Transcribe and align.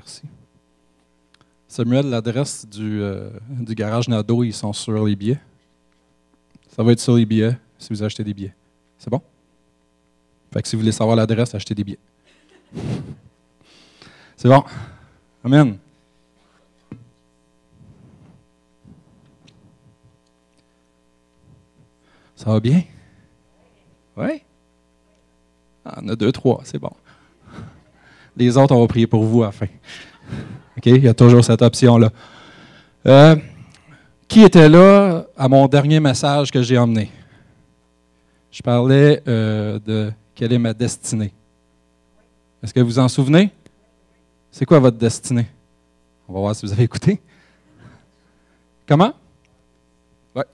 Merci. 0.00 0.22
Samuel, 1.68 2.08
l'adresse 2.08 2.66
du, 2.66 3.02
euh, 3.02 3.28
du 3.50 3.74
garage 3.74 4.08
Nado, 4.08 4.42
ils 4.42 4.54
sont 4.54 4.72
sur 4.72 5.04
les 5.04 5.14
billets. 5.14 5.38
Ça 6.74 6.82
va 6.82 6.92
être 6.92 7.00
sur 7.00 7.16
les 7.16 7.26
billets 7.26 7.54
si 7.78 7.92
vous 7.92 8.02
achetez 8.02 8.24
des 8.24 8.32
billets. 8.32 8.54
C'est 8.96 9.10
bon? 9.10 9.20
Fait 10.54 10.62
que 10.62 10.68
si 10.68 10.74
vous 10.74 10.80
voulez 10.80 10.92
savoir 10.92 11.16
l'adresse, 11.16 11.54
achetez 11.54 11.74
des 11.74 11.84
billets. 11.84 11.98
C'est 14.38 14.48
bon. 14.48 14.64
Amen. 15.44 15.76
Ça 22.36 22.50
va 22.50 22.58
bien? 22.58 22.84
Oui? 24.16 24.42
Ah, 25.84 26.00
on 26.02 26.08
a 26.08 26.16
deux, 26.16 26.32
trois, 26.32 26.62
c'est 26.64 26.78
bon. 26.78 26.90
Les 28.40 28.56
autres, 28.56 28.74
on 28.74 28.80
va 28.80 28.86
prier 28.86 29.06
pour 29.06 29.22
vous 29.22 29.42
à 29.42 29.46
la 29.46 29.52
fin. 29.52 29.66
OK? 30.78 30.86
Il 30.86 31.04
y 31.04 31.08
a 31.08 31.12
toujours 31.12 31.44
cette 31.44 31.60
option-là. 31.60 32.10
Euh, 33.04 33.36
qui 34.26 34.42
était 34.42 34.66
là 34.66 35.26
à 35.36 35.46
mon 35.46 35.68
dernier 35.68 36.00
message 36.00 36.50
que 36.50 36.62
j'ai 36.62 36.78
emmené? 36.78 37.10
Je 38.50 38.62
parlais 38.62 39.22
euh, 39.28 39.78
de 39.78 40.10
quelle 40.34 40.54
est 40.54 40.58
ma 40.58 40.72
destinée. 40.72 41.34
Est-ce 42.62 42.72
que 42.72 42.80
vous 42.80 42.98
en 42.98 43.08
souvenez? 43.08 43.50
C'est 44.50 44.64
quoi 44.64 44.78
votre 44.78 44.96
destinée? 44.96 45.46
On 46.26 46.32
va 46.32 46.40
voir 46.40 46.56
si 46.56 46.64
vous 46.64 46.72
avez 46.72 46.84
écouté. 46.84 47.20
Comment? 48.88 49.12
Oui. 50.34 50.44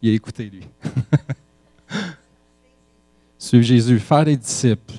Il 0.00 0.10
a 0.10 0.14
écouté, 0.14 0.48
lui. 0.48 0.66
Suivre 3.38 3.64
Jésus, 3.64 3.98
faire 3.98 4.24
des 4.24 4.36
disciples. 4.38 4.94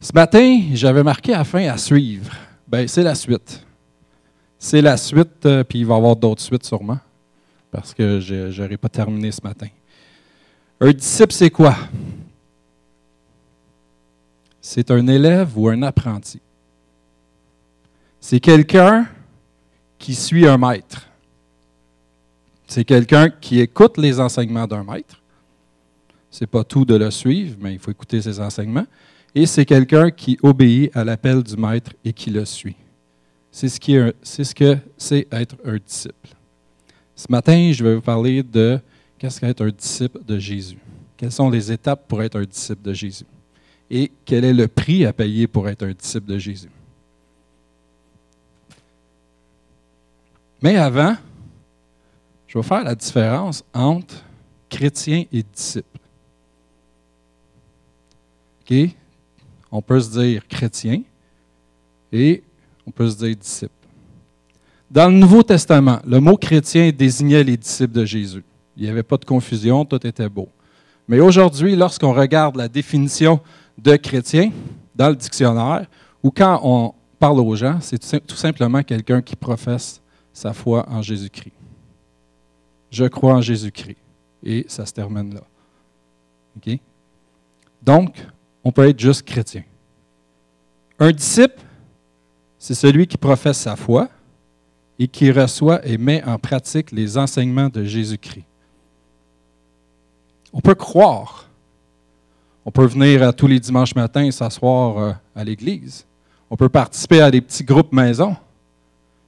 Ce 0.00 0.12
matin, 0.12 0.62
j'avais 0.74 1.02
marqué 1.02 1.34
à 1.34 1.42
fin 1.42 1.68
à 1.68 1.76
suivre. 1.76 2.32
Ben, 2.68 2.86
c'est 2.86 3.02
la 3.02 3.16
suite. 3.16 3.64
C'est 4.58 4.80
la 4.80 4.96
suite, 4.96 5.44
euh, 5.46 5.64
puis 5.64 5.80
il 5.80 5.86
va 5.86 5.94
y 5.94 5.96
avoir 5.96 6.14
d'autres 6.14 6.42
suites 6.42 6.64
sûrement, 6.64 6.98
parce 7.70 7.94
que 7.94 8.20
je 8.20 8.60
n'aurai 8.60 8.76
pas 8.76 8.88
terminé 8.88 9.32
ce 9.32 9.40
matin. 9.42 9.68
Un 10.80 10.92
disciple, 10.92 11.32
c'est 11.32 11.50
quoi? 11.50 11.76
C'est 14.60 14.90
un 14.90 15.06
élève 15.06 15.56
ou 15.56 15.68
un 15.68 15.82
apprenti. 15.82 16.40
C'est 18.20 18.40
quelqu'un 18.40 19.08
qui 19.98 20.14
suit 20.14 20.46
un 20.46 20.58
maître. 20.58 21.08
C'est 22.66 22.84
quelqu'un 22.84 23.30
qui 23.30 23.60
écoute 23.60 23.96
les 23.96 24.20
enseignements 24.20 24.66
d'un 24.66 24.84
maître. 24.84 25.20
Ce 26.30 26.44
n'est 26.44 26.48
pas 26.48 26.62
tout 26.62 26.84
de 26.84 26.94
le 26.94 27.10
suivre, 27.10 27.56
mais 27.60 27.72
il 27.72 27.78
faut 27.78 27.90
écouter 27.90 28.20
ses 28.20 28.38
enseignements. 28.38 28.86
Et 29.34 29.46
c'est 29.46 29.64
quelqu'un 29.64 30.10
qui 30.10 30.38
obéit 30.42 30.94
à 30.96 31.04
l'appel 31.04 31.42
du 31.42 31.56
maître 31.56 31.92
et 32.04 32.12
qui 32.12 32.30
le 32.30 32.44
suit. 32.44 32.76
C'est 33.50 33.68
ce, 33.68 34.54
que 34.54 34.78
c'est 34.96 35.26
être 35.32 35.56
un 35.64 35.76
disciple. 35.76 36.28
Ce 37.14 37.26
matin, 37.28 37.72
je 37.72 37.82
vais 37.82 37.94
vous 37.96 38.00
parler 38.00 38.42
de 38.42 38.78
qu'est-ce 39.18 39.40
qu'être 39.40 39.64
un 39.64 39.70
disciple 39.70 40.20
de 40.24 40.38
Jésus. 40.38 40.78
Quelles 41.16 41.32
sont 41.32 41.50
les 41.50 41.72
étapes 41.72 42.06
pour 42.06 42.22
être 42.22 42.38
un 42.38 42.44
disciple 42.44 42.82
de 42.82 42.92
Jésus? 42.92 43.24
Et 43.90 44.12
quel 44.24 44.44
est 44.44 44.52
le 44.52 44.68
prix 44.68 45.04
à 45.04 45.12
payer 45.12 45.46
pour 45.46 45.68
être 45.68 45.82
un 45.84 45.92
disciple 45.92 46.26
de 46.26 46.38
Jésus? 46.38 46.70
Mais 50.62 50.76
avant, 50.76 51.16
je 52.46 52.58
vais 52.58 52.64
faire 52.64 52.84
la 52.84 52.94
différence 52.94 53.64
entre 53.72 54.24
chrétien 54.68 55.24
et 55.32 55.42
disciple. 55.42 55.98
OK? 58.62 58.94
On 59.70 59.82
peut 59.82 60.00
se 60.00 60.10
dire 60.10 60.46
chrétien 60.46 61.02
et 62.12 62.42
on 62.86 62.90
peut 62.90 63.08
se 63.08 63.16
dire 63.16 63.36
disciple. 63.36 63.72
Dans 64.90 65.08
le 65.08 65.16
Nouveau 65.16 65.42
Testament, 65.42 65.98
le 66.06 66.18
mot 66.20 66.36
chrétien 66.36 66.90
désignait 66.90 67.44
les 67.44 67.56
disciples 67.56 67.92
de 67.92 68.04
Jésus. 68.04 68.44
Il 68.76 68.84
n'y 68.84 68.88
avait 68.88 69.02
pas 69.02 69.18
de 69.18 69.24
confusion, 69.24 69.84
tout 69.84 70.06
était 70.06 70.28
beau. 70.28 70.48
Mais 71.06 71.20
aujourd'hui, 71.20 71.76
lorsqu'on 71.76 72.14
regarde 72.14 72.56
la 72.56 72.68
définition 72.68 73.40
de 73.76 73.96
chrétien 73.96 74.50
dans 74.94 75.10
le 75.10 75.16
dictionnaire, 75.16 75.86
ou 76.22 76.30
quand 76.30 76.60
on 76.62 76.94
parle 77.18 77.40
aux 77.40 77.56
gens, 77.56 77.78
c'est 77.80 77.98
tout 78.26 78.36
simplement 78.36 78.82
quelqu'un 78.82 79.20
qui 79.20 79.36
professe 79.36 80.00
sa 80.32 80.52
foi 80.52 80.88
en 80.88 81.02
Jésus-Christ. 81.02 81.52
Je 82.90 83.04
crois 83.04 83.34
en 83.34 83.40
Jésus-Christ. 83.42 83.98
Et 84.42 84.64
ça 84.68 84.86
se 84.86 84.92
termine 84.92 85.34
là. 85.34 85.42
Donc, 87.82 88.14
on 88.62 88.72
peut 88.72 88.88
être 88.88 88.98
juste 88.98 89.22
chrétien. 89.22 89.62
Un 90.98 91.12
disciple, 91.12 91.60
c'est 92.58 92.74
celui 92.74 93.06
qui 93.06 93.16
professe 93.16 93.58
sa 93.58 93.76
foi 93.76 94.08
et 94.98 95.06
qui 95.06 95.30
reçoit 95.30 95.86
et 95.86 95.96
met 95.96 96.24
en 96.24 96.38
pratique 96.38 96.90
les 96.90 97.16
enseignements 97.16 97.68
de 97.68 97.84
Jésus-Christ. 97.84 98.44
On 100.52 100.60
peut 100.60 100.74
croire. 100.74 101.48
On 102.64 102.72
peut 102.72 102.86
venir 102.86 103.34
tous 103.34 103.46
les 103.46 103.60
dimanches 103.60 103.94
matins 103.94 104.24
et 104.24 104.32
s'asseoir 104.32 104.98
euh, 104.98 105.12
à 105.34 105.44
l'église. 105.44 106.04
On 106.50 106.56
peut 106.56 106.68
participer 106.68 107.20
à 107.20 107.30
des 107.30 107.40
petits 107.40 107.64
groupes 107.64 107.92
maison 107.92 108.36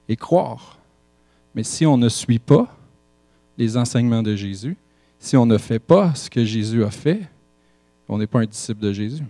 et 0.09 0.15
croire. 0.15 0.77
Mais 1.55 1.63
si 1.63 1.85
on 1.85 1.97
ne 1.97 2.09
suit 2.09 2.39
pas 2.39 2.67
les 3.57 3.77
enseignements 3.77 4.23
de 4.23 4.35
Jésus, 4.35 4.75
si 5.19 5.37
on 5.37 5.45
ne 5.45 5.57
fait 5.57 5.79
pas 5.79 6.13
ce 6.15 6.29
que 6.29 6.43
Jésus 6.43 6.83
a 6.83 6.91
fait, 6.91 7.21
on 8.09 8.17
n'est 8.17 8.27
pas 8.27 8.39
un 8.39 8.45
disciple 8.45 8.81
de 8.81 8.91
Jésus. 8.91 9.23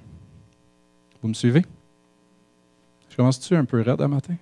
Vous 1.22 1.28
me 1.28 1.34
suivez? 1.34 1.64
Je 3.12 3.18
commence-tu 3.18 3.56
un 3.56 3.66
peu 3.66 3.82
raide 3.82 4.02
à 4.02 4.08
matin? 4.08 4.36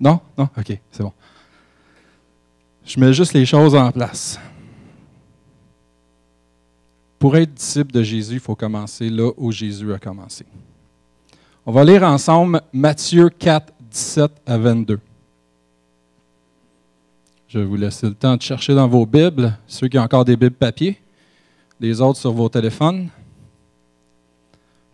Non? 0.00 0.18
Non? 0.36 0.48
OK, 0.56 0.78
c'est 0.90 1.02
bon. 1.02 1.12
Je 2.86 2.98
mets 2.98 3.12
juste 3.12 3.34
les 3.34 3.44
choses 3.44 3.74
en 3.74 3.92
place. 3.92 4.40
Pour 7.18 7.36
être 7.36 7.52
disciple 7.52 7.92
de 7.92 8.02
Jésus, 8.02 8.34
il 8.34 8.40
faut 8.40 8.54
commencer 8.54 9.10
là 9.10 9.30
où 9.36 9.52
Jésus 9.52 9.92
a 9.92 9.98
commencé. 9.98 10.46
On 11.66 11.72
va 11.72 11.84
lire 11.84 12.02
ensemble 12.02 12.62
Matthieu 12.72 13.28
4, 13.28 13.72
17 13.90 14.30
à 14.46 14.56
22. 14.56 14.98
Je 17.48 17.58
vais 17.58 17.64
vous 17.64 17.76
laisser 17.76 18.06
le 18.06 18.14
temps 18.14 18.36
de 18.36 18.42
chercher 18.42 18.74
dans 18.74 18.88
vos 18.88 19.04
Bibles, 19.04 19.56
ceux 19.66 19.88
qui 19.88 19.98
ont 19.98 20.02
encore 20.02 20.24
des 20.24 20.36
Bibles 20.36 20.56
papier, 20.56 20.98
les 21.78 22.00
autres 22.00 22.18
sur 22.18 22.32
vos 22.32 22.48
téléphones. 22.48 23.08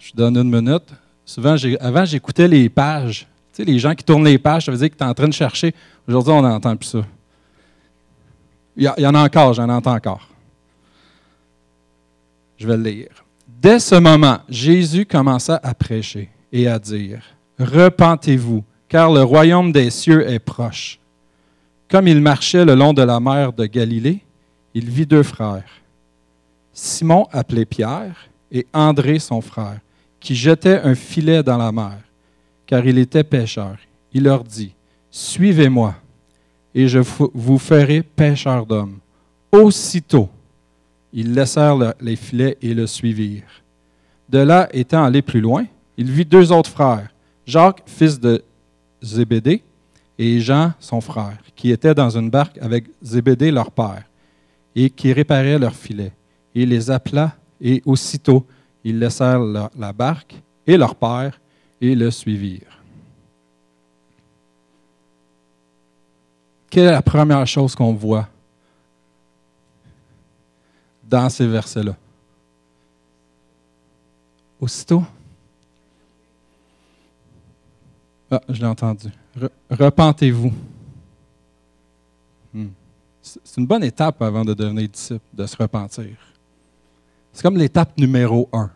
Je 0.01 0.11
vous 0.11 0.17
donne 0.17 0.37
une 0.37 0.51
minute. 0.51 0.93
Souvent, 1.25 1.57
avant, 1.81 2.05
j'écoutais 2.05 2.49
les 2.49 2.69
pages. 2.69 3.27
Tu 3.53 3.57
sais, 3.57 3.65
les 3.65 3.79
gens 3.79 3.95
qui 3.95 4.05
tournent 4.05 4.25
les 4.25 4.39
pages, 4.39 4.67
ça 4.67 4.73
veut 4.73 4.79
dire 4.79 4.91
que 4.91 4.97
tu 4.97 5.05
es 5.05 5.07
en 5.07 5.15
train 5.15 5.29
de 5.29 5.33
chercher. 5.33 5.75
Aujourd'hui, 6.09 6.33
on 6.33 6.43
n'entend 6.43 6.77
plus 6.77 6.89
ça. 6.89 7.03
Il 8.77 8.85
y, 8.85 9.07
en 9.07 9.15
a 9.15 9.23
encore, 9.23 9.53
j'en 9.53 9.69
entends 9.69 9.95
encore. 9.95 10.29
Je 12.57 12.67
vais 12.67 12.77
le 12.77 12.83
lire. 12.83 13.25
Dès 13.47 13.79
ce 13.79 13.95
moment, 13.95 14.39
Jésus 14.49 15.05
commença 15.05 15.61
à 15.63 15.75
prêcher 15.75 16.31
et 16.51 16.67
à 16.69 16.79
dire, 16.79 17.23
Repentez-vous, 17.59 18.65
car 18.89 19.13
le 19.13 19.23
royaume 19.23 19.73
des 19.73 19.91
cieux 19.91 20.29
est 20.29 20.39
proche. 20.39 20.99
Comme 21.89 22.09
il 22.09 22.21
marchait 22.21 22.65
le 22.65 22.75
long 22.75 22.95
de 22.95 23.03
la 23.03 23.21
mer 23.21 23.53
de 23.53 23.67
Galilée, 23.67 24.21
il 24.75 24.89
vit 24.89 25.07
deux 25.07 25.23
frères, 25.23 25.83
Simon 26.73 27.27
appelé 27.33 27.67
Pierre 27.67 28.29
et 28.51 28.67
André 28.73 29.19
son 29.19 29.43
frère 29.43 29.81
qui 30.23 30.37
jetait 30.37 30.81
un 30.81 30.95
filet 30.95 31.43
dans 31.43 31.59
la 31.59 31.73
mer, 31.73 31.99
car 32.65 32.87
il 32.87 32.97
était 32.97 33.25
pêcheur. 33.25 33.77
Il 34.13 34.23
leur 34.23 34.45
dit, 34.45 34.75
Suivez-moi, 35.11 35.95
et 36.75 36.89
je 36.89 37.01
vous 37.35 37.59
ferai 37.59 38.03
pêcheurs 38.03 38.65
d'hommes. 38.65 38.99
Aussitôt, 39.51 40.31
ils 41.13 41.35
laissèrent 41.35 41.95
les 42.01 42.17
filets 42.17 42.57
et 42.63 42.73
le 42.73 42.87
suivirent. 42.87 43.43
De 44.29 44.39
là, 44.39 44.69
étant 44.73 45.05
allé 45.05 45.21
plus 45.21 45.41
loin, 45.41 45.67
il 45.99 46.11
vit 46.11 46.25
deux 46.25 46.51
autres 46.53 46.71
frères, 46.71 47.11
Jacques, 47.45 47.83
fils 47.85 48.19
de 48.19 48.43
Zébédée, 49.03 49.63
et 50.19 50.41
Jean, 50.41 50.73
son 50.79 51.01
frère, 51.01 51.39
qui 51.57 51.73
étaient 51.73 51.95
dans 51.95 52.17
une 52.17 52.31
barque 52.31 52.57
avec 52.63 52.85
Zébédée, 53.03 53.51
leur 53.51 53.73
père, 53.73 54.05
et 54.75 54.89
qui 54.89 55.13
réparaient 55.13 55.59
leurs 55.59 55.75
filets. 55.75 56.13
Il 56.55 56.69
les 56.69 56.91
appela, 56.91 57.37
et 57.61 57.83
aussitôt, 57.85 58.47
ils 58.85 58.99
laissèrent 58.99 59.41
la, 59.41 59.93
barque 59.93 60.35
et 60.67 60.77
leur 60.77 60.95
père 60.95 61.41
et 61.81 61.95
le 61.95 62.11
suivirent. 62.11 62.83
Quelle 66.71 66.87
est 66.87 66.93
la 66.93 67.03
première 67.03 67.47
chose 67.47 67.75
qu'on 67.75 67.93
voit 67.93 68.29
dans 71.05 71.29
ces 71.29 71.47
versets-là? 71.47 71.95
Aussitôt, 74.59 75.03
ah, 78.31 78.41
je 78.49 78.61
l'ai 78.61 78.67
entendu. 78.67 79.09
repentez-vous. 79.69 80.53
Hmm. 82.55 82.69
C'est 83.21 83.59
une 83.59 83.67
bonne 83.67 83.85
étape 83.85 84.23
avant 84.23 84.43
de 84.43 84.55
devenir 84.55 84.89
disciple, 84.89 85.21
de 85.35 85.47
se 85.47 85.57
repentir. 85.57 86.17
C'est 87.33 87.43
comme 87.43 87.57
l'étape 87.57 87.97
numéro 87.99 88.49
un. 88.53 88.71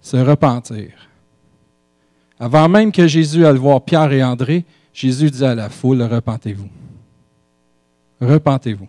Se 0.00 0.16
repentir. 0.16 0.90
Avant 2.38 2.68
même 2.68 2.90
que 2.90 3.06
Jésus 3.06 3.46
aille 3.46 3.56
voir 3.56 3.82
Pierre 3.82 4.12
et 4.12 4.22
André, 4.22 4.64
Jésus 4.92 5.30
dit 5.30 5.44
à 5.44 5.54
la 5.54 5.68
foule, 5.68 6.02
repentez-vous. 6.02 6.68
Repentez-vous. 8.20 8.88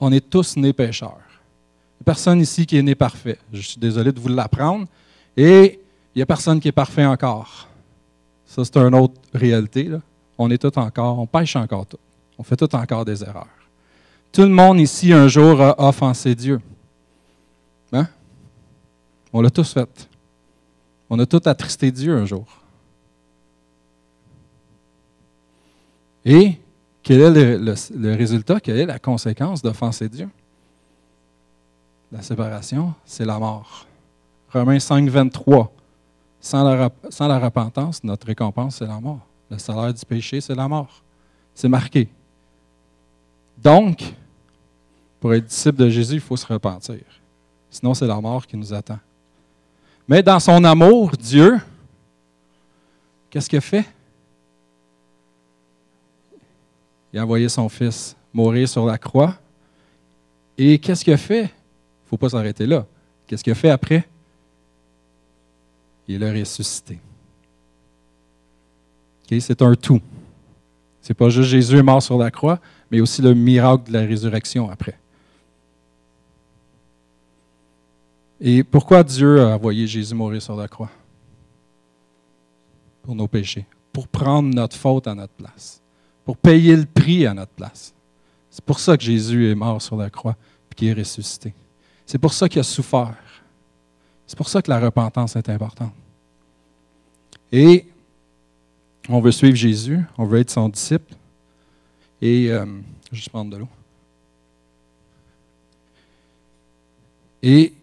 On 0.00 0.10
est 0.10 0.28
tous 0.28 0.56
nés 0.56 0.72
pécheurs. 0.72 1.20
Il 1.20 2.00
n'y 2.00 2.04
a 2.04 2.04
personne 2.04 2.40
ici 2.40 2.66
qui 2.66 2.76
est 2.76 2.82
né 2.82 2.94
parfait. 2.94 3.38
Je 3.52 3.60
suis 3.60 3.78
désolé 3.78 4.10
de 4.10 4.18
vous 4.18 4.28
l'apprendre. 4.28 4.86
Et 5.36 5.80
il 6.14 6.18
n'y 6.18 6.22
a 6.22 6.26
personne 6.26 6.60
qui 6.60 6.68
est 6.68 6.72
parfait 6.72 7.04
encore. 7.04 7.68
Ça, 8.46 8.64
c'est 8.64 8.76
une 8.76 8.94
autre 8.94 9.20
réalité. 9.32 9.90
On 10.36 10.50
est 10.50 10.58
tous 10.58 10.78
encore, 10.78 11.18
on 11.18 11.26
pêche 11.26 11.56
encore 11.56 11.86
tout. 11.86 11.98
On 12.38 12.42
fait 12.42 12.56
tout 12.56 12.74
encore 12.74 13.04
des 13.04 13.22
erreurs. 13.22 13.61
Tout 14.32 14.42
le 14.42 14.48
monde 14.48 14.80
ici, 14.80 15.12
un 15.12 15.28
jour, 15.28 15.60
a 15.60 15.78
offensé 15.78 16.34
Dieu. 16.34 16.58
Hein? 17.92 18.08
On 19.30 19.42
l'a 19.42 19.50
tous 19.50 19.74
fait. 19.74 20.08
On 21.10 21.18
a 21.18 21.26
tous 21.26 21.46
attristé 21.46 21.92
Dieu 21.92 22.16
un 22.16 22.24
jour. 22.24 22.46
Et 26.24 26.58
quel 27.02 27.20
est 27.20 27.58
le, 27.58 28.14
résultat? 28.14 28.58
Quelle 28.60 28.78
est 28.78 28.86
la 28.86 28.98
conséquence 28.98 29.60
d'offenser 29.60 30.08
Dieu? 30.08 30.30
La 32.10 32.22
séparation, 32.22 32.94
c'est 33.04 33.26
la 33.26 33.38
mort. 33.38 33.86
Romains 34.50 34.78
5, 34.78 35.08
23. 35.08 35.72
Sans 36.40 36.64
la, 36.64 36.90
sans 37.10 37.28
la 37.28 37.38
repentance, 37.38 38.02
notre 38.02 38.26
récompense, 38.26 38.76
c'est 38.76 38.86
la 38.86 38.98
mort. 38.98 39.20
Le 39.50 39.58
salaire 39.58 39.92
du 39.92 40.04
péché, 40.06 40.40
c'est 40.40 40.54
la 40.54 40.68
mort. 40.68 41.02
C'est 41.54 41.68
marqué. 41.68 42.08
Donc, 43.58 44.14
pour 45.22 45.32
être 45.34 45.46
disciple 45.46 45.78
de 45.78 45.88
Jésus, 45.88 46.14
il 46.14 46.20
faut 46.20 46.36
se 46.36 46.44
repentir. 46.44 46.98
Sinon, 47.70 47.94
c'est 47.94 48.08
la 48.08 48.20
mort 48.20 48.44
qui 48.44 48.56
nous 48.56 48.74
attend. 48.74 48.98
Mais 50.08 50.20
dans 50.20 50.40
son 50.40 50.64
amour, 50.64 51.12
Dieu, 51.12 51.60
qu'est-ce 53.30 53.48
qu'il 53.48 53.58
a 53.58 53.60
fait? 53.60 53.84
Il 57.12 57.20
a 57.20 57.22
envoyé 57.22 57.48
son 57.48 57.68
Fils 57.68 58.16
mourir 58.34 58.68
sur 58.68 58.84
la 58.84 58.98
croix. 58.98 59.36
Et 60.58 60.80
qu'est-ce 60.80 61.04
qu'il 61.04 61.12
a 61.12 61.16
fait? 61.16 61.42
Il 61.42 61.44
ne 61.44 62.08
faut 62.10 62.16
pas 62.16 62.30
s'arrêter 62.30 62.66
là. 62.66 62.84
Qu'est-ce 63.28 63.44
qu'il 63.44 63.52
a 63.52 63.54
fait 63.54 63.70
après? 63.70 64.08
Il 66.08 66.18
l'a 66.18 66.32
ressuscité. 66.32 66.98
C'est 69.38 69.62
un 69.62 69.76
tout. 69.76 70.00
C'est 71.00 71.14
pas 71.14 71.28
juste 71.28 71.48
Jésus 71.48 71.78
est 71.78 71.82
mort 71.84 72.02
sur 72.02 72.18
la 72.18 72.32
croix, 72.32 72.58
mais 72.90 73.00
aussi 73.00 73.22
le 73.22 73.34
miracle 73.34 73.84
de 73.86 73.92
la 73.92 74.00
résurrection 74.00 74.68
après. 74.68 74.98
Et 78.44 78.64
pourquoi 78.64 79.04
Dieu 79.04 79.40
a 79.40 79.54
envoyé 79.54 79.86
Jésus 79.86 80.16
mourir 80.16 80.42
sur 80.42 80.56
la 80.56 80.66
croix? 80.66 80.90
Pour 83.02 83.14
nos 83.14 83.28
péchés, 83.28 83.64
pour 83.92 84.08
prendre 84.08 84.52
notre 84.52 84.76
faute 84.76 85.06
à 85.06 85.14
notre 85.14 85.32
place, 85.32 85.80
pour 86.24 86.36
payer 86.36 86.74
le 86.74 86.84
prix 86.84 87.24
à 87.24 87.34
notre 87.34 87.52
place. 87.52 87.94
C'est 88.50 88.64
pour 88.64 88.80
ça 88.80 88.96
que 88.96 89.04
Jésus 89.04 89.48
est 89.48 89.54
mort 89.54 89.80
sur 89.80 89.96
la 89.96 90.10
croix 90.10 90.36
et 90.70 90.74
qu'il 90.74 90.88
est 90.88 90.92
ressuscité. 90.92 91.54
C'est 92.04 92.18
pour 92.18 92.32
ça 92.32 92.48
qu'il 92.48 92.58
a 92.58 92.64
souffert. 92.64 93.16
C'est 94.26 94.36
pour 94.36 94.48
ça 94.48 94.60
que 94.60 94.70
la 94.70 94.80
repentance 94.80 95.36
est 95.36 95.48
importante. 95.48 95.92
Et 97.52 97.86
on 99.08 99.20
veut 99.20 99.30
suivre 99.30 99.56
Jésus, 99.56 100.00
on 100.18 100.24
veut 100.24 100.40
être 100.40 100.50
son 100.50 100.68
disciple. 100.68 101.14
Et 102.20 102.50
euh, 102.50 102.66
je 102.66 103.10
vais 103.10 103.16
juste 103.16 103.30
prendre 103.30 103.52
de 103.52 103.58
l'eau. 103.58 103.68
Et 107.40 107.74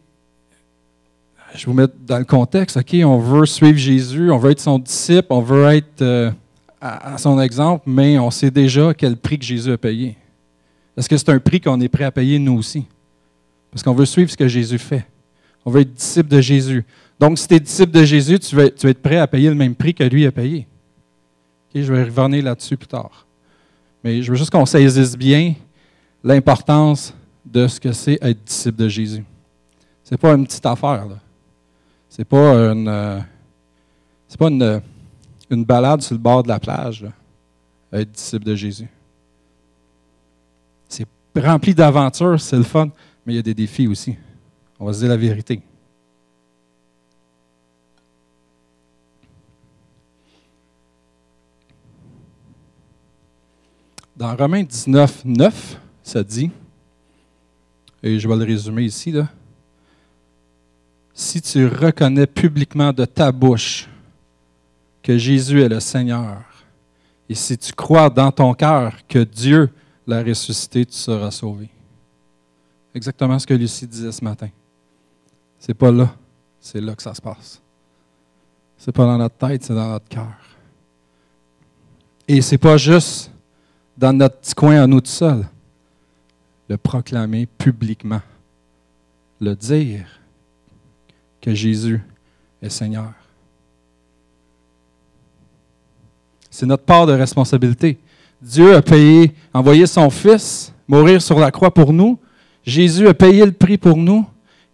je 1.59 1.65
vous 1.65 1.73
mettre 1.73 1.93
dans 2.05 2.19
le 2.19 2.25
contexte, 2.25 2.77
OK, 2.77 2.95
on 3.03 3.17
veut 3.17 3.45
suivre 3.45 3.77
Jésus, 3.77 4.31
on 4.31 4.37
veut 4.37 4.51
être 4.51 4.61
son 4.61 4.79
disciple, 4.79 5.27
on 5.29 5.41
veut 5.41 5.65
être 5.65 6.01
euh, 6.01 6.31
à, 6.79 7.17
son 7.17 7.39
exemple, 7.41 7.83
mais 7.85 8.17
on 8.17 8.31
sait 8.31 8.49
déjà 8.49 8.93
quel 8.93 9.17
prix 9.17 9.37
que 9.37 9.43
Jésus 9.43 9.69
a 9.69 9.77
payé. 9.77 10.15
Est-ce 10.95 11.09
que 11.09 11.17
c'est 11.17 11.29
un 11.29 11.39
prix 11.39 11.59
qu'on 11.59 11.81
est 11.81 11.89
prêt 11.89 12.05
à 12.05 12.11
payer 12.11 12.39
nous 12.39 12.57
aussi? 12.57 12.85
Parce 13.71 13.83
qu'on 13.83 13.93
veut 13.93 14.05
suivre 14.05 14.31
ce 14.31 14.37
que 14.37 14.47
Jésus 14.47 14.77
fait. 14.77 15.05
On 15.65 15.71
veut 15.71 15.81
être 15.81 15.93
disciple 15.93 16.29
de 16.29 16.39
Jésus. 16.39 16.85
Donc, 17.19 17.37
si 17.37 17.47
tu 17.47 17.55
es 17.55 17.59
disciple 17.59 17.91
de 17.91 18.05
Jésus, 18.05 18.39
tu 18.39 18.55
vas, 18.55 18.63
être 18.63 19.01
prêt 19.01 19.17
à 19.17 19.27
payer 19.27 19.49
le 19.49 19.55
même 19.55 19.75
prix 19.75 19.93
que 19.93 20.03
lui 20.05 20.25
a 20.25 20.31
payé. 20.31 20.65
je 21.75 21.93
vais 21.93 22.03
revenir 22.03 22.41
là-dessus 22.41 22.77
plus 22.77 22.87
tard. 22.87 23.27
Mais 24.01 24.23
je 24.23 24.31
veux 24.31 24.37
juste 24.37 24.49
qu'on 24.49 24.65
saisisse 24.65 25.17
bien 25.17 25.55
l'importance 26.23 27.13
de 27.45 27.67
ce 27.67 27.81
que 27.81 27.91
c'est 27.91 28.17
être 28.21 28.41
disciple 28.45 28.77
de 28.77 28.87
Jésus. 28.87 29.25
Ce 30.05 30.13
n'est 30.13 30.17
pas 30.17 30.33
une 30.33 30.47
petite 30.47 30.65
affaire. 30.65 31.05
Ce 31.09 31.28
n'est 32.19 32.25
pas 32.25 32.71
une, 32.71 32.87
euh, 32.89 33.19
pas 34.37 34.49
une, 34.49 34.81
une, 35.49 35.63
balade 35.63 36.01
sur 36.01 36.15
le 36.15 36.19
bord 36.19 36.43
de 36.43 36.49
la 36.49 36.59
plage, 36.59 37.05
être 37.93 38.11
disciple 38.11 38.43
de 38.43 38.55
Jésus. 38.55 38.89
C'est 40.89 41.07
rempli 41.37 41.73
d'aventures, 41.73 42.41
c'est 42.41 42.57
le 42.57 42.63
fun, 42.63 42.89
mais 43.25 43.33
il 43.33 43.35
y 43.37 43.39
a 43.39 43.43
des 43.43 43.53
défis 43.53 43.87
aussi. 43.87 44.17
On 44.77 44.85
va 44.85 44.91
se 44.91 44.99
dire 44.99 45.07
la 45.07 45.15
vérité. 45.15 45.61
Dans 54.17 54.35
Romains 54.35 54.63
19, 54.63 55.23
9, 55.23 55.79
ça 56.03 56.21
dit, 56.21 56.51
et 58.03 58.19
je 58.19 58.27
vais 58.27 58.35
le 58.35 58.43
résumer 58.43 58.83
ici, 58.83 59.11
là, 59.11 59.29
si 61.19 61.41
tu 61.41 61.67
reconnais 61.67 62.25
publiquement 62.25 62.93
de 62.93 63.03
ta 63.03 63.29
bouche 63.29 63.89
que 65.03 65.17
Jésus 65.17 65.61
est 65.61 65.67
le 65.67 65.81
Seigneur, 65.81 66.45
et 67.27 67.35
si 67.35 67.57
tu 67.57 67.73
crois 67.73 68.09
dans 68.09 68.31
ton 68.31 68.53
cœur 68.53 68.93
que 69.05 69.19
Dieu 69.19 69.69
l'a 70.07 70.23
ressuscité, 70.23 70.85
tu 70.85 70.95
seras 70.95 71.29
sauvé. 71.29 71.69
Exactement 72.95 73.37
ce 73.37 73.45
que 73.45 73.53
Lucie 73.53 73.85
disait 73.85 74.13
ce 74.13 74.23
matin. 74.23 74.47
C'est 75.59 75.73
pas 75.73 75.91
là, 75.91 76.15
c'est 76.57 76.79
là 76.79 76.95
que 76.95 77.03
ça 77.03 77.13
se 77.13 77.21
passe. 77.21 77.61
C'est 78.77 78.93
pas 78.93 79.03
dans 79.03 79.17
notre 79.17 79.35
tête, 79.35 79.61
c'est 79.65 79.75
dans 79.75 79.89
notre 79.89 80.07
cœur. 80.07 80.37
Et 82.29 82.41
c'est 82.41 82.57
pas 82.57 82.77
juste 82.77 83.29
dans 83.97 84.13
notre 84.13 84.37
petit 84.37 84.55
coin 84.55 84.81
à 84.81 84.87
nous 84.87 85.01
tout 85.01 85.07
seuls. 85.07 85.45
Le 86.69 86.77
proclamer 86.77 87.45
publiquement. 87.45 88.21
Le 89.41 89.53
dire 89.53 90.18
que 91.41 91.53
Jésus 91.53 92.01
est 92.61 92.69
Seigneur. 92.69 93.13
C'est 96.49 96.65
notre 96.65 96.83
part 96.83 97.05
de 97.05 97.13
responsabilité. 97.13 97.99
Dieu 98.41 98.75
a 98.75 98.81
payé, 98.81 99.33
envoyé 99.53 99.85
son 99.85 100.09
Fils 100.09 100.73
mourir 100.87 101.21
sur 101.21 101.39
la 101.39 101.51
croix 101.51 101.73
pour 101.73 101.93
nous. 101.93 102.19
Jésus 102.63 103.07
a 103.07 103.13
payé 103.13 103.45
le 103.45 103.51
prix 103.51 103.77
pour 103.77 103.97
nous. 103.97 104.25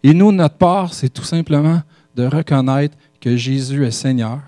Et 0.02 0.14
nous, 0.14 0.32
notre 0.32 0.56
part, 0.56 0.94
c'est 0.94 1.08
tout 1.08 1.24
simplement 1.24 1.82
de 2.14 2.24
reconnaître 2.24 2.96
que 3.20 3.36
Jésus 3.36 3.84
est 3.84 3.90
Seigneur, 3.90 4.40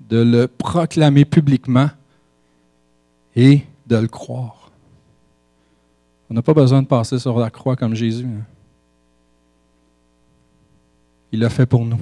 de 0.00 0.18
le 0.18 0.46
proclamer 0.46 1.24
publiquement 1.24 1.88
et 3.34 3.62
de 3.86 3.96
le 3.96 4.08
croire. 4.08 4.70
On 6.28 6.34
n'a 6.34 6.42
pas 6.42 6.54
besoin 6.54 6.82
de 6.82 6.86
passer 6.86 7.18
sur 7.18 7.38
la 7.38 7.50
croix 7.50 7.76
comme 7.76 7.94
Jésus. 7.94 8.26
Hein. 8.26 8.44
Il 11.34 11.40
l'a 11.40 11.50
fait 11.50 11.66
pour 11.66 11.84
nous. 11.84 11.98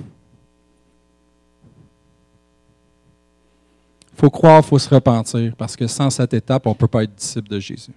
Il 4.13 4.21
faut 4.21 4.29
croire, 4.29 4.61
il 4.63 4.67
faut 4.67 4.79
se 4.79 4.95
repentir, 4.95 5.57
parce 5.57 5.75
que 5.75 5.87
sans 5.87 6.11
cette 6.11 6.35
étape, 6.35 6.67
on 6.67 6.73
ne 6.73 6.75
peut 6.75 6.87
pas 6.87 7.05
être 7.05 7.15
disciple 7.15 7.49
de 7.49 7.59
Jésus. 7.59 7.95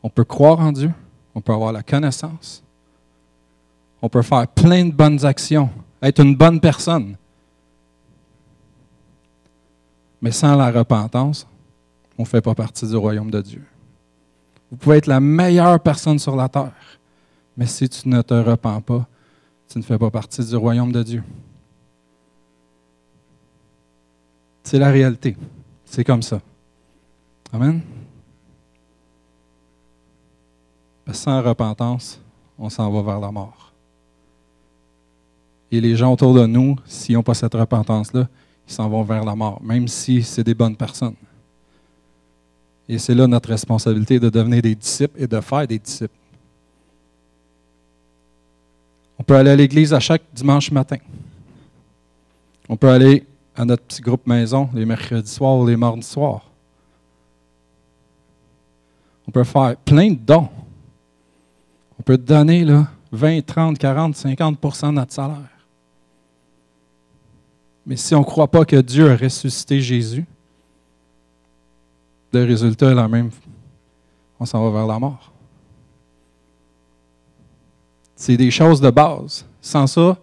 On 0.00 0.08
peut 0.08 0.22
croire 0.22 0.60
en 0.60 0.70
Dieu, 0.70 0.92
on 1.34 1.40
peut 1.40 1.52
avoir 1.52 1.72
la 1.72 1.82
connaissance, 1.82 2.62
on 4.00 4.08
peut 4.08 4.22
faire 4.22 4.46
plein 4.46 4.84
de 4.84 4.92
bonnes 4.92 5.24
actions, 5.24 5.68
être 6.00 6.20
une 6.20 6.36
bonne 6.36 6.60
personne, 6.60 7.16
mais 10.20 10.30
sans 10.30 10.54
la 10.54 10.70
repentance, 10.70 11.48
on 12.16 12.22
ne 12.22 12.28
fait 12.28 12.40
pas 12.40 12.54
partie 12.54 12.86
du 12.86 12.94
royaume 12.94 13.32
de 13.32 13.42
Dieu. 13.42 13.64
Vous 14.70 14.76
pouvez 14.76 14.98
être 14.98 15.08
la 15.08 15.18
meilleure 15.18 15.80
personne 15.80 16.20
sur 16.20 16.36
la 16.36 16.48
terre, 16.48 17.00
mais 17.56 17.66
si 17.66 17.88
tu 17.88 18.08
ne 18.08 18.22
te 18.22 18.34
repens 18.34 18.80
pas, 18.80 19.06
tu 19.68 19.78
ne 19.78 19.82
fais 19.82 19.98
pas 19.98 20.10
partie 20.10 20.44
du 20.44 20.56
royaume 20.56 20.92
de 20.92 21.02
Dieu. 21.02 21.22
C'est 24.62 24.78
la 24.78 24.90
réalité. 24.90 25.36
C'est 25.84 26.04
comme 26.04 26.22
ça. 26.22 26.40
Amen. 27.52 27.82
sans 31.12 31.42
repentance, 31.42 32.18
on 32.58 32.70
s'en 32.70 32.90
va 32.90 33.02
vers 33.02 33.20
la 33.20 33.30
mort. 33.30 33.72
Et 35.70 35.80
les 35.80 35.94
gens 35.94 36.12
autour 36.12 36.32
de 36.32 36.46
nous, 36.46 36.76
s'ils 36.86 37.16
n'ont 37.16 37.22
pas 37.22 37.34
cette 37.34 37.52
repentance-là, 37.52 38.28
ils 38.66 38.72
s'en 38.72 38.88
vont 38.88 39.02
vers 39.02 39.24
la 39.24 39.34
mort, 39.34 39.60
même 39.62 39.88
si 39.88 40.22
c'est 40.22 40.44
des 40.44 40.54
bonnes 40.54 40.76
personnes. 40.76 41.16
Et 42.88 42.98
c'est 42.98 43.14
là 43.14 43.26
notre 43.26 43.48
responsabilité 43.50 44.18
de 44.18 44.30
devenir 44.30 44.62
des 44.62 44.74
disciples 44.74 45.22
et 45.22 45.26
de 45.26 45.40
faire 45.40 45.66
des 45.66 45.78
disciples. 45.78 46.14
On 49.22 49.24
peut 49.24 49.36
aller 49.36 49.50
à 49.50 49.54
l'église 49.54 49.94
à 49.94 50.00
chaque 50.00 50.24
dimanche 50.34 50.72
matin. 50.72 50.96
On 52.68 52.76
peut 52.76 52.88
aller 52.88 53.24
à 53.54 53.64
notre 53.64 53.84
petit 53.84 54.02
groupe 54.02 54.26
maison 54.26 54.68
les 54.74 54.84
mercredis 54.84 55.30
soirs 55.30 55.58
ou 55.58 55.64
les 55.64 55.76
mardis 55.76 56.02
soirs. 56.02 56.50
On 59.28 59.30
peut 59.30 59.44
faire 59.44 59.76
plein 59.76 60.10
de 60.10 60.16
dons. 60.16 60.48
On 62.00 62.02
peut 62.02 62.18
donner 62.18 62.64
là, 62.64 62.88
20, 63.12 63.46
30, 63.46 63.78
40, 63.78 64.16
50% 64.16 64.88
de 64.88 64.90
notre 64.90 65.12
salaire. 65.12 65.36
Mais 67.86 67.94
si 67.94 68.16
on 68.16 68.20
ne 68.20 68.24
croit 68.24 68.48
pas 68.48 68.64
que 68.64 68.80
Dieu 68.80 69.08
a 69.08 69.14
ressuscité 69.14 69.80
Jésus, 69.80 70.26
le 72.32 72.42
résultat 72.42 72.90
est 72.90 72.94
le 72.96 73.06
même. 73.06 73.30
On 74.40 74.44
s'en 74.44 74.64
va 74.64 74.80
vers 74.80 74.88
la 74.88 74.98
mort. 74.98 75.31
C'est 78.22 78.36
des 78.36 78.52
choses 78.52 78.80
de 78.80 78.88
base. 78.88 79.44
Sans 79.60 79.88
ça, 79.88 80.16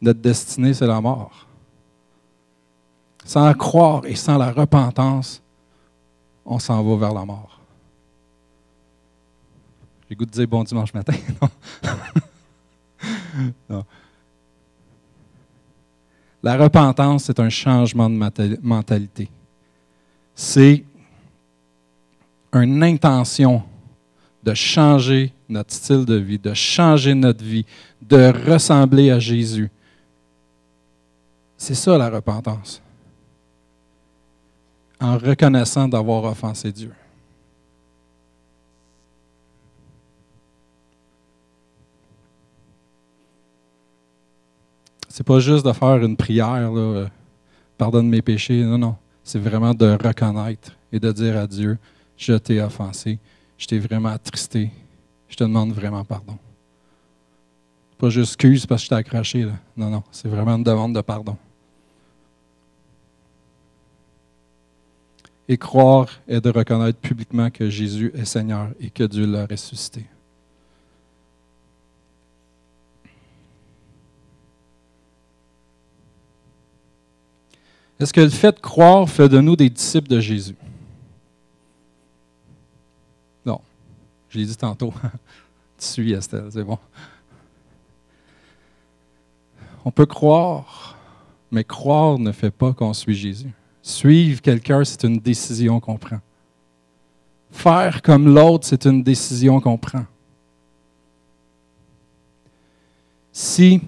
notre 0.00 0.20
destinée, 0.20 0.72
c'est 0.72 0.86
la 0.86 1.02
mort. 1.02 1.46
Sans 3.26 3.52
croire 3.52 4.06
et 4.06 4.14
sans 4.14 4.38
la 4.38 4.50
repentance, 4.50 5.42
on 6.46 6.58
s'en 6.58 6.82
va 6.82 6.96
vers 6.96 7.12
la 7.12 7.26
mort. 7.26 7.60
J'ai 10.08 10.16
goût 10.16 10.24
de 10.24 10.30
dire 10.30 10.48
bon 10.48 10.64
dimanche 10.64 10.94
matin. 10.94 11.12
non? 13.68 13.84
La 16.42 16.56
repentance, 16.56 17.24
c'est 17.24 17.38
un 17.38 17.50
changement 17.50 18.08
de 18.08 18.58
mentalité. 18.62 19.28
C'est 20.34 20.86
une 22.54 22.82
intention 22.82 23.62
de 24.42 24.54
changer 24.54 25.32
notre 25.48 25.72
style 25.72 26.04
de 26.04 26.16
vie, 26.16 26.38
de 26.38 26.54
changer 26.54 27.14
notre 27.14 27.44
vie, 27.44 27.64
de 28.00 28.32
ressembler 28.50 29.10
à 29.10 29.18
Jésus. 29.18 29.70
C'est 31.56 31.74
ça 31.74 31.96
la 31.96 32.10
repentance. 32.10 32.82
En 35.00 35.16
reconnaissant 35.18 35.88
d'avoir 35.88 36.24
offensé 36.24 36.72
Dieu. 36.72 36.92
C'est 45.08 45.26
pas 45.26 45.40
juste 45.40 45.66
de 45.66 45.72
faire 45.72 46.02
une 46.02 46.16
prière, 46.16 46.72
là, 46.72 47.06
pardonne 47.76 48.08
mes 48.08 48.22
péchés. 48.22 48.64
Non, 48.64 48.78
non. 48.78 48.96
C'est 49.22 49.38
vraiment 49.38 49.74
de 49.74 49.96
reconnaître 50.02 50.72
et 50.90 50.98
de 50.98 51.12
dire 51.12 51.36
à 51.36 51.46
Dieu, 51.46 51.78
je 52.16 52.32
t'ai 52.34 52.60
offensé, 52.62 53.18
je 53.62 53.68
t'ai 53.68 53.78
vraiment 53.78 54.08
attristé, 54.08 54.72
je 55.28 55.36
te 55.36 55.44
demande 55.44 55.72
vraiment 55.72 56.04
pardon. 56.04 56.36
Pas 57.96 58.10
juste 58.10 58.32
excuse 58.32 58.66
parce 58.66 58.82
que 58.82 58.84
je 58.86 58.88
t'ai 58.88 58.94
accroché. 58.96 59.44
Là. 59.44 59.52
Non, 59.76 59.88
non, 59.88 60.02
c'est 60.10 60.26
vraiment 60.26 60.56
une 60.56 60.64
demande 60.64 60.96
de 60.96 61.00
pardon. 61.00 61.36
Et 65.48 65.56
croire 65.56 66.08
est 66.26 66.40
de 66.40 66.50
reconnaître 66.50 66.98
publiquement 66.98 67.50
que 67.50 67.70
Jésus 67.70 68.10
est 68.16 68.24
Seigneur 68.24 68.70
et 68.80 68.90
que 68.90 69.04
Dieu 69.04 69.26
l'a 69.26 69.46
ressuscité. 69.46 70.06
Est-ce 78.00 78.12
que 78.12 78.22
le 78.22 78.30
fait 78.30 78.56
de 78.56 78.60
croire 78.60 79.08
fait 79.08 79.28
de 79.28 79.40
nous 79.40 79.54
des 79.54 79.70
disciples 79.70 80.08
de 80.08 80.18
Jésus? 80.18 80.56
Je 84.32 84.38
l'ai 84.38 84.46
dit 84.46 84.56
tantôt. 84.56 84.94
tu 85.78 85.84
suis, 85.86 86.12
Estelle, 86.14 86.48
c'est 86.50 86.64
bon. 86.64 86.78
On 89.84 89.90
peut 89.90 90.06
croire, 90.06 90.96
mais 91.50 91.64
croire 91.64 92.18
ne 92.18 92.32
fait 92.32 92.50
pas 92.50 92.72
qu'on 92.72 92.94
suit 92.94 93.14
Jésus. 93.14 93.50
Suivre 93.82 94.40
quelqu'un, 94.40 94.84
c'est 94.84 95.04
une 95.04 95.18
décision 95.18 95.80
qu'on 95.80 95.98
prend. 95.98 96.20
Faire 97.50 98.00
comme 98.00 98.34
l'autre, 98.34 98.66
c'est 98.66 98.86
une 98.86 99.02
décision 99.02 99.60
qu'on 99.60 99.76
prend. 99.76 100.06
Si, 103.32 103.82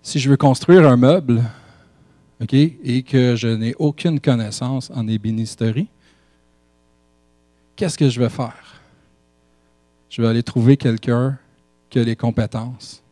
si 0.00 0.20
je 0.20 0.30
veux 0.30 0.36
construire 0.36 0.86
un 0.86 0.96
meuble, 0.96 1.42
OK, 2.40 2.54
et 2.54 3.02
que 3.02 3.34
je 3.34 3.48
n'ai 3.48 3.74
aucune 3.80 4.20
connaissance 4.20 4.92
en 4.94 5.08
ébénisterie, 5.08 5.88
qu'est-ce 7.76 7.98
que 7.98 8.08
je 8.08 8.18
vais 8.18 8.28
faire? 8.28 8.80
Je 10.08 10.22
vais 10.22 10.28
aller 10.28 10.42
trouver 10.42 10.76
quelqu'un 10.76 11.38
qui 11.90 11.98
a 11.98 12.02
les 12.02 12.16
compétences 12.16 13.02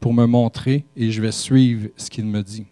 pour 0.00 0.12
me 0.12 0.26
montrer 0.26 0.84
et 0.96 1.10
je 1.10 1.22
vais 1.22 1.32
suivre 1.32 1.88
ce 1.96 2.10
qu'il 2.10 2.26
me 2.26 2.42
dit. 2.42 2.66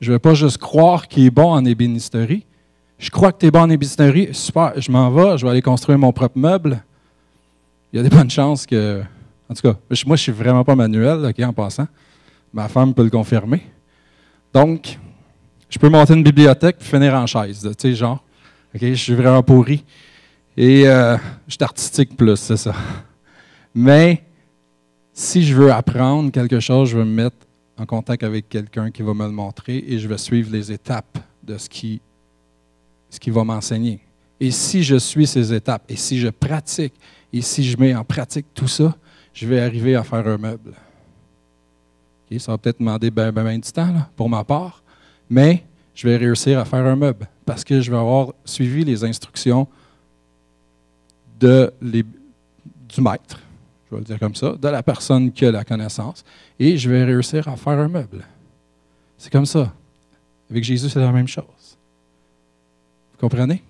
Je 0.00 0.10
ne 0.10 0.16
vais 0.16 0.18
pas 0.18 0.34
juste 0.34 0.58
croire 0.58 1.06
qu'il 1.06 1.24
est 1.24 1.30
bon 1.30 1.52
en 1.52 1.64
ébénisterie. 1.64 2.44
Je 2.98 3.10
crois 3.10 3.32
que 3.32 3.38
tu 3.38 3.46
es 3.46 3.50
bon 3.50 3.60
en 3.60 3.70
ébénisterie, 3.70 4.30
super, 4.32 4.72
je 4.80 4.90
m'en 4.90 5.10
vais, 5.10 5.36
je 5.36 5.44
vais 5.44 5.50
aller 5.50 5.62
construire 5.62 5.98
mon 5.98 6.12
propre 6.12 6.38
meuble. 6.38 6.82
Il 7.92 7.96
y 7.96 8.00
a 8.00 8.02
des 8.02 8.14
bonnes 8.14 8.30
chances 8.30 8.66
que. 8.66 9.02
En 9.48 9.54
tout 9.54 9.62
cas, 9.62 9.74
moi, 9.74 9.78
je 9.90 10.06
ne 10.06 10.16
suis 10.16 10.32
vraiment 10.32 10.64
pas 10.64 10.74
manuel, 10.74 11.24
OK, 11.24 11.38
en 11.40 11.52
passant. 11.52 11.86
Ma 12.52 12.68
femme 12.68 12.92
peut 12.94 13.04
le 13.04 13.10
confirmer. 13.10 13.62
Donc, 14.52 14.98
je 15.68 15.78
peux 15.78 15.88
monter 15.88 16.14
une 16.14 16.22
bibliothèque 16.22 16.76
et 16.80 16.84
finir 16.84 17.14
en 17.14 17.26
chaise, 17.26 17.60
tu 17.62 17.74
sais, 17.78 17.94
genre. 17.94 18.24
Je 18.80 18.94
suis 18.94 19.14
vraiment 19.14 19.42
pourri. 19.42 19.84
Et 20.56 20.86
euh, 20.86 21.16
je 21.46 21.54
suis 21.54 21.64
artistique 21.64 22.16
plus, 22.16 22.36
c'est 22.36 22.56
ça. 22.56 22.74
Mais 23.74 24.22
si 25.12 25.42
je 25.42 25.54
veux 25.54 25.72
apprendre 25.72 26.30
quelque 26.30 26.60
chose, 26.60 26.90
je 26.90 26.98
vais 26.98 27.04
me 27.04 27.10
mettre 27.10 27.36
en 27.78 27.86
contact 27.86 28.22
avec 28.22 28.48
quelqu'un 28.48 28.90
qui 28.90 29.02
va 29.02 29.14
me 29.14 29.26
le 29.26 29.32
montrer 29.32 29.84
et 29.86 29.98
je 29.98 30.08
vais 30.08 30.18
suivre 30.18 30.50
les 30.50 30.72
étapes 30.72 31.18
de 31.42 31.58
ce 31.58 31.68
qui, 31.68 32.00
ce 33.10 33.20
qui 33.20 33.30
va 33.30 33.44
m'enseigner. 33.44 34.00
Et 34.40 34.50
si 34.50 34.82
je 34.82 34.96
suis 34.96 35.26
ces 35.26 35.52
étapes, 35.52 35.84
et 35.88 35.96
si 35.96 36.18
je 36.18 36.28
pratique, 36.28 36.94
et 37.32 37.42
si 37.42 37.64
je 37.64 37.76
mets 37.78 37.94
en 37.94 38.04
pratique 38.04 38.46
tout 38.54 38.68
ça, 38.68 38.94
je 39.32 39.46
vais 39.46 39.60
arriver 39.60 39.94
à 39.94 40.02
faire 40.02 40.26
un 40.26 40.38
meuble. 40.38 40.72
ça 42.38 42.52
va 42.52 42.58
peut-être 42.58 42.78
demander 42.78 43.10
bien 43.10 43.32
ben, 43.32 43.58
du 43.58 43.72
temps 43.72 43.94
pour 44.16 44.28
ma 44.28 44.44
part, 44.44 44.82
mais 45.28 45.64
je 45.94 46.08
vais 46.08 46.16
réussir 46.16 46.58
à 46.58 46.64
faire 46.64 46.84
un 46.84 46.96
meuble 46.96 47.26
parce 47.46 47.64
que 47.64 47.80
je 47.80 47.90
vais 47.90 47.96
avoir 47.96 48.34
suivi 48.44 48.84
les 48.84 49.02
instructions 49.04 49.66
du 51.40 51.62
maître, 52.98 53.40
je 53.86 53.94
vais 53.94 53.98
le 53.98 54.04
dire 54.04 54.18
comme 54.18 54.34
ça, 54.34 54.52
de 54.52 54.68
la 54.68 54.82
personne 54.82 55.32
qui 55.32 55.46
a 55.46 55.52
la 55.52 55.64
connaissance, 55.64 56.24
et 56.58 56.76
je 56.76 56.90
vais 56.90 57.04
réussir 57.04 57.48
à 57.48 57.56
faire 57.56 57.78
un 57.78 57.88
meuble. 57.88 58.26
C'est 59.16 59.32
comme 59.32 59.46
ça. 59.46 59.72
Avec 60.50 60.64
Jésus, 60.64 60.90
c'est 60.90 61.00
la 61.00 61.12
même 61.12 61.28
chose. 61.28 61.78
Vous 63.12 63.18
comprenez? 63.18 63.62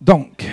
Donc, 0.00 0.44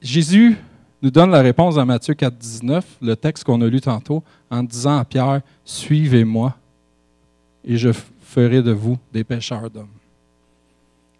Jésus 0.00 0.56
nous 1.02 1.10
donne 1.10 1.30
la 1.30 1.42
réponse 1.42 1.74
dans 1.74 1.86
Matthieu 1.86 2.14
4, 2.14 2.36
19, 2.36 2.84
le 3.02 3.16
texte 3.16 3.44
qu'on 3.44 3.60
a 3.60 3.66
lu 3.66 3.80
tantôt, 3.80 4.22
en 4.50 4.62
disant 4.62 4.98
à 4.98 5.04
Pierre, 5.04 5.40
Suivez-moi, 5.64 6.54
et 7.64 7.76
je 7.76 7.90
ferai 8.22 8.62
de 8.62 8.72
vous 8.72 8.98
des 9.12 9.24
pêcheurs 9.24 9.68
d'hommes. 9.70 9.88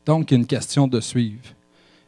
Donc, 0.04 0.30
il 0.30 0.34
y 0.34 0.36
a 0.36 0.40
une 0.40 0.46
question 0.46 0.86
de 0.86 1.00
suivre. 1.00 1.42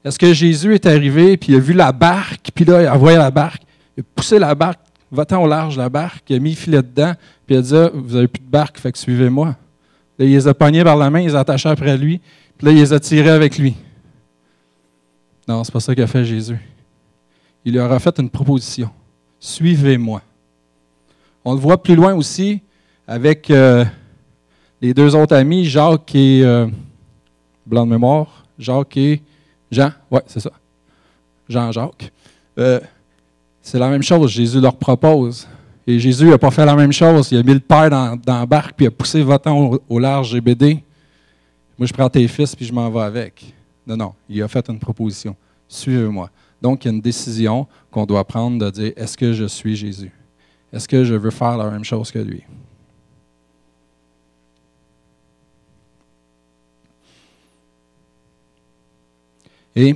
Est-ce 0.05 0.19
que 0.19 0.33
Jésus 0.33 0.75
est 0.75 0.87
arrivé, 0.87 1.37
puis 1.37 1.53
il 1.53 1.57
a 1.57 1.59
vu 1.59 1.73
la 1.73 1.93
barque, 1.93 2.51
puis 2.55 2.65
là, 2.65 2.83
il 2.83 2.87
a 2.87 2.95
envoyé 2.95 3.19
la 3.19 3.31
barque, 3.31 3.63
il 3.97 4.01
a 4.01 4.05
poussé 4.15 4.39
la 4.39 4.55
barque, 4.55 4.81
va-t'en 5.11 5.43
au 5.43 5.47
large 5.47 5.77
la 5.77 5.89
barque, 5.89 6.25
il 6.31 6.37
a 6.37 6.39
mis 6.39 6.51
le 6.51 6.57
filet 6.57 6.83
dedans, 6.83 7.15
puis 7.47 7.57
il 7.57 7.59
a 7.59 7.63
dit 7.63 7.77
ah, 7.77 7.91
Vous 7.93 8.15
n'avez 8.15 8.29
plus 8.29 8.43
de 8.43 8.51
barque, 8.51 8.79
fait 8.79 8.93
que 8.93 8.99
suivez-moi. 8.99 9.57
Là, 10.19 10.25
il 10.25 10.31
les 10.31 10.47
a 10.47 10.55
pognés 10.55 10.85
par 10.85 10.97
la 10.97 11.11
main, 11.11 11.21
il 11.21 11.27
les 11.27 11.35
a 11.35 11.41
attachés 11.41 11.69
après 11.69 11.97
lui, 11.99 12.21
puis 12.57 12.67
là, 12.67 12.73
il 12.73 12.79
les 12.79 12.93
a 12.93 13.01
tirés 13.01 13.31
avec 13.31 13.59
lui. 13.59 13.75
Non, 15.47 15.65
c'est 15.65 15.73
pas 15.73 15.81
ça 15.81 15.95
qu'a 15.95 16.07
fait 16.07 16.25
Jésus 16.25 16.59
il 17.69 17.75
leur 17.75 17.93
a 17.93 17.99
fait 17.99 18.19
une 18.19 18.31
proposition. 18.31 18.89
Suivez-moi. 19.39 20.23
On 21.45 21.53
le 21.53 21.61
voit 21.61 21.83
plus 21.83 21.95
loin 21.95 22.15
aussi 22.15 22.63
avec 23.07 23.51
euh, 23.51 23.85
les 24.81 24.95
deux 24.95 25.15
autres 25.15 25.37
amis, 25.37 25.67
Jacques 25.67 26.15
et 26.15 26.41
euh, 26.43 26.67
blanc 27.67 27.85
de 27.85 27.91
mémoire, 27.91 28.47
Jacques 28.59 28.97
et 28.97 29.21
Jean. 29.71 29.91
Oui, 30.11 30.21
c'est 30.27 30.41
ça. 30.41 30.51
Jean-Jacques. 31.47 32.11
Euh, 32.59 32.81
c'est 33.61 33.79
la 33.79 33.91
même 33.91 34.03
chose, 34.03 34.31
Jésus 34.31 34.63
leur 34.63 34.77
propose. 34.77 35.47
Et 35.87 35.99
Jésus 35.99 36.25
n'a 36.25 36.39
pas 36.39 36.51
fait 36.51 36.65
la 36.65 36.75
même 36.75 36.93
chose. 36.93 37.31
Il 37.33 37.39
a 37.39 37.43
mis 37.43 37.53
le 37.53 37.61
père 37.61 37.91
dans, 37.91 38.19
la 38.27 38.47
barque, 38.47 38.73
puis 38.77 38.87
il 38.87 38.89
a 38.89 38.91
poussé 38.91 39.21
votre 39.21 39.51
au, 39.51 39.79
au 39.91 39.99
large 39.99 40.31
GBD. 40.31 40.83
Moi, 41.79 41.87
je 41.87 41.93
prends 41.93 42.09
tes 42.09 42.27
fils, 42.29 42.57
puis 42.57 42.65
je 42.65 42.73
m'en 42.73 42.89
vais 42.89 43.03
avec. 43.03 43.53
Non, 43.87 43.97
non, 43.99 44.15
il 44.27 44.43
a 44.43 44.49
fait 44.49 44.67
une 44.71 44.79
proposition. 44.79 45.37
Suivez-moi. 45.69 46.31
Donc, 46.61 46.85
il 46.85 46.89
y 46.89 46.91
a 46.91 46.95
une 46.95 47.01
décision 47.01 47.67
qu'on 47.91 48.07
doit 48.07 48.25
prendre 48.25 48.59
de 48.59 48.71
dire, 48.71 48.93
est-ce 48.97 49.17
que 49.17 49.33
je 49.33 49.45
suis 49.45 49.77
Jésus? 49.77 50.13
Est-ce 50.73 50.89
que 50.89 51.05
je 51.05 51.15
veux 51.15 51.31
faire 51.31 51.57
la 51.57 51.71
même 51.71 51.85
chose 51.85 52.11
que 52.11 52.19
lui? 52.19 52.43
Et 59.77 59.95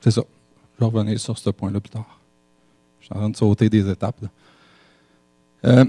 c'est 0.00 0.10
ça. 0.10 0.22
Je 0.74 0.84
vais 0.84 0.90
revenir 0.90 1.18
sur 1.18 1.38
ce 1.38 1.50
point-là 1.50 1.80
plus 1.80 1.90
tard. 1.90 2.20
Je 3.00 3.06
suis 3.06 3.14
en 3.14 3.18
train 3.18 3.30
de 3.30 3.36
sauter 3.36 3.70
des 3.70 3.88
étapes. 3.88 4.22
Euh, 5.64 5.86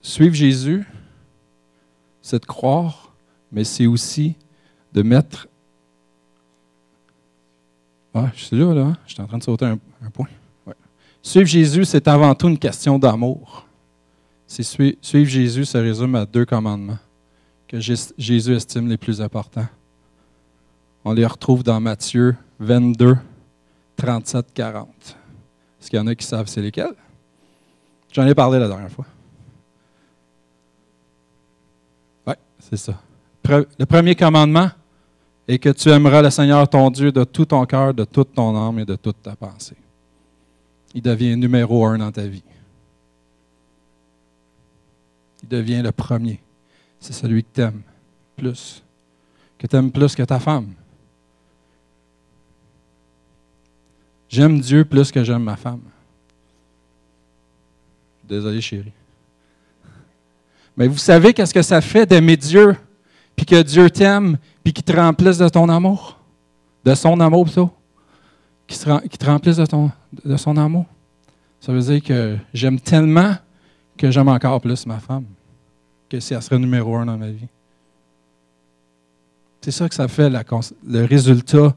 suivre 0.00 0.34
Jésus, 0.34 0.84
c'est 2.20 2.40
de 2.40 2.46
croire, 2.46 3.14
mais 3.52 3.62
c'est 3.62 3.86
aussi 3.86 4.34
de 4.92 5.02
mettre. 5.02 5.46
Je 8.14 8.44
suis 8.44 8.58
là, 8.58 8.74
là. 8.74 8.96
Je 9.06 9.14
suis 9.14 9.22
en 9.22 9.26
train 9.26 9.38
de 9.38 9.42
sauter 9.42 9.66
un, 9.66 9.78
point. 10.12 10.28
Suivre 11.22 11.46
Jésus, 11.46 11.84
c'est 11.84 12.08
avant 12.08 12.34
tout 12.34 12.48
une 12.48 12.58
question 12.58 12.98
d'amour. 12.98 13.66
suivre 14.46 15.28
Jésus, 15.28 15.64
ça 15.64 15.80
résume 15.80 16.14
à 16.16 16.26
deux 16.26 16.44
commandements 16.44 16.98
que 17.68 17.80
Jésus 17.80 18.54
estime 18.54 18.88
les 18.88 18.98
plus 18.98 19.20
importants. 19.20 19.68
On 21.04 21.12
les 21.12 21.24
retrouve 21.24 21.62
dans 21.62 21.80
Matthieu 21.80 22.36
22, 22.60 23.16
37, 23.96 24.52
40. 24.52 24.88
Est-ce 25.80 25.90
qu'il 25.90 25.98
y 25.98 26.02
en 26.02 26.06
a 26.06 26.14
qui 26.14 26.26
savent 26.26 26.46
c'est 26.46 26.60
lesquels? 26.60 26.94
J'en 28.12 28.26
ai 28.26 28.34
parlé 28.34 28.58
la 28.58 28.68
dernière 28.68 28.90
fois. 28.90 29.06
Oui, 32.26 32.34
c'est 32.58 32.76
ça. 32.76 33.00
Le 33.48 33.84
premier 33.86 34.14
commandement 34.14 34.70
est 35.48 35.58
que 35.58 35.70
tu 35.70 35.88
aimeras 35.88 36.22
le 36.22 36.30
Seigneur 36.30 36.68
ton 36.68 36.90
Dieu 36.90 37.12
de 37.12 37.24
tout 37.24 37.46
ton 37.46 37.64
cœur, 37.66 37.92
de 37.92 38.04
toute 38.04 38.34
ton 38.34 38.56
âme 38.56 38.78
et 38.78 38.84
de 38.84 38.96
toute 38.96 39.22
ta 39.22 39.34
pensée. 39.34 39.76
Il 40.94 41.02
devient 41.02 41.36
numéro 41.36 41.84
un 41.86 41.98
dans 41.98 42.12
ta 42.12 42.26
vie. 42.26 42.44
Il 45.42 45.48
devient 45.48 45.82
le 45.82 45.92
premier 45.92 46.40
c'est 47.02 47.12
celui 47.12 47.42
que 47.42 47.48
tu 47.52 47.60
aimes 47.60 47.82
plus, 48.36 48.82
que 49.58 49.66
tu 49.66 49.76
aimes 49.76 49.90
plus 49.90 50.14
que 50.14 50.22
ta 50.22 50.38
femme. 50.38 50.72
J'aime 54.28 54.60
Dieu 54.60 54.84
plus 54.84 55.10
que 55.10 55.24
j'aime 55.24 55.42
ma 55.42 55.56
femme. 55.56 55.82
Désolé, 58.22 58.60
chérie. 58.60 58.92
Mais 60.76 60.86
vous 60.86 60.96
savez 60.96 61.34
qu'est-ce 61.34 61.52
que 61.52 61.60
ça 61.60 61.80
fait 61.80 62.06
d'aimer 62.06 62.36
Dieu, 62.36 62.76
puis 63.34 63.44
que 63.44 63.60
Dieu 63.62 63.90
t'aime, 63.90 64.38
puis 64.62 64.72
qu'il 64.72 64.84
te 64.84 64.92
remplisse 64.92 65.38
de 65.38 65.48
ton 65.48 65.68
amour? 65.68 66.18
De 66.84 66.94
son 66.94 67.18
amour, 67.20 67.44
plutôt? 67.44 67.70
Qu'il 68.66 68.78
te, 68.78 69.26
remplisse 69.26 69.56
de 69.56 70.36
son 70.36 70.56
amour? 70.56 70.86
Ça 71.60 71.72
veut 71.72 71.80
dire 71.80 72.02
que 72.02 72.36
j'aime 72.52 72.80
tellement 72.80 73.34
que 73.96 74.10
j'aime 74.10 74.28
encore 74.28 74.60
plus 74.60 74.86
ma 74.86 74.98
femme 74.98 75.24
que 76.08 76.18
si 76.20 76.34
elle 76.34 76.42
serait 76.42 76.58
numéro 76.58 76.96
un 76.96 77.06
dans 77.06 77.16
ma 77.16 77.30
vie. 77.30 77.46
C'est 79.60 79.70
ça 79.70 79.88
que 79.88 79.94
ça 79.94 80.08
fait 80.08 80.28
le 80.28 81.04
résultat 81.04 81.74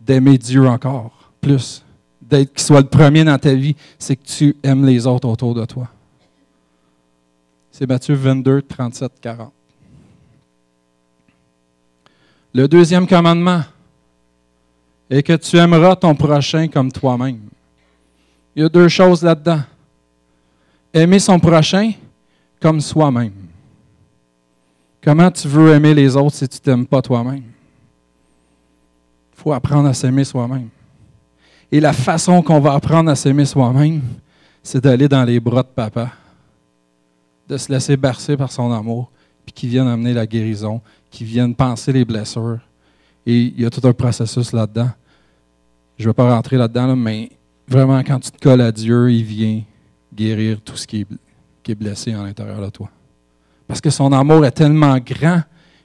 d'aimer 0.00 0.38
Dieu 0.38 0.66
encore 0.68 1.32
plus. 1.40 1.82
D'être 2.20 2.52
qu'il 2.52 2.62
soit 2.62 2.80
le 2.80 2.88
premier 2.88 3.24
dans 3.24 3.38
ta 3.38 3.54
vie, 3.54 3.74
c'est 3.98 4.16
que 4.16 4.24
tu 4.24 4.56
aimes 4.62 4.84
les 4.84 5.06
autres 5.06 5.28
autour 5.28 5.54
de 5.54 5.64
toi. 5.64 5.88
C'est 7.70 7.88
Matthieu 7.88 8.14
22, 8.14 8.62
37, 8.62 9.12
40. 9.20 9.52
Le 12.56 12.66
deuxième 12.66 13.06
commandement 13.06 13.60
est 15.10 15.22
que 15.22 15.34
tu 15.34 15.58
aimeras 15.58 15.94
ton 15.94 16.14
prochain 16.14 16.68
comme 16.68 16.90
toi-même. 16.90 17.38
Il 18.54 18.62
y 18.62 18.64
a 18.64 18.68
deux 18.70 18.88
choses 18.88 19.22
là-dedans. 19.22 19.60
Aimer 20.94 21.18
son 21.18 21.38
prochain 21.38 21.92
comme 22.58 22.80
soi-même. 22.80 23.34
Comment 25.04 25.30
tu 25.30 25.48
veux 25.48 25.74
aimer 25.74 25.92
les 25.92 26.16
autres 26.16 26.36
si 26.36 26.48
tu 26.48 26.56
ne 26.56 26.60
t'aimes 26.60 26.86
pas 26.86 27.02
toi-même? 27.02 27.42
Il 29.34 29.42
faut 29.42 29.52
apprendre 29.52 29.90
à 29.90 29.92
s'aimer 29.92 30.24
soi-même. 30.24 30.70
Et 31.70 31.78
la 31.78 31.92
façon 31.92 32.40
qu'on 32.40 32.60
va 32.60 32.72
apprendre 32.72 33.10
à 33.10 33.16
s'aimer 33.16 33.44
soi-même, 33.44 34.00
c'est 34.62 34.82
d'aller 34.82 35.08
dans 35.08 35.24
les 35.24 35.40
bras 35.40 35.62
de 35.62 35.68
papa, 35.68 36.10
de 37.50 37.58
se 37.58 37.70
laisser 37.70 37.98
bercer 37.98 38.34
par 38.34 38.50
son 38.50 38.72
amour, 38.72 39.10
puis 39.44 39.52
qu'il 39.52 39.68
vienne 39.68 39.88
amener 39.88 40.14
la 40.14 40.26
guérison, 40.26 40.80
qu'il 41.16 41.26
vienne 41.26 41.54
penser 41.54 41.92
les 41.92 42.04
blessures. 42.04 42.60
Et 43.24 43.44
il 43.44 43.60
y 43.60 43.64
a 43.64 43.70
tout 43.70 43.86
un 43.88 43.92
processus 43.94 44.52
là-dedans. 44.52 44.90
Je 45.98 46.04
ne 46.04 46.10
vais 46.10 46.14
pas 46.14 46.30
rentrer 46.30 46.58
là-dedans, 46.58 46.94
mais 46.94 47.30
vraiment, 47.66 47.98
quand 48.00 48.20
tu 48.20 48.30
te 48.30 48.38
colles 48.38 48.60
à 48.60 48.70
Dieu, 48.70 49.10
il 49.10 49.24
vient 49.24 49.62
guérir 50.14 50.60
tout 50.60 50.76
ce 50.76 50.86
qui 50.86 51.00
est, 51.00 51.06
qui 51.62 51.72
est 51.72 51.74
blessé 51.74 52.12
à 52.12 52.22
l'intérieur 52.22 52.60
de 52.60 52.68
toi. 52.68 52.90
Parce 53.66 53.80
que 53.80 53.88
son 53.88 54.12
amour 54.12 54.44
est 54.44 54.50
tellement 54.50 54.98
grand 54.98 55.42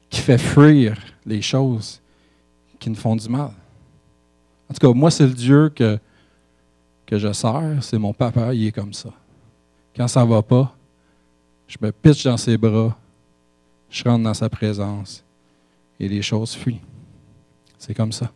qu'il 0.09 0.21
fait 0.21 0.37
fuir 0.37 0.97
les 1.25 1.41
choses 1.41 2.01
qui 2.77 2.89
nous 2.89 2.95
font 2.95 3.15
du 3.15 3.29
mal. 3.29 3.51
En 4.69 4.73
tout 4.73 4.85
cas, 4.85 4.93
moi, 4.93 5.09
c'est 5.11 5.27
le 5.27 5.33
Dieu 5.33 5.69
que, 5.69 5.97
que 7.05 7.17
je 7.17 7.31
sers, 7.31 7.77
c'est 7.81 7.97
mon 7.97 8.13
papa, 8.13 8.53
il 8.53 8.67
est 8.67 8.71
comme 8.73 8.93
ça. 8.93 9.09
Quand 9.95 10.09
ça 10.09 10.25
ne 10.25 10.29
va 10.29 10.41
pas, 10.41 10.75
je 11.67 11.77
me 11.81 11.91
pitche 11.91 12.25
dans 12.25 12.37
ses 12.37 12.57
bras, 12.57 12.97
je 13.91 14.03
rentre 14.05 14.23
dans 14.23 14.33
sa 14.33 14.49
présence 14.49 15.23
et 15.99 16.07
les 16.07 16.21
choses 16.21 16.55
fuient. 16.55 16.81
C'est 17.77 17.93
comme 17.93 18.11
ça. 18.11 18.31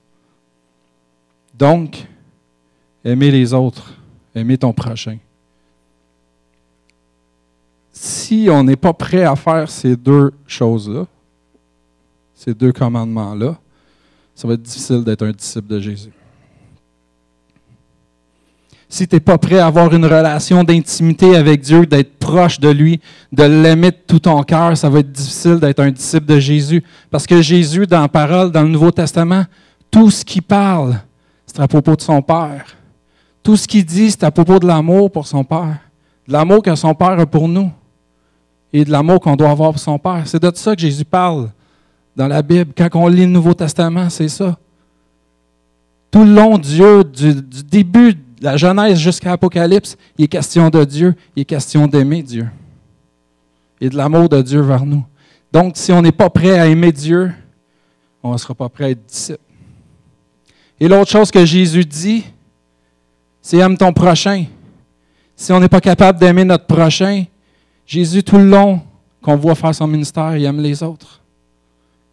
Donc, 1.57 2.05
aimer 3.03 3.31
les 3.31 3.53
autres, 3.53 3.93
aimer 4.35 4.57
ton 4.57 4.73
prochain, 4.73 5.17
si 7.91 8.47
on 8.51 8.63
n'est 8.63 8.75
pas 8.75 8.93
prêt 8.93 9.23
à 9.23 9.35
faire 9.35 9.69
ces 9.69 9.95
deux 9.95 10.33
choses-là, 10.45 11.07
ces 12.33 12.53
deux 12.53 12.73
commandements-là, 12.73 13.57
ça 14.35 14.47
va 14.47 14.55
être 14.55 14.61
difficile 14.61 15.03
d'être 15.03 15.25
un 15.25 15.31
disciple 15.31 15.67
de 15.67 15.79
Jésus. 15.79 16.11
Si 18.95 19.05
tu 19.09 19.17
n'es 19.17 19.19
pas 19.19 19.37
prêt 19.37 19.59
à 19.59 19.65
avoir 19.65 19.93
une 19.93 20.05
relation 20.05 20.63
d'intimité 20.63 21.35
avec 21.35 21.59
Dieu, 21.59 21.85
d'être 21.85 22.17
proche 22.17 22.61
de 22.61 22.69
lui, 22.69 23.01
de 23.29 23.43
l'aimer 23.43 23.91
de 23.91 23.97
tout 24.07 24.19
ton 24.19 24.41
cœur, 24.41 24.77
ça 24.77 24.89
va 24.89 24.99
être 24.99 25.11
difficile 25.11 25.59
d'être 25.59 25.81
un 25.81 25.91
disciple 25.91 26.25
de 26.25 26.39
Jésus. 26.39 26.81
Parce 27.11 27.27
que 27.27 27.41
Jésus, 27.41 27.85
dans 27.85 27.99
la 27.99 28.07
parole, 28.07 28.53
dans 28.53 28.61
le 28.61 28.69
Nouveau 28.69 28.91
Testament, 28.91 29.43
tout 29.91 30.09
ce 30.09 30.23
qu'il 30.23 30.43
parle, 30.43 30.97
c'est 31.45 31.59
à 31.59 31.67
propos 31.67 31.97
de 31.97 32.01
son 32.01 32.21
Père. 32.21 32.67
Tout 33.43 33.57
ce 33.57 33.67
qu'il 33.67 33.83
dit, 33.83 34.11
c'est 34.11 34.23
à 34.23 34.31
propos 34.31 34.59
de 34.59 34.65
l'amour 34.65 35.11
pour 35.11 35.27
son 35.27 35.43
Père. 35.43 35.77
De 36.25 36.31
l'amour 36.31 36.63
que 36.63 36.73
son 36.73 36.95
Père 36.95 37.19
a 37.19 37.25
pour 37.25 37.49
nous 37.49 37.69
et 38.71 38.85
de 38.85 38.91
l'amour 38.91 39.19
qu'on 39.19 39.35
doit 39.35 39.49
avoir 39.49 39.71
pour 39.71 39.81
son 39.81 39.99
Père. 39.99 40.21
C'est 40.23 40.41
de 40.41 40.49
ça 40.55 40.73
que 40.73 40.79
Jésus 40.79 41.03
parle 41.03 41.49
dans 42.15 42.29
la 42.29 42.41
Bible. 42.41 42.71
Quand 42.77 42.87
on 42.93 43.09
lit 43.09 43.25
le 43.25 43.31
Nouveau 43.33 43.55
Testament, 43.55 44.09
c'est 44.09 44.29
ça. 44.29 44.57
Tout 46.09 46.23
le 46.23 46.33
long 46.33 46.57
Dieu, 46.57 47.03
du, 47.03 47.35
du 47.35 47.61
début 47.61 48.15
la 48.45 48.57
Genèse 48.57 48.99
jusqu'à 48.99 49.31
l'Apocalypse, 49.31 49.97
il 50.17 50.25
est 50.25 50.27
question 50.27 50.69
de 50.69 50.83
Dieu, 50.85 51.15
il 51.35 51.41
est 51.41 51.45
question 51.45 51.87
d'aimer 51.87 52.21
Dieu 52.21 52.47
et 53.81 53.89
de 53.89 53.97
l'amour 53.97 54.29
de 54.29 54.41
Dieu 54.41 54.61
vers 54.61 54.85
nous. 54.85 55.03
Donc, 55.51 55.73
si 55.75 55.91
on 55.91 56.01
n'est 56.01 56.11
pas 56.11 56.29
prêt 56.29 56.57
à 56.59 56.67
aimer 56.67 56.91
Dieu, 56.91 57.33
on 58.21 58.33
ne 58.33 58.37
sera 58.37 58.53
pas 58.53 58.69
prêt 58.69 58.85
à 58.85 58.89
être 58.91 59.05
disciple. 59.05 59.39
Et 60.79 60.87
l'autre 60.87 61.09
chose 61.09 61.31
que 61.31 61.45
Jésus 61.45 61.85
dit, 61.85 62.23
c'est 63.41 63.57
aime 63.57 63.77
ton 63.77 63.91
prochain. 63.91 64.45
Si 65.35 65.51
on 65.51 65.59
n'est 65.59 65.69
pas 65.69 65.81
capable 65.81 66.19
d'aimer 66.19 66.45
notre 66.45 66.65
prochain, 66.65 67.25
Jésus, 67.85 68.23
tout 68.23 68.37
le 68.37 68.49
long 68.49 68.81
qu'on 69.21 69.37
voit 69.37 69.55
faire 69.55 69.73
son 69.73 69.87
ministère, 69.87 70.37
il 70.37 70.45
aime 70.45 70.61
les 70.61 70.83
autres. 70.83 71.21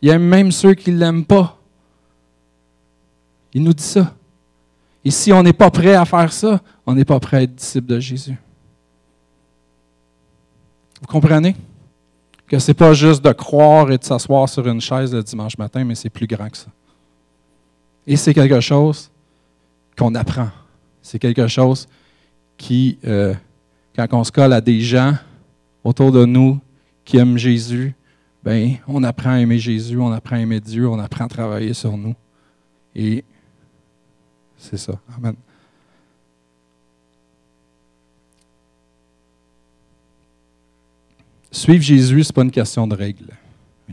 Il 0.01 0.09
aime 0.09 0.25
même 0.25 0.51
ceux 0.51 0.75
qui 0.75 0.93
ne 0.93 0.99
l'aiment 0.99 1.25
pas. 1.25 1.59
Il 3.53 3.63
nous 3.63 3.73
dit 3.75 3.83
ça. 3.83 4.15
Et 5.05 5.11
si 5.11 5.33
on 5.33 5.43
n'est 5.43 5.53
pas 5.53 5.71
prêt 5.71 5.95
à 5.95 6.05
faire 6.05 6.33
ça, 6.33 6.61
on 6.87 6.95
n'est 6.95 7.05
pas 7.05 7.19
prêt 7.19 7.39
à 7.39 7.43
être 7.43 7.55
disciple 7.55 7.87
de 7.87 8.01
Jésus. 8.01 8.37
Vous 11.01 11.07
comprenez? 11.07 11.57
Que 12.47 12.59
ce 12.59 12.71
n'est 12.71 12.75
pas 12.75 12.93
juste 12.93 13.25
de 13.25 13.33
croire 13.33 13.91
et 13.91 13.99
de 13.99 14.05
s'asseoir 14.05 14.49
sur 14.49 14.67
une 14.69 14.81
chaise 14.81 15.13
le 15.13 15.23
dimanche 15.23 15.59
matin, 15.59 15.85
mais 15.85 15.95
c'est 15.95 16.11
plus 16.11 16.27
grand 16.27 16.49
que 16.49 16.57
ça. 16.57 16.69
Et 18.07 18.17
c'est 18.17 18.35
quelque 18.35 18.61
chose 18.61 19.11
qu'on 19.99 20.15
apprend. 20.15 20.51
C'est 21.01 21.19
quelque 21.19 21.49
chose 21.49 21.89
qui, 22.57 22.99
euh, 23.05 23.35
quand 23.97 24.07
on 24.13 24.25
se 24.25 24.31
colle 24.31 24.53
à 24.53 24.61
des 24.61 24.81
gens, 24.81 25.15
autour 25.85 26.13
de 26.13 26.25
nous 26.25 26.61
qui 27.05 27.17
aiment 27.17 27.39
Jésus, 27.39 27.95
ben, 28.43 28.77
on 28.89 29.03
apprend 29.05 29.31
à 29.31 29.41
aimer 29.41 29.59
Jésus, 29.59 29.99
on 29.99 30.13
apprend 30.13 30.37
à 30.37 30.41
aimer 30.41 30.61
Dieu, 30.61 30.89
on 30.89 30.99
apprend 30.99 31.25
à 31.25 31.29
travailler 31.29 31.75
sur 31.75 31.97
nous. 31.97 32.15
Et 32.95 33.25
c'est 34.63 34.77
ça. 34.77 34.93
Amen. 35.17 35.35
Suivre 41.51 41.83
Jésus, 41.83 42.25
ce 42.25 42.29
n'est 42.29 42.33
pas 42.33 42.43
une 42.43 42.51
question 42.51 42.87
de 42.87 42.95
règles. 42.95 43.33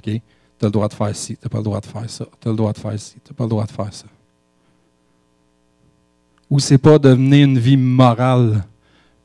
Tu 0.01 0.21
as 0.61 0.65
le 0.65 0.71
droit 0.71 0.87
de 0.87 0.93
faire 0.93 1.15
ci, 1.15 1.35
tu 1.35 1.39
n'as 1.43 1.49
pas 1.49 1.57
le 1.57 1.63
droit 1.63 1.81
de 1.81 1.85
faire 1.85 2.09
ça. 2.09 2.25
Tu 2.39 2.47
as 2.47 2.51
le 2.51 2.57
droit 2.57 2.71
de 2.71 2.77
faire 2.77 2.99
ci, 2.99 3.15
tu 3.15 3.31
n'as 3.31 3.35
pas 3.35 3.43
le 3.43 3.49
droit 3.49 3.65
de 3.65 3.71
faire 3.71 3.93
ça. 3.93 4.05
Ou 6.49 6.59
c'est 6.59 6.77
pas 6.77 6.99
de 6.99 7.13
mener 7.13 7.41
une 7.43 7.59
vie 7.59 7.77
morale, 7.77 8.63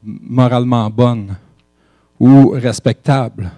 moralement 0.03 0.89
bonne 0.91 1.37
ou 2.19 2.51
respectable. 2.51 3.51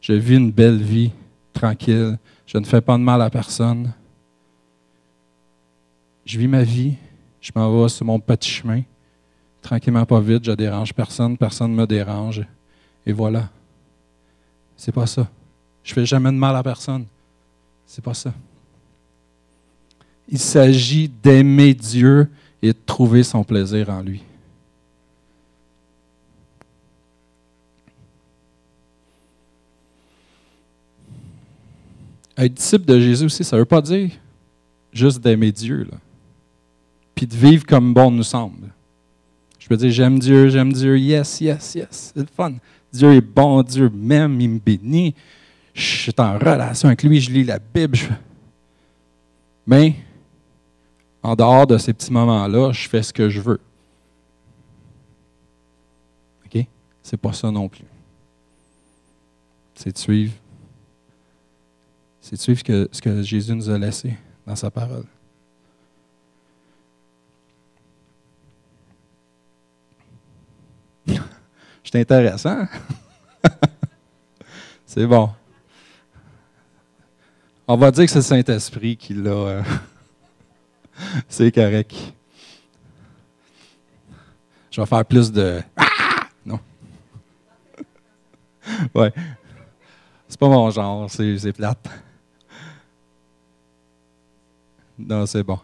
Je 0.00 0.12
vis 0.14 0.36
une 0.36 0.50
belle 0.50 0.82
vie, 0.82 1.12
tranquille. 1.52 2.18
Je 2.46 2.58
ne 2.58 2.64
fais 2.64 2.80
pas 2.80 2.98
de 2.98 3.02
mal 3.02 3.22
à 3.22 3.30
personne. 3.30 3.92
je 6.24 6.38
vis 6.38 6.48
ma 6.48 6.62
vie, 6.62 6.96
je 7.40 7.50
m'en 7.54 7.82
vais 7.82 7.88
sur 7.88 8.04
mon 8.04 8.20
petit 8.20 8.50
chemin, 8.50 8.82
tranquillement, 9.62 10.04
pas 10.04 10.20
vite, 10.20 10.44
je 10.44 10.52
dérange 10.52 10.92
personne, 10.92 11.36
personne 11.36 11.72
ne 11.72 11.76
me 11.76 11.86
dérange. 11.86 12.42
Et 13.06 13.12
voilà. 13.12 13.48
C'est 14.76 14.92
pas 14.92 15.06
ça. 15.06 15.28
Je 15.82 15.92
fais 15.92 16.06
jamais 16.06 16.30
de 16.30 16.36
mal 16.36 16.54
à 16.56 16.62
personne. 16.62 17.06
C'est 17.86 18.04
pas 18.04 18.14
ça. 18.14 18.32
Il 20.28 20.38
s'agit 20.38 21.08
d'aimer 21.08 21.74
Dieu 21.74 22.30
et 22.62 22.68
de 22.68 22.78
trouver 22.86 23.22
son 23.22 23.42
plaisir 23.42 23.90
en 23.90 24.00
lui. 24.00 24.22
Être 32.36 32.54
disciple 32.54 32.84
de 32.86 33.00
Jésus 33.00 33.24
aussi, 33.26 33.44
ça 33.44 33.56
ne 33.56 33.62
veut 33.62 33.66
pas 33.66 33.82
dire 33.82 34.10
juste 34.92 35.20
d'aimer 35.20 35.52
Dieu. 35.52 35.86
Puis 37.20 37.26
de 37.26 37.36
vivre 37.36 37.66
comme 37.66 37.92
bon 37.92 38.10
nous 38.10 38.22
semble. 38.22 38.72
Je 39.58 39.68
peux 39.68 39.76
dire, 39.76 39.90
j'aime 39.90 40.18
Dieu, 40.18 40.48
j'aime 40.48 40.72
Dieu, 40.72 40.98
yes, 40.98 41.42
yes, 41.42 41.74
yes, 41.74 42.12
c'est 42.14 42.20
le 42.20 42.26
fun. 42.34 42.54
Dieu 42.90 43.12
est 43.12 43.20
bon, 43.20 43.62
Dieu 43.62 43.90
m'aime, 43.90 44.40
il 44.40 44.48
me 44.48 44.58
bénit. 44.58 45.14
Je 45.74 45.82
suis 45.82 46.14
en 46.16 46.38
relation 46.38 46.88
avec 46.88 47.02
lui, 47.02 47.20
je 47.20 47.30
lis 47.30 47.44
la 47.44 47.58
Bible. 47.58 47.98
Mais, 49.66 49.96
en 51.22 51.36
dehors 51.36 51.66
de 51.66 51.76
ces 51.76 51.92
petits 51.92 52.10
moments-là, 52.10 52.72
je 52.72 52.88
fais 52.88 53.02
ce 53.02 53.12
que 53.12 53.28
je 53.28 53.42
veux. 53.42 53.60
OK? 56.46 56.64
C'est 57.02 57.18
pas 57.18 57.34
ça 57.34 57.50
non 57.50 57.68
plus. 57.68 57.84
C'est 59.74 59.92
de 59.92 59.98
suivre. 59.98 60.32
C'est 62.22 62.36
de 62.36 62.40
suivre 62.40 62.62
ce 62.90 63.02
que 63.02 63.22
Jésus 63.22 63.54
nous 63.54 63.68
a 63.68 63.76
laissé 63.76 64.16
dans 64.46 64.56
sa 64.56 64.70
parole. 64.70 65.04
C'est 71.90 72.00
intéressant. 72.00 72.68
c'est 74.86 75.06
bon. 75.06 75.28
On 77.66 77.76
va 77.76 77.90
dire 77.90 78.04
que 78.04 78.10
c'est 78.10 78.18
le 78.18 78.22
Saint-Esprit 78.22 78.96
qui 78.96 79.12
l'a. 79.14 79.30
Euh, 79.30 79.62
c'est 81.28 81.50
correct. 81.50 81.96
Je 84.70 84.80
vais 84.80 84.86
faire 84.86 85.04
plus 85.04 85.32
de. 85.32 85.60
Ah! 85.76 85.86
Non. 86.46 86.60
ouais. 88.94 89.12
C'est 90.28 90.38
pas 90.38 90.48
mon 90.48 90.70
genre, 90.70 91.10
c'est 91.10 91.52
plate. 91.52 91.88
Non, 94.96 95.26
c'est 95.26 95.42
bon. 95.42 95.58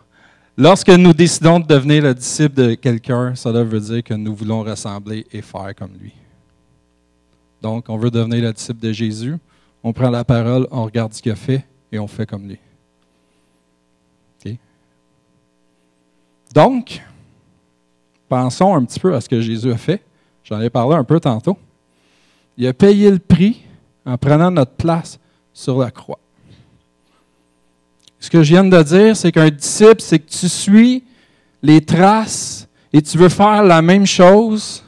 Lorsque 0.57 0.89
nous 0.89 1.13
décidons 1.13 1.61
de 1.61 1.67
devenir 1.67 2.03
le 2.03 2.15
disciple 2.15 2.55
de 2.55 2.75
quelqu'un, 2.75 3.35
cela 3.35 3.63
veut 3.63 3.81
dire 3.81 4.03
que 4.03 4.15
nous 4.15 4.35
voulons 4.35 4.63
ressembler 4.63 5.27
et 5.31 5.43
faire 5.43 5.75
comme 5.77 5.93
lui. 6.01 6.15
Donc, 7.61 7.89
on 7.89 7.99
veut 7.99 8.11
devenir 8.11 8.43
le 8.43 8.53
disciple 8.53 8.81
de 8.81 8.93
Jésus. 8.93 9.37
On 9.83 9.93
prend 9.93 10.11
la 10.11 10.25
parole, 10.25 10.67
on 10.71 10.85
regarde 10.85 11.13
ce 11.13 11.21
qu'il 11.21 11.33
a 11.33 11.37
fait 11.37 11.65
et 11.93 11.99
on 11.99 12.07
fait 12.07 12.27
comme 12.27 12.49
lui. 12.49 12.59
Donc, 16.57 17.03
pensons 18.31 18.75
un 18.75 18.85
petit 18.87 18.99
peu 18.99 19.15
à 19.15 19.21
ce 19.21 19.29
que 19.29 19.43
Jésus 19.43 19.71
a 19.71 19.77
fait. 19.77 20.03
J'en 20.43 20.59
ai 20.61 20.71
parlé 20.71 20.95
un 20.95 21.05
peu 21.05 21.21
tantôt. 21.21 21.59
Il 22.57 22.67
a 22.67 22.73
payé 22.73 23.11
le 23.11 23.19
prix 23.19 23.63
en 24.07 24.17
prenant 24.17 24.51
notre 24.51 24.73
place 24.73 25.19
sur 25.53 25.79
la 25.79 25.91
croix. 25.91 26.19
Ce 28.27 28.31
que 28.31 28.43
je 28.43 28.55
viens 28.55 28.65
de 28.65 28.83
dire, 28.83 29.17
c'est 29.17 29.31
qu'un 29.31 29.51
disciple, 29.51 30.01
c'est 30.01 30.19
que 30.19 30.29
tu 30.29 30.49
suis 30.49 31.05
les 31.63 31.81
traces 31.81 32.67
et 32.93 33.01
tu 33.01 33.19
veux 33.19 33.29
faire 33.29 33.63
la 33.63 33.81
même 33.81 34.05
chose 34.05 34.83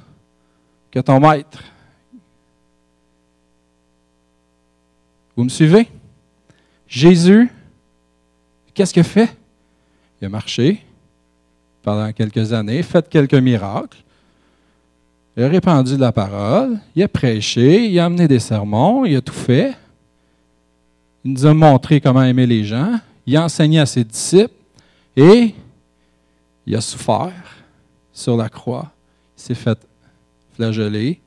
que 0.90 0.98
ton 0.98 1.20
maître. 1.20 1.62
Vous 5.36 5.44
me 5.44 5.48
suivez? 5.48 5.88
Jésus, 6.88 7.48
qu'est-ce 8.74 8.92
qu'il 8.92 9.04
fait? 9.04 9.32
Il 10.20 10.24
a 10.24 10.28
marché 10.30 10.84
pendant 11.84 12.10
quelques 12.12 12.52
années, 12.52 12.82
fait 12.82 13.08
quelques 13.08 13.34
miracles, 13.34 13.98
il 15.36 15.44
a 15.44 15.48
répandu 15.48 15.96
la 15.96 16.10
parole, 16.10 16.80
il 16.96 17.04
a 17.04 17.08
prêché, 17.08 17.86
il 17.86 18.00
a 18.00 18.06
amené 18.06 18.26
des 18.26 18.40
sermons, 18.40 19.04
il 19.04 19.14
a 19.14 19.20
tout 19.20 19.32
fait. 19.32 19.76
Il 21.24 21.34
nous 21.34 21.46
a 21.46 21.54
montré 21.54 22.00
comment 22.00 22.24
aimer 22.24 22.48
les 22.48 22.64
gens, 22.64 22.98
il 23.28 23.36
a 23.36 23.44
enseigné 23.44 23.78
à 23.78 23.84
ses 23.84 24.04
disciples 24.04 24.54
et 25.14 25.54
il 26.64 26.74
a 26.74 26.80
souffert 26.80 27.58
sur 28.10 28.38
la 28.38 28.48
croix. 28.48 28.90
Il 29.36 29.42
s'est 29.42 29.54
fait 29.54 29.78
flageller, 30.52 31.20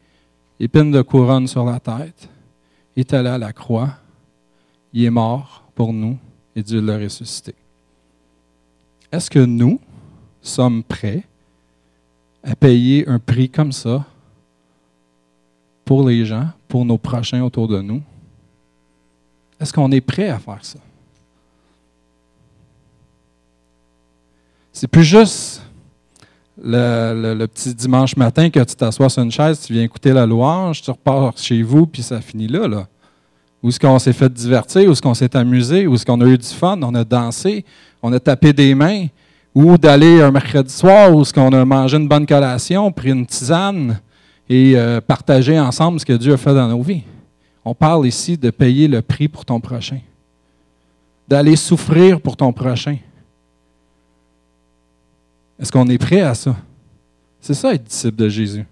épine 0.59 0.89
de 0.89 1.03
couronne 1.03 1.47
sur 1.47 1.63
la 1.63 1.79
tête, 1.79 2.27
il 2.95 3.01
est 3.01 3.13
allé 3.13 3.29
à 3.29 3.37
la 3.37 3.53
croix, 3.53 3.91
il 4.91 5.03
est 5.03 5.11
mort 5.11 5.63
pour 5.75 5.93
nous 5.93 6.17
et 6.55 6.63
Dieu 6.63 6.81
l'a 6.81 6.97
ressuscité. 6.97 7.53
Est-ce 9.11 9.29
que 9.29 9.45
nous 9.45 9.79
sommes 10.41 10.83
prêts 10.83 11.23
à 12.41 12.55
payer 12.55 13.07
un 13.07 13.19
prix 13.19 13.47
comme 13.47 13.71
ça 13.71 14.07
pour 15.85 16.09
les 16.09 16.25
gens, 16.25 16.49
pour 16.67 16.83
nos 16.83 16.97
prochains 16.97 17.43
autour 17.43 17.67
de 17.67 17.79
nous? 17.79 18.01
Est-ce 19.59 19.71
qu'on 19.71 19.91
est 19.91 20.01
prêt 20.01 20.29
à 20.29 20.39
faire 20.39 20.65
ça? 20.65 20.79
C'est 24.73 24.87
plus 24.87 25.03
juste 25.03 25.61
le, 26.63 27.45
petit 27.45 27.73
dimanche 27.73 28.15
matin 28.15 28.49
que 28.49 28.59
tu 28.59 28.75
t'assois 28.75 29.09
sur 29.09 29.23
une 29.23 29.31
chaise, 29.31 29.61
tu 29.61 29.73
viens 29.73 29.83
écouter 29.83 30.13
la 30.13 30.25
louange, 30.25 30.81
tu 30.81 30.91
repars 30.91 31.37
chez 31.37 31.61
vous, 31.61 31.85
puis 31.85 32.01
ça 32.01 32.21
finit 32.21 32.47
là. 32.47 32.67
là. 32.67 32.87
Où 33.61 33.69
est-ce 33.69 33.79
qu'on 33.79 33.99
s'est 33.99 34.13
fait 34.13 34.31
divertir, 34.31 34.87
où 34.89 34.91
est-ce 34.91 35.01
qu'on 35.01 35.13
s'est 35.13 35.35
amusé, 35.35 35.87
où 35.87 35.95
est-ce 35.95 36.05
qu'on 36.05 36.19
a 36.21 36.25
eu 36.25 36.37
du 36.37 36.47
fun, 36.47 36.79
on 36.81 36.95
a 36.95 37.03
dansé, 37.03 37.65
on 38.01 38.11
a 38.13 38.19
tapé 38.19 38.53
des 38.53 38.73
mains, 38.73 39.07
ou 39.53 39.77
d'aller 39.77 40.21
un 40.21 40.31
mercredi 40.31 40.73
soir 40.73 41.13
où 41.13 41.21
est-ce 41.21 41.33
qu'on 41.33 41.51
a 41.51 41.65
mangé 41.65 41.97
une 41.97 42.07
bonne 42.07 42.25
collation, 42.25 42.91
pris 42.91 43.09
une 43.09 43.25
tisane 43.25 43.99
et 44.49 44.73
euh, 44.75 45.01
partagé 45.01 45.59
ensemble 45.59 45.99
ce 45.99 46.05
que 46.05 46.13
Dieu 46.13 46.33
a 46.33 46.37
fait 46.37 46.53
dans 46.53 46.67
nos 46.67 46.81
vies. 46.81 47.03
On 47.63 47.75
parle 47.75 48.07
ici 48.07 48.37
de 48.37 48.49
payer 48.49 48.87
le 48.87 49.01
prix 49.01 49.27
pour 49.27 49.45
ton 49.45 49.59
prochain, 49.59 49.99
d'aller 51.27 51.55
souffrir 51.55 52.19
pour 52.21 52.37
ton 52.37 52.51
prochain. 52.51 52.97
Est-ce 55.61 55.71
qu'on 55.71 55.87
est 55.87 55.99
prêt 55.99 56.21
à 56.21 56.33
ça? 56.33 56.55
C'est 57.39 57.53
ça 57.53 57.73
être 57.73 57.83
disciple 57.83 58.15
de 58.15 58.27
Jésus. 58.27 58.65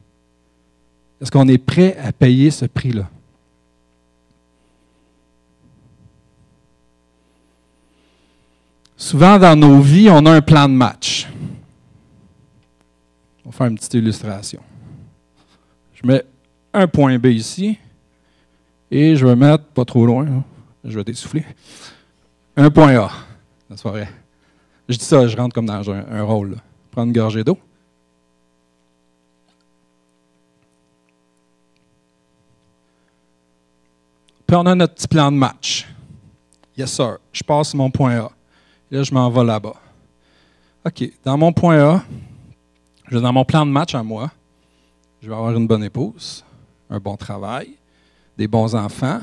Est-ce 1.21 1.29
qu'on 1.29 1.47
est 1.47 1.59
prêt 1.59 1.95
à 1.97 2.11
payer 2.11 2.49
ce 2.49 2.65
prix-là? 2.65 3.07
Souvent 8.97 9.37
dans 9.37 9.55
nos 9.55 9.79
vies, 9.79 10.09
on 10.09 10.25
a 10.25 10.31
un 10.31 10.41
plan 10.41 10.67
de 10.67 10.73
match. 10.73 11.27
On 13.45 13.49
va 13.49 13.55
faire 13.55 13.67
une 13.67 13.75
petite 13.75 13.93
illustration. 13.93 14.61
Je 15.93 16.07
mets 16.07 16.23
un 16.73 16.87
point 16.87 17.17
B 17.17 17.27
ici 17.27 17.77
et 18.89 19.15
je 19.15 19.25
vais 19.25 19.35
mettre, 19.35 19.63
pas 19.65 19.85
trop 19.85 20.05
loin, 20.05 20.25
hein, 20.25 20.43
je 20.83 20.97
vais 20.97 21.03
t'essouffler, 21.03 21.45
un 22.55 22.69
point 22.69 22.95
A. 22.97 23.11
Je 24.89 24.97
dis 24.97 25.05
ça, 25.05 25.27
je 25.27 25.37
rentre 25.37 25.53
comme 25.53 25.67
dans 25.67 25.89
un, 25.91 26.23
rôle 26.23 26.57
prendre 26.91 27.07
une 27.07 27.13
gorgée 27.13 27.43
d'eau. 27.43 27.57
Puis 34.49 34.55
on 34.55 34.65
a 34.65 34.73
notre 34.73 34.95
petit 34.95 35.07
plan 35.07 35.31
de 35.31 35.37
match. 35.37 35.87
Yes, 36.75 36.91
sir. 36.91 37.19
Je 37.31 37.43
passe 37.43 37.73
mon 37.75 37.91
point 37.91 38.17
A. 38.19 38.31
là, 38.89 39.03
je 39.03 39.13
m'en 39.13 39.29
vais 39.29 39.43
là-bas. 39.43 39.75
OK. 40.85 41.11
Dans 41.23 41.37
mon 41.37 41.53
point 41.53 41.77
A, 41.77 42.03
je 43.07 43.15
vais 43.15 43.21
dans 43.21 43.33
mon 43.33 43.45
plan 43.45 43.65
de 43.65 43.71
match 43.71 43.93
à 43.93 44.01
moi. 44.01 44.31
Je 45.21 45.27
vais 45.27 45.35
avoir 45.35 45.55
une 45.55 45.67
bonne 45.67 45.83
épouse, 45.83 46.43
un 46.89 46.99
bon 46.99 47.15
travail, 47.15 47.75
des 48.37 48.47
bons 48.47 48.73
enfants, 48.73 49.19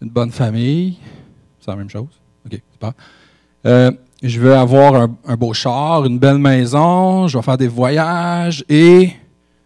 une 0.00 0.10
bonne 0.10 0.30
famille. 0.30 0.98
C'est 1.58 1.70
la 1.70 1.76
même 1.76 1.90
chose? 1.90 2.20
OK, 2.44 2.60
pas. 2.78 2.92
Euh, 3.64 3.90
je 4.28 4.40
veux 4.40 4.54
avoir 4.54 5.08
un, 5.26 5.36
beau 5.36 5.52
char, 5.52 6.04
une 6.06 6.18
belle 6.18 6.38
maison, 6.38 7.28
je 7.28 7.36
vais 7.36 7.42
faire 7.42 7.58
des 7.58 7.68
voyages 7.68 8.64
et 8.68 9.12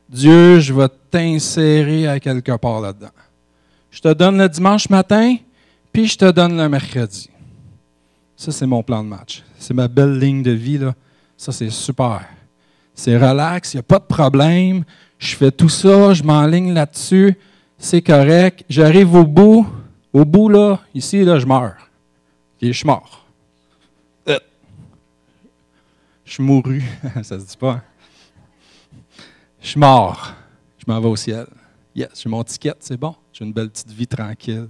Dieu, 0.09 0.59
je 0.61 0.73
vais 0.73 0.89
t'insérer 1.11 2.09
à 2.09 2.19
quelque 2.19 2.57
part 2.57 2.81
là-dedans. 2.81 3.11
Je 3.91 4.01
te 4.01 4.13
donne 4.13 4.39
le 4.39 4.49
dimanche 4.49 4.89
matin, 4.89 5.37
puis 5.93 6.07
je 6.07 6.19
te 6.19 6.31
donne 6.31 6.57
le 6.57 6.69
mercredi. 6.69 7.31
Ça, 8.37 8.53
c'est 8.53 8.67
mon 8.67 8.83
plan 8.83 9.05
de 9.05 9.09
match. 9.09 9.43
C'est 9.59 9.75
ma 9.75 9.89
belle 9.89 10.19
ligne 10.19 10.43
de 10.43 10.53
vie. 10.53 10.81
Ça, 11.37 11.53
c'est 11.53 11.71
super. 11.71 12.25
C'est 12.95 13.17
relax, 13.17 13.75
il 13.75 13.77
n'y 13.77 13.81
a 13.81 13.85
pas 13.85 13.99
de 13.99 14.05
problème. 14.05 14.85
Je 15.19 15.37
fais 15.37 15.51
tout 15.51 15.69
ça, 15.69 16.15
je 16.15 16.23
m'enligne 16.23 16.73
là-dessus. 16.73 17.37
C'est 17.79 18.03
correct. 18.03 18.65
J'arrive 18.69 19.15
au 19.15 19.25
bout. 19.25 19.67
Au 20.13 20.25
bout, 20.25 20.49
là, 20.49 20.81
ici, 20.95 21.25
là, 21.25 21.39
je 21.39 21.47
meurs. 21.47 21.91
Et 22.61 22.73
je 22.73 22.79
suis 22.79 22.87
mort. 22.87 23.25
Suis 26.35 26.43
mouru. 26.43 26.83
ça 27.23 27.39
se 27.39 27.45
dit 27.45 27.57
pas. 27.57 27.73
Hein? 27.73 27.83
Je 29.61 29.69
suis 29.69 29.81
mort. 29.81 30.33
Je 30.79 30.85
m'en 30.87 31.01
vais 31.01 31.09
au 31.09 31.17
ciel. 31.17 31.47
Yes, 31.95 32.11
j'ai 32.23 32.29
mon 32.29 32.43
ticket, 32.45 32.75
c'est 32.81 32.97
bon. 32.97 33.15
J'ai 33.33 33.45
une 33.45 33.53
belle 33.53 33.71
petite 33.71 33.91
vie 33.91 34.07
tranquille. 34.07 34.69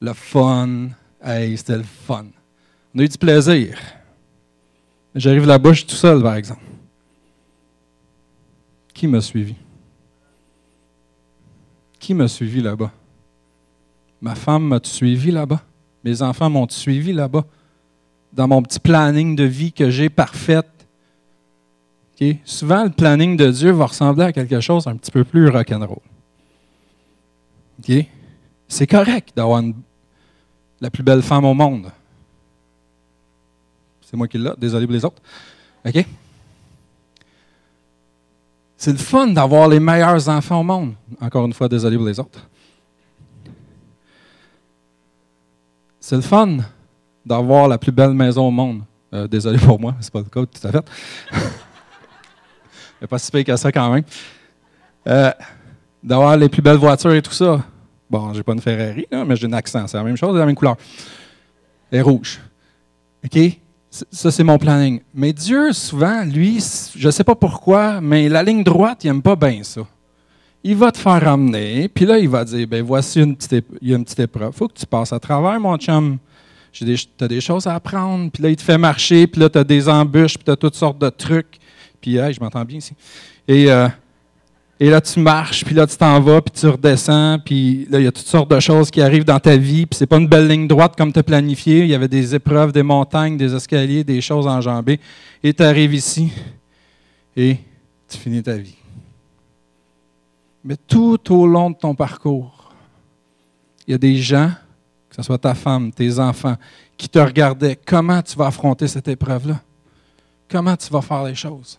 Le 0.00 0.12
fun. 0.12 0.88
Hey, 1.22 1.56
c'était 1.56 1.78
le 1.78 1.82
fun. 1.82 2.26
On 2.94 2.98
a 2.98 3.02
eu 3.02 3.08
du 3.08 3.18
plaisir. 3.18 3.78
J'arrive 5.14 5.46
là-bas, 5.46 5.72
je 5.72 5.78
suis 5.78 5.86
tout 5.86 5.94
seul, 5.94 6.22
par 6.22 6.34
exemple. 6.34 6.62
Qui 8.92 9.06
m'a 9.06 9.20
suivi? 9.20 9.54
Qui 11.98 12.14
m'a 12.14 12.28
suivi 12.28 12.60
là-bas? 12.60 12.92
Ma 14.20 14.34
femme 14.34 14.64
m'a 14.64 14.80
suivi 14.82 15.30
là-bas? 15.30 15.62
Mes 16.04 16.22
enfants 16.22 16.50
m'ont 16.50 16.68
suivi 16.68 17.12
là-bas? 17.12 17.44
Dans 18.32 18.48
mon 18.48 18.62
petit 18.62 18.80
planning 18.80 19.36
de 19.36 19.44
vie 19.44 19.72
que 19.72 19.90
j'ai 19.90 20.08
parfaite? 20.08 20.71
Souvent, 22.44 22.84
le 22.84 22.90
planning 22.90 23.36
de 23.36 23.50
Dieu 23.50 23.72
va 23.72 23.86
ressembler 23.86 24.24
à 24.24 24.32
quelque 24.32 24.60
chose 24.60 24.86
un 24.86 24.96
petit 24.96 25.10
peu 25.10 25.24
plus 25.24 25.48
rock'n'roll. 25.48 25.98
Okay? 27.80 28.08
C'est 28.68 28.86
correct 28.86 29.32
d'avoir 29.34 29.62
la 30.80 30.90
plus 30.90 31.02
belle 31.02 31.22
femme 31.22 31.44
au 31.44 31.54
monde. 31.54 31.90
C'est 34.02 34.16
moi 34.16 34.28
qui 34.28 34.38
l'ai, 34.38 34.50
désolé 34.58 34.86
pour 34.86 34.94
les 34.94 35.04
autres. 35.04 35.22
OK? 35.84 36.06
C'est 38.76 38.92
le 38.92 38.98
fun 38.98 39.28
d'avoir 39.28 39.68
les 39.68 39.80
meilleurs 39.80 40.28
enfants 40.28 40.60
au 40.60 40.64
monde. 40.64 40.94
Encore 41.20 41.46
une 41.46 41.52
fois, 41.52 41.68
désolé 41.68 41.96
pour 41.96 42.06
les 42.06 42.18
autres. 42.18 42.48
C'est 46.00 46.16
le 46.16 46.22
fun 46.22 46.58
d'avoir 47.24 47.68
la 47.68 47.78
plus 47.78 47.92
belle 47.92 48.12
maison 48.12 48.48
au 48.48 48.50
monde. 48.50 48.82
Euh, 49.14 49.28
désolé 49.28 49.58
pour 49.58 49.78
moi, 49.78 49.94
c'est 50.00 50.12
pas 50.12 50.20
le 50.20 50.24
cas 50.24 50.44
tout 50.46 50.66
à 50.66 50.72
fait. 50.72 50.84
Il 53.02 53.08
pas 53.08 53.18
si 53.18 53.32
pire 53.32 53.44
que 53.44 53.56
ça 53.56 53.72
quand 53.72 53.92
même. 53.92 54.04
Euh, 55.08 55.32
d'avoir 56.02 56.36
les 56.36 56.48
plus 56.48 56.62
belles 56.62 56.76
voitures 56.76 57.12
et 57.12 57.22
tout 57.22 57.32
ça. 57.32 57.60
Bon, 58.08 58.32
j'ai 58.32 58.44
pas 58.44 58.52
une 58.52 58.60
Ferrari, 58.60 59.06
mais 59.10 59.34
j'ai 59.34 59.48
un 59.48 59.52
accent. 59.54 59.86
C'est 59.88 59.96
la 59.96 60.04
même 60.04 60.16
chose, 60.16 60.38
la 60.38 60.46
même 60.46 60.54
couleur. 60.54 60.76
Elle 61.90 61.98
est 61.98 62.02
rouge. 62.02 62.40
OK? 63.24 63.38
Ça, 63.90 64.30
c'est 64.30 64.44
mon 64.44 64.56
planning. 64.56 65.00
Mais 65.12 65.32
Dieu, 65.32 65.72
souvent, 65.72 66.24
lui, 66.24 66.64
je 66.96 67.06
ne 67.06 67.10
sais 67.10 67.24
pas 67.24 67.34
pourquoi, 67.34 68.00
mais 68.00 68.28
la 68.28 68.42
ligne 68.42 68.62
droite, 68.62 69.02
il 69.02 69.08
n'aime 69.08 69.20
pas 69.20 69.36
bien 69.36 69.62
ça. 69.62 69.82
Il 70.62 70.76
va 70.76 70.92
te 70.92 70.98
faire 70.98 71.20
ramener, 71.20 71.88
puis 71.88 72.06
là, 72.06 72.18
il 72.18 72.28
va 72.28 72.44
dire 72.44 72.68
ben 72.68 72.84
voici 72.84 73.20
une 73.20 73.34
petite, 73.34 73.66
il 73.80 73.92
une 73.92 74.04
épreuve. 74.16 74.52
Faut 74.52 74.68
que 74.68 74.78
tu 74.78 74.86
passes 74.86 75.12
à 75.12 75.18
travers, 75.18 75.58
mon 75.58 75.76
chum. 75.76 76.18
Tu 76.70 76.84
as 77.20 77.28
des 77.28 77.40
choses 77.40 77.66
à 77.66 77.74
apprendre, 77.74 78.30
puis 78.30 78.44
là, 78.44 78.48
il 78.48 78.56
te 78.56 78.62
fait 78.62 78.78
marcher, 78.78 79.26
puis 79.26 79.40
là, 79.40 79.50
tu 79.50 79.58
as 79.58 79.64
des 79.64 79.88
embûches, 79.88 80.36
puis 80.36 80.44
tu 80.44 80.50
as 80.52 80.56
toutes 80.56 80.76
sortes 80.76 80.98
de 80.98 81.10
trucs. 81.10 81.58
Puis, 82.02 82.16
hey, 82.16 82.34
je 82.34 82.40
m'entends 82.40 82.64
bien 82.66 82.78
ici. 82.78 82.92
Et 83.48 83.72
euh, 83.72 83.88
et 84.82 84.90
là, 84.90 85.00
tu 85.00 85.20
marches, 85.20 85.64
puis 85.64 85.76
là, 85.76 85.86
tu 85.86 85.96
t'en 85.96 86.18
vas, 86.20 86.42
puis 86.42 86.58
tu 86.58 86.66
redescends, 86.66 87.38
puis 87.38 87.86
là, 87.88 88.00
il 88.00 88.04
y 88.04 88.06
a 88.08 88.10
toutes 88.10 88.26
sortes 88.26 88.50
de 88.50 88.58
choses 88.58 88.90
qui 88.90 89.00
arrivent 89.00 89.24
dans 89.24 89.38
ta 89.38 89.56
vie, 89.56 89.86
puis 89.86 89.96
c'est 89.96 90.08
pas 90.08 90.16
une 90.16 90.26
belle 90.26 90.48
ligne 90.48 90.66
droite 90.66 90.96
comme 90.96 91.12
tu 91.12 91.20
as 91.20 91.22
planifié. 91.22 91.82
Il 91.82 91.86
y 91.86 91.94
avait 91.94 92.08
des 92.08 92.34
épreuves, 92.34 92.72
des 92.72 92.82
montagnes, 92.82 93.36
des 93.36 93.54
escaliers, 93.54 94.02
des 94.02 94.20
choses 94.20 94.48
enjambées. 94.48 94.98
Et 95.40 95.54
tu 95.54 95.62
arrives 95.62 95.94
ici, 95.94 96.32
et 97.36 97.58
tu 98.08 98.18
finis 98.18 98.42
ta 98.42 98.56
vie. 98.56 98.74
Mais 100.64 100.76
tout 100.88 101.32
au 101.32 101.46
long 101.46 101.70
de 101.70 101.76
ton 101.76 101.94
parcours, 101.94 102.72
il 103.86 103.92
y 103.92 103.94
a 103.94 103.98
des 103.98 104.16
gens, 104.16 104.50
que 105.10 105.14
ce 105.14 105.22
soit 105.22 105.38
ta 105.38 105.54
femme, 105.54 105.92
tes 105.92 106.18
enfants, 106.18 106.56
qui 106.96 107.08
te 107.08 107.20
regardaient. 107.20 107.78
Comment 107.86 108.20
tu 108.20 108.36
vas 108.36 108.46
affronter 108.46 108.88
cette 108.88 109.06
épreuve-là? 109.06 109.60
Comment 110.48 110.76
tu 110.76 110.90
vas 110.90 111.02
faire 111.02 111.22
les 111.22 111.36
choses? 111.36 111.78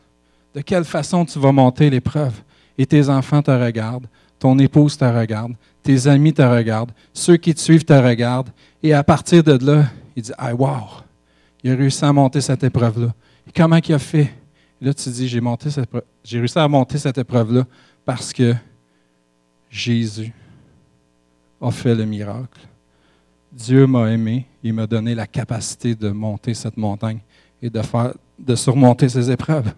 De 0.54 0.62
quelle 0.62 0.86
façon 0.86 1.26
tu 1.26 1.40
vas 1.40 1.52
monter 1.52 1.90
l'épreuve? 1.90 2.42
et 2.78 2.86
tes 2.86 3.10
enfants 3.10 3.42
te 3.42 3.52
regardent, 3.52 4.08
ton 4.40 4.58
épouse 4.60 4.98
te 4.98 5.06
regarde, 5.06 5.54
tes 5.82 6.08
amis 6.08 6.34
te 6.34 6.42
regardent, 6.42 6.92
ceux 7.14 7.38
qui 7.38 7.54
te 7.54 7.60
suivent 7.60 7.86
te 7.86 7.94
regardent, 7.94 8.50
et 8.82 8.94
à 8.94 9.04
partir 9.04 9.44
de 9.44 9.64
là, 9.66 9.86
il 10.16 10.24
dit 10.24 10.32
Ah, 10.38 10.54
wow, 10.54 11.02
il 11.64 11.72
a 11.72 11.76
réussi 11.76 12.04
à 12.04 12.12
monter 12.12 12.42
cette 12.42 12.64
épreuve-là. 12.64 13.14
Comment 13.56 13.78
il 13.78 13.94
a 13.94 14.00
fait? 14.00 14.34
Là, 14.82 14.94
tu 14.94 15.10
dis 15.10 15.28
J'ai 15.28 15.42
j'ai 16.24 16.40
réussi 16.40 16.60
à 16.60 16.68
monter 16.68 16.98
cette 16.98 17.18
épreuve-là 17.18 17.66
parce 18.06 18.34
que 18.34 18.54
Jésus 19.70 20.34
a 21.62 21.72
fait 21.72 21.96
le 21.96 22.06
miracle. 22.06 22.60
Dieu 23.52 23.86
m'a 23.86 24.12
aimé, 24.12 24.48
il 24.64 24.74
m'a 24.74 24.88
donné 24.88 25.14
la 25.16 25.28
capacité 25.28 25.96
de 25.96 26.10
monter 26.10 26.54
cette 26.54 26.76
montagne 26.76 27.20
et 27.62 27.70
de, 27.70 27.82
faire, 27.82 28.14
de 28.40 28.56
surmonter 28.56 29.08
ces 29.10 29.30
épreuves. 29.30 29.72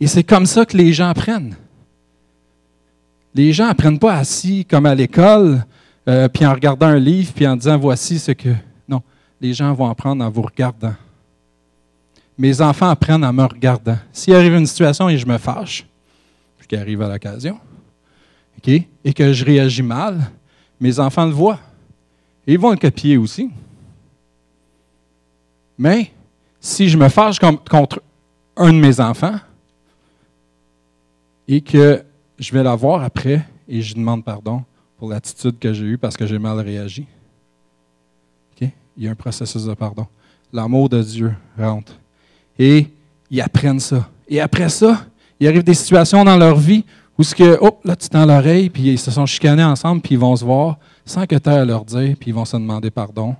Et 0.00 0.06
c'est 0.06 0.24
comme 0.24 0.46
ça 0.46 0.64
que 0.66 0.76
les 0.76 0.92
gens 0.92 1.08
apprennent. 1.08 1.56
Les 3.34 3.52
gens 3.52 3.66
n'apprennent 3.66 3.98
pas 3.98 4.14
assis 4.14 4.64
comme 4.64 4.86
à 4.86 4.94
l'école, 4.94 5.64
euh, 6.08 6.28
puis 6.28 6.46
en 6.46 6.52
regardant 6.52 6.86
un 6.86 6.98
livre, 6.98 7.32
puis 7.34 7.46
en 7.46 7.56
disant 7.56 7.78
voici 7.78 8.18
ce 8.18 8.32
que. 8.32 8.50
Non, 8.88 9.02
les 9.40 9.54
gens 9.54 9.72
vont 9.72 9.88
apprendre 9.88 10.24
en 10.24 10.30
vous 10.30 10.42
regardant. 10.42 10.94
Mes 12.36 12.60
enfants 12.60 12.90
apprennent 12.90 13.24
en 13.24 13.32
me 13.32 13.44
regardant. 13.44 13.98
S'il 14.12 14.34
arrive 14.34 14.54
une 14.54 14.66
situation 14.66 15.08
et 15.08 15.18
je 15.18 15.26
me 15.26 15.38
fâche, 15.38 15.86
ce 16.60 16.66
qui 16.66 16.76
arrive 16.76 17.00
à 17.02 17.08
l'occasion, 17.08 17.58
et 18.66 19.12
que 19.12 19.32
je 19.32 19.44
réagis 19.44 19.82
mal, 19.82 20.30
mes 20.80 20.98
enfants 20.98 21.26
le 21.26 21.32
voient. 21.32 21.60
Ils 22.46 22.58
vont 22.58 22.70
le 22.70 22.76
copier 22.76 23.16
aussi. 23.16 23.50
Mais 25.78 26.10
si 26.60 26.88
je 26.88 26.96
me 26.96 27.08
fâche 27.08 27.38
contre 27.38 28.02
un 28.56 28.72
de 28.72 28.78
mes 28.78 29.00
enfants 29.00 29.38
et 31.48 31.60
que 31.60 32.02
je 32.38 32.52
vais 32.52 32.62
la 32.62 32.74
voir 32.74 33.02
après 33.02 33.46
et 33.68 33.82
je 33.82 33.94
demande 33.94 34.24
pardon 34.24 34.62
pour 34.98 35.08
l'attitude 35.08 35.58
que 35.58 35.72
j'ai 35.72 35.84
eue 35.84 35.98
parce 35.98 36.16
que 36.16 36.26
j'ai 36.26 36.38
mal 36.38 36.58
réagi. 36.60 37.06
Il 38.96 39.04
y 39.04 39.08
a 39.08 39.10
un 39.10 39.16
processus 39.16 39.64
de 39.64 39.74
pardon. 39.74 40.06
L'amour 40.52 40.88
de 40.88 41.02
Dieu 41.02 41.34
rentre. 41.58 41.92
Et 42.58 42.86
ils 43.30 43.40
apprennent 43.40 43.80
ça. 43.80 44.08
Et 44.28 44.40
après 44.40 44.68
ça, 44.68 45.04
il 45.40 45.48
arrive 45.48 45.64
des 45.64 45.74
situations 45.74 46.24
dans 46.24 46.36
leur 46.36 46.56
vie 46.56 46.84
où 47.18 47.22
ce 47.22 47.34
que, 47.34 47.58
oh, 47.60 47.78
là, 47.84 47.96
tu 47.96 48.08
tends 48.08 48.24
l'oreille, 48.24 48.70
puis 48.70 48.82
ils 48.92 48.98
se 48.98 49.10
sont 49.10 49.26
chicanés 49.26 49.64
ensemble, 49.64 50.00
puis 50.00 50.14
ils 50.14 50.18
vont 50.18 50.34
se 50.34 50.44
voir 50.44 50.78
sans 51.04 51.26
que 51.26 51.36
tu 51.36 51.50
aies 51.50 51.54
à 51.54 51.64
leur 51.64 51.84
dire, 51.84 52.16
puis 52.18 52.30
ils 52.30 52.34
vont 52.34 52.44
se 52.44 52.56
demander 52.56 52.90
pardon. 52.90 53.34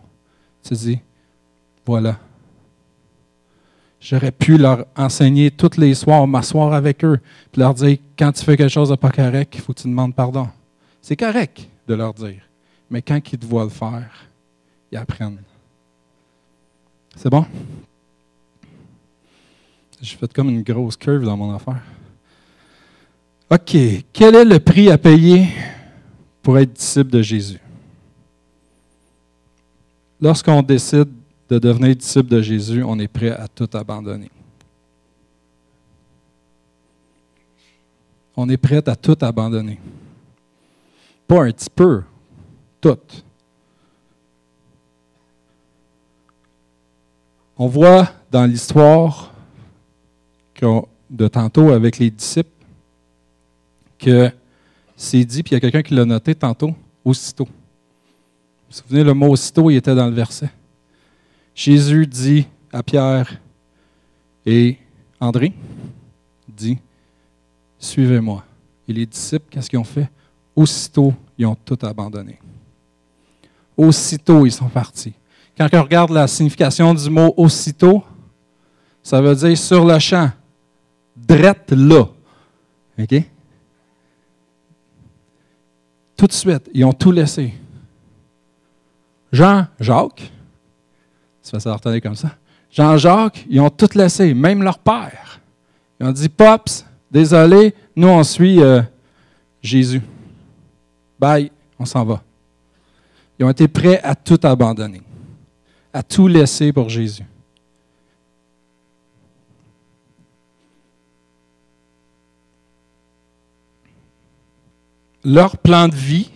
Tu 0.63 0.71
te 0.71 0.75
dis, 0.75 0.99
voilà, 1.87 2.19
J'aurais 4.05 4.33
pu 4.33 4.59
leur 4.59 4.85
enseigner 4.97 5.51
tous 5.51 5.79
les 5.79 5.95
soirs, 5.95 6.27
m'asseoir 6.27 6.75
avec 6.75 7.03
eux, 7.03 7.19
puis 7.51 7.63
leur 7.63 7.73
dire 7.73 7.97
quand 8.19 8.33
tu 8.33 8.45
fais 8.45 8.55
quelque 8.55 8.71
chose 8.71 8.91
de 8.91 8.97
pas 8.97 9.11
correct, 9.11 9.55
il 9.55 9.63
faut 9.63 9.73
que 9.73 9.81
tu 9.81 9.89
demandes 9.89 10.15
pardon. 10.15 10.47
C'est 11.01 11.17
correct 11.17 11.67
de 11.89 11.95
leur 11.95 12.13
dire, 12.13 12.43
mais 12.91 13.01
quand 13.01 13.19
ils 13.33 13.39
te 13.39 13.47
voient 13.47 13.65
le 13.65 13.71
faire, 13.71 14.11
ils 14.93 14.99
apprennent. 14.99 15.41
C'est 17.17 17.31
bon? 17.31 17.47
J'ai 20.03 20.17
fait 20.17 20.31
comme 20.35 20.51
une 20.51 20.63
grosse 20.63 20.99
curve 20.99 21.25
dans 21.25 21.39
mon 21.39 21.55
affaire. 21.55 21.81
OK. 23.51 23.75
Quel 24.13 24.35
est 24.35 24.45
le 24.45 24.61
prix 24.61 24.91
à 24.91 24.99
payer 24.99 25.49
pour 26.43 26.59
être 26.59 26.75
disciple 26.75 27.11
de 27.11 27.23
Jésus? 27.23 27.61
Lorsqu'on 30.21 30.61
décide 30.61 31.09
de 31.49 31.59
devenir 31.59 31.95
disciple 31.95 32.29
de 32.29 32.41
Jésus, 32.41 32.83
on 32.83 32.99
est 32.99 33.09
prêt 33.09 33.31
à 33.31 33.49
tout 33.49 33.69
abandonner. 33.75 34.31
On 38.37 38.49
est 38.49 38.57
prêt 38.57 38.89
à 38.89 38.97
tout 38.97 39.17
abandonner. 39.21 39.79
Pas 41.29 41.45
un 41.45 41.51
petit 41.53 41.71
peu, 41.71 42.03
tout. 42.81 42.99
On 47.57 47.69
voit 47.69 48.11
dans 48.31 48.47
l'histoire 48.47 49.35
de 51.11 51.29
tantôt 51.29 51.71
avec 51.71 51.99
les 51.99 52.11
disciples 52.11 52.49
que 53.99 54.31
c'est 54.97 55.25
dit, 55.25 55.43
puis 55.43 55.53
il 55.53 55.55
y 55.55 55.57
a 55.57 55.61
quelqu'un 55.61 55.83
qui 55.83 55.95
l'a 55.95 56.05
noté 56.05 56.35
tantôt, 56.35 56.75
aussitôt. 57.05 57.45
Vous 57.45 57.51
vous 58.71 58.77
souvenez, 58.77 59.05
le 59.05 59.15
mot 59.15 59.29
aussitôt, 59.29 59.71
il 59.71 59.77
était 59.77 59.95
dans 59.95 60.07
le 60.07 60.15
verset. 60.15 60.51
Jésus 61.55 62.07
dit 62.07 62.47
à 62.73 62.83
Pierre 62.83 63.41
et 64.45 64.79
André, 65.21 65.53
dit, 66.49 66.79
suivez-moi. 67.79 68.45
Et 68.89 68.93
les 68.93 69.07
disciples, 69.07 69.47
qu'est-ce 69.51 69.71
qu'ils 69.71 69.79
ont 69.79 69.85
fait? 69.85 70.11
Aussitôt, 70.55 71.15
ils 71.39 71.47
ont 71.47 71.57
tout 71.57 71.79
abandonné. 71.83 72.39
Aussitôt, 73.77 74.45
ils 74.45 74.53
sont 74.53 74.69
partis. 74.69 75.15
Quand 75.57 75.69
on 75.73 75.83
regarde 75.83 76.11
la 76.11 76.27
signification 76.27 76.93
du 76.93 77.09
mot 77.09 77.33
aussitôt, 77.37 78.03
ça 79.03 79.21
veut 79.21 79.35
dire 79.35 79.57
sur 79.57 79.85
le 79.85 79.99
champ, 79.99 80.31
drette 81.17 81.73
là. 81.73 82.07
OK? 82.99 83.23
Tout 86.17 86.27
de 86.27 86.33
suite, 86.33 86.71
ils 86.73 86.85
ont 86.85 86.93
tout 86.93 87.11
laissé. 87.11 87.55
Jean, 89.33 89.67
Jacques, 89.81 90.31
ça 91.45 91.61
ça 91.61 91.75
retenir 91.75 92.01
comme 92.01 92.15
ça. 92.15 92.31
Jean-Jacques, 92.71 93.45
ils 93.49 93.61
ont 93.61 93.71
tout 93.71 93.91
laissé, 93.95 94.35
même 94.35 94.63
leur 94.63 94.79
père. 94.79 95.41
Ils 96.01 96.07
ont 96.07 96.13
dit, 96.13 96.29
Pops, 96.29 96.85
désolé, 97.11 97.75
nous 97.95 98.09
on 98.09 98.25
suit 98.25 98.61
euh, 98.61 98.83
Jésus. 99.63 100.03
Bye, 101.19 101.53
on 101.79 101.85
s'en 101.85 102.05
va. 102.05 102.23
Ils 103.39 103.45
ont 103.45 103.51
été 103.51 103.69
prêts 103.69 104.01
à 104.03 104.15
tout 104.15 104.41
abandonner, 104.43 105.03
à 105.93 106.03
tout 106.03 106.27
laisser 106.27 106.73
pour 106.73 106.89
Jésus. 106.89 107.25
Leur 115.23 115.57
plan 115.59 115.89
de 115.89 115.95
vie, 115.95 116.31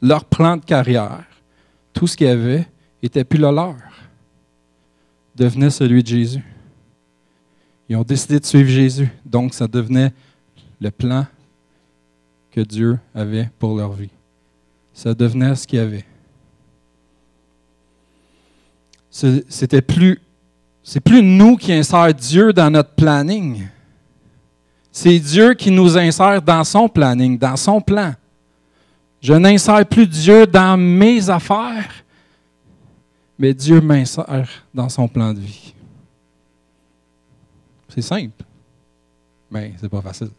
leur 0.00 0.24
plan 0.24 0.56
de 0.56 0.64
carrière, 0.64 1.24
tout 1.92 2.06
ce 2.06 2.16
qu'il 2.16 2.26
y 2.26 2.30
avait, 2.30 2.66
n'était 3.02 3.24
plus 3.24 3.38
le 3.38 3.50
leur, 3.50 3.76
devenait 5.34 5.70
celui 5.70 6.02
de 6.02 6.08
Jésus. 6.08 6.44
Ils 7.88 7.96
ont 7.96 8.02
décidé 8.02 8.40
de 8.40 8.46
suivre 8.46 8.68
Jésus, 8.68 9.08
donc 9.24 9.54
ça 9.54 9.66
devenait 9.66 10.12
le 10.80 10.90
plan 10.90 11.26
que 12.50 12.60
Dieu 12.60 12.98
avait 13.14 13.50
pour 13.58 13.76
leur 13.76 13.92
vie. 13.92 14.10
Ça 14.92 15.12
devenait 15.12 15.54
ce 15.54 15.66
qu'il 15.66 15.78
y 15.78 15.82
avait. 15.82 16.04
C'était 19.10 19.82
plus, 19.82 20.20
c'est 20.82 21.00
plus 21.00 21.22
nous 21.22 21.56
qui 21.56 21.72
insère 21.72 22.12
Dieu 22.12 22.52
dans 22.52 22.70
notre 22.70 22.90
planning. 22.90 23.66
C'est 24.90 25.18
Dieu 25.18 25.54
qui 25.54 25.70
nous 25.70 25.96
insère 25.98 26.40
dans 26.40 26.64
son 26.64 26.88
planning, 26.88 27.38
dans 27.38 27.56
son 27.56 27.80
plan. 27.80 28.14
Je 29.20 29.32
n'insère 29.32 29.86
plus 29.86 30.06
Dieu 30.06 30.46
dans 30.46 30.76
mes 30.76 31.30
affaires, 31.30 32.03
mais 33.38 33.52
Dieu 33.54 33.80
m'insère 33.80 34.48
dans 34.72 34.88
son 34.88 35.08
plan 35.08 35.32
de 35.32 35.40
vie. 35.40 35.74
C'est 37.88 38.02
simple, 38.02 38.44
mais 39.50 39.72
c'est 39.80 39.88
pas 39.88 40.02
facile. 40.02 40.30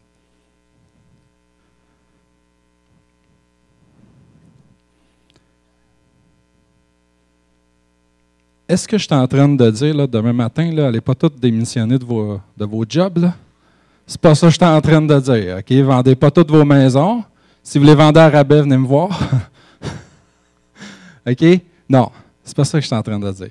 Est-ce 8.68 8.88
que 8.88 8.98
je 8.98 9.04
suis 9.04 9.14
en 9.14 9.28
train 9.28 9.48
de 9.48 9.70
dire 9.70 9.96
là, 9.96 10.08
demain 10.08 10.34
matin, 10.34 10.72
là, 10.72 10.88
allez 10.88 11.02
pas 11.02 11.14
tous 11.14 11.30
démissionner 11.30 12.00
de 12.00 12.04
vos, 12.04 12.40
de 12.58 12.66
vos 12.66 12.84
jobs? 12.88 13.30
C'est 14.08 14.20
pas 14.20 14.34
ça 14.34 14.48
que 14.48 14.52
je 14.52 14.58
suis 14.58 14.66
en 14.66 14.82
train 14.82 15.02
de 15.02 15.20
dire. 15.20 15.58
OK? 15.60 15.72
Vendez 15.72 16.16
pas 16.16 16.32
toutes 16.32 16.50
vos 16.50 16.66
maisons. 16.66 17.24
Si 17.62 17.78
vous 17.78 17.86
les 17.86 17.96
vendez 17.96 18.20
à 18.20 18.30
rabais, 18.30 18.62
venez 18.62 18.78
me 18.78 18.88
voir. 18.88 19.20
OK? 21.28 21.62
Non, 21.88 22.10
c'est 22.46 22.56
pas 22.56 22.64
ça 22.64 22.78
que 22.78 22.84
je 22.84 22.88
suis 22.88 22.96
en 22.96 23.02
train 23.02 23.20
de 23.20 23.32
dire. 23.32 23.50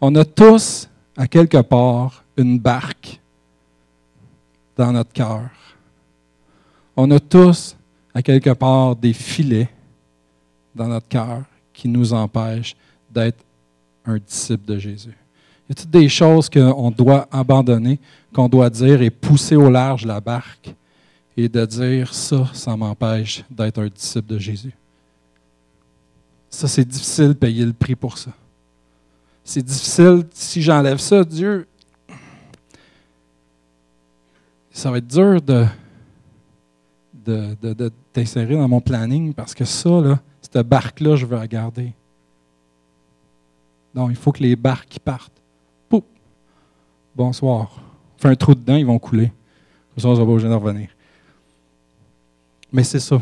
On 0.00 0.14
a 0.14 0.24
tous, 0.24 0.88
à 1.16 1.26
quelque 1.26 1.62
part, 1.62 2.22
une 2.36 2.58
barque 2.58 3.18
dans 4.76 4.92
notre 4.92 5.12
cœur. 5.12 5.48
On 6.94 7.10
a 7.10 7.18
tous, 7.18 7.76
à 8.14 8.22
quelque 8.22 8.50
part, 8.50 8.94
des 8.94 9.14
filets 9.14 9.70
dans 10.74 10.88
notre 10.88 11.08
cœur 11.08 11.42
qui 11.72 11.88
nous 11.88 12.12
empêchent 12.12 12.76
d'être 13.10 13.42
un 14.04 14.18
disciple 14.18 14.66
de 14.66 14.78
Jésus. 14.78 15.16
Il 15.66 15.70
y 15.70 15.72
a 15.72 15.74
toutes 15.82 15.90
des 15.90 16.08
choses 16.08 16.50
qu'on 16.50 16.90
doit 16.90 17.26
abandonner, 17.32 17.98
qu'on 18.34 18.48
doit 18.48 18.68
dire 18.68 19.00
et 19.00 19.10
pousser 19.10 19.56
au 19.56 19.70
large 19.70 20.04
la 20.04 20.20
barque 20.20 20.74
et 21.36 21.48
de 21.48 21.64
dire 21.64 22.12
ça, 22.12 22.48
ça 22.52 22.76
m'empêche 22.76 23.42
d'être 23.50 23.80
un 23.80 23.88
disciple 23.88 24.34
de 24.34 24.38
Jésus? 24.38 24.74
Ça, 26.54 26.68
c'est 26.68 26.84
difficile 26.84 27.28
de 27.28 27.32
payer 27.32 27.66
le 27.66 27.72
prix 27.72 27.96
pour 27.96 28.16
ça. 28.16 28.30
C'est 29.42 29.60
difficile, 29.60 30.24
si 30.32 30.62
j'enlève 30.62 30.98
ça, 30.98 31.24
Dieu, 31.24 31.66
ça 34.70 34.92
va 34.92 34.98
être 34.98 35.06
dur 35.08 35.42
de, 35.42 35.66
de, 37.26 37.90
t'insérer 38.12 38.54
dans 38.54 38.68
mon 38.68 38.80
planning 38.80 39.34
parce 39.34 39.52
que 39.52 39.64
ça, 39.64 40.00
là, 40.00 40.20
cette 40.40 40.64
barque-là, 40.64 41.16
je 41.16 41.26
veux 41.26 41.36
la 41.36 41.48
garder. 41.48 41.92
Non, 43.92 44.08
il 44.08 44.16
faut 44.16 44.30
que 44.30 44.44
les 44.44 44.54
barques 44.54 45.00
partent. 45.04 45.42
Pouf! 45.88 46.04
Bonsoir. 47.16 47.82
Fais 48.16 48.28
un 48.28 48.36
trou 48.36 48.54
dedans, 48.54 48.76
ils 48.76 48.86
vont 48.86 49.00
couler. 49.00 49.32
Comme 49.92 50.02
ça, 50.02 50.08
on 50.08 50.14
va 50.14 50.24
pas 50.24 50.30
obligé 50.30 50.48
de 50.48 50.54
revenir. 50.54 50.88
Mais 52.72 52.84
c'est 52.84 53.00
ça. 53.00 53.20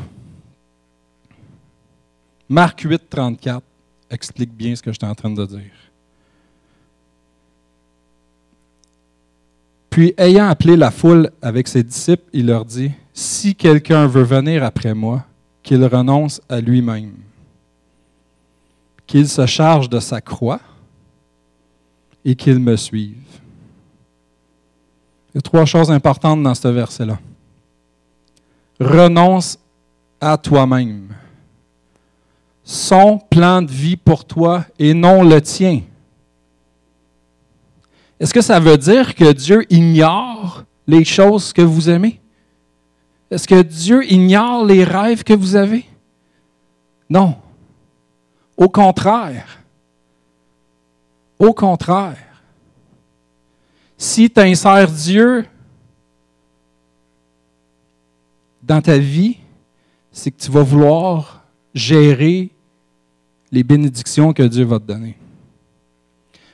Marc 2.52 2.80
8, 2.80 3.08
34 3.08 3.62
explique 4.10 4.54
bien 4.54 4.76
ce 4.76 4.82
que 4.82 4.92
je 4.92 4.98
suis 4.98 5.10
en 5.10 5.14
train 5.14 5.30
de 5.30 5.46
dire. 5.46 5.72
Puis, 9.88 10.12
ayant 10.18 10.48
appelé 10.48 10.76
la 10.76 10.90
foule 10.90 11.30
avec 11.40 11.66
ses 11.66 11.82
disciples, 11.82 12.28
il 12.34 12.46
leur 12.46 12.66
dit, 12.66 12.92
Si 13.14 13.54
quelqu'un 13.54 14.06
veut 14.06 14.22
venir 14.22 14.64
après 14.64 14.92
moi, 14.92 15.24
qu'il 15.62 15.82
renonce 15.84 16.42
à 16.48 16.60
lui-même, 16.60 17.14
qu'il 19.06 19.28
se 19.28 19.46
charge 19.46 19.88
de 19.88 19.98
sa 20.00 20.20
croix 20.20 20.60
et 22.24 22.34
qu'il 22.34 22.58
me 22.58 22.76
suive. 22.76 23.16
Il 25.30 25.36
y 25.36 25.38
a 25.38 25.42
trois 25.42 25.64
choses 25.64 25.90
importantes 25.90 26.42
dans 26.42 26.54
ce 26.54 26.68
verset-là 26.68 27.18
renonce 28.80 29.58
à 30.20 30.36
toi-même. 30.36 31.12
Son 32.64 33.18
plan 33.18 33.62
de 33.62 33.70
vie 33.70 33.96
pour 33.96 34.25
toi 34.25 34.64
et 34.79 34.94
non 34.94 35.22
le 35.22 35.40
tien. 35.40 35.83
Est-ce 38.20 38.33
que 38.33 38.40
ça 38.40 38.61
veut 38.61 38.79
dire 38.79 39.14
que 39.14 39.33
Dieu 39.33 39.66
ignore 39.68 40.64
les 40.87 41.05
choses 41.05 41.53
que 41.53 41.62
vous 41.62 41.90
aimez? 41.90 42.20
Est-ce 43.31 43.48
que 43.48 43.62
Dieu 43.62 44.05
ignore 44.12 44.64
les 44.64 44.85
rêves 44.85 45.25
que 45.25 45.33
vous 45.33 45.57
avez? 45.57 45.85
Non. 47.11 47.37
Au 48.57 48.68
contraire. 48.68 49.59
Au 51.38 51.53
contraire. 51.53 52.44
Si 53.96 54.31
tu 54.31 54.40
insères 54.40 54.90
Dieu 54.90 55.46
dans 58.62 58.81
ta 58.81 58.98
vie, 58.98 59.38
c'est 60.12 60.31
que 60.31 60.40
tu 60.40 60.51
vas 60.51 60.62
vouloir 60.62 61.41
gérer 61.74 62.50
les 63.50 63.62
bénédictions 63.62 64.32
que 64.32 64.42
Dieu 64.42 64.64
va 64.64 64.78
te 64.78 64.85
donner. 64.85 65.16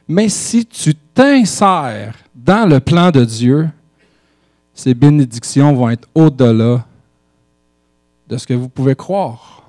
Mais 0.07 0.29
si 0.29 0.65
tu 0.65 0.95
t'insères 0.95 2.17
dans 2.35 2.69
le 2.69 2.81
plan 2.81 3.11
de 3.11 3.25
Dieu, 3.25 3.69
ces 4.75 4.95
bénédictions 4.95 5.75
vont 5.75 5.91
être 5.91 6.09
au-delà 6.15 6.87
de 8.29 8.37
ce 8.37 8.47
que 8.47 8.55
vous 8.55 8.69
pouvez 8.69 8.95
croire. 8.95 9.63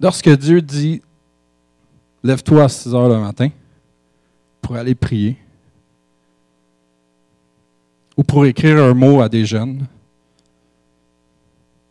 Lorsque 0.00 0.28
Dieu 0.28 0.60
dit 0.60 1.02
Lève-toi 2.22 2.64
à 2.64 2.68
6 2.68 2.92
heures 2.94 3.08
le 3.08 3.20
matin, 3.20 3.50
pour 4.60 4.74
aller 4.74 4.96
prier 4.96 5.36
ou 8.16 8.22
pour 8.22 8.46
écrire 8.46 8.78
un 8.82 8.94
mot 8.94 9.20
à 9.20 9.28
des 9.28 9.44
jeunes. 9.44 9.86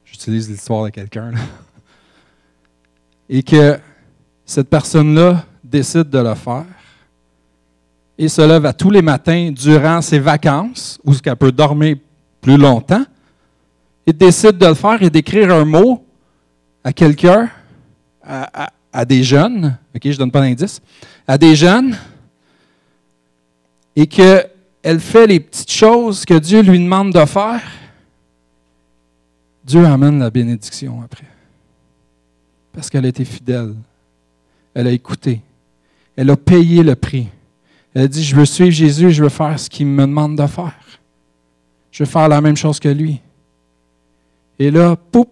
J'utilise 0.03 0.49
l'histoire 0.49 0.85
de 0.85 0.89
quelqu'un. 0.89 1.31
Et 3.29 3.43
que 3.43 3.79
cette 4.45 4.69
personne-là 4.69 5.45
décide 5.63 6.09
de 6.09 6.19
le 6.19 6.35
faire 6.35 6.65
et 8.17 8.29
se 8.29 8.41
lève 8.41 8.65
à 8.65 8.73
tous 8.73 8.89
les 8.89 9.01
matins 9.01 9.51
durant 9.51 10.01
ses 10.01 10.19
vacances, 10.19 10.99
où 11.03 11.13
qu'elle 11.13 11.35
peut 11.35 11.51
dormir 11.51 11.97
plus 12.39 12.57
longtemps, 12.57 13.03
et 14.07 14.13
décide 14.13 14.57
de 14.57 14.67
le 14.67 14.73
faire 14.73 15.01
et 15.01 15.09
d'écrire 15.09 15.51
un 15.51 15.65
mot 15.65 16.05
à 16.83 16.93
quelqu'un, 16.93 17.49
à, 18.23 18.69
à, 18.93 19.05
des 19.05 19.23
jeunes, 19.23 19.77
ok, 19.93 20.01
je 20.03 20.09
ne 20.09 20.15
donne 20.15 20.31
pas 20.31 20.41
d'indice, 20.41 20.81
à 21.27 21.37
des 21.37 21.55
jeunes, 21.55 21.97
et 23.95 24.07
qu'elle 24.85 24.99
fait 24.99 25.25
les 25.25 25.39
petites 25.39 25.71
choses 25.71 26.25
que 26.25 26.35
Dieu 26.35 26.61
lui 26.61 26.77
demande 26.77 27.11
de 27.11 27.25
faire, 27.25 27.63
Dieu 29.63 29.83
amène 29.83 30.19
la 30.19 30.29
bénédiction 30.29 31.01
après. 31.03 31.25
Parce 32.71 32.91
qu'elle 32.91 33.03
a 33.05 33.07
été 33.07 33.25
fidèle. 33.25 33.73
Elle 34.75 34.85
a 34.85 34.91
écouté. 34.91 35.41
Elle 36.15 36.29
a 36.29 36.37
payé 36.37 36.83
le 36.83 36.93
prix. 36.93 37.27
Elle 37.95 38.03
a 38.03 38.07
dit, 38.07 38.23
je 38.23 38.35
veux 38.35 38.45
suivre 38.45 38.69
Jésus, 38.69 39.09
je 39.09 39.23
veux 39.23 39.29
faire 39.29 39.59
ce 39.59 39.71
qu'il 39.71 39.87
me 39.87 40.03
demande 40.03 40.37
de 40.37 40.45
faire. 40.45 40.75
Je 41.89 42.03
veux 42.03 42.09
faire 42.09 42.29
la 42.29 42.39
même 42.39 42.55
chose 42.55 42.79
que 42.79 42.89
lui. 42.89 43.19
Et 44.59 44.69
là, 44.69 44.95
poup, 44.95 45.31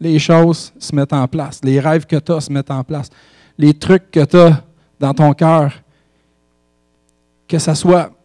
les 0.00 0.18
choses 0.18 0.72
se 0.78 0.94
mettent 0.94 1.12
en 1.12 1.28
place. 1.28 1.60
Les 1.62 1.80
rêves 1.80 2.06
que 2.06 2.16
tu 2.16 2.32
as 2.32 2.40
se 2.40 2.50
mettent 2.50 2.70
en 2.70 2.82
place. 2.82 3.10
Les 3.58 3.74
trucs 3.74 4.10
que 4.10 4.24
tu 4.24 4.38
as 4.38 4.64
dans 4.98 5.12
ton 5.12 5.34
cœur 5.34 5.82
que 7.46 7.58
ça 7.58 7.74
soit 7.74 8.15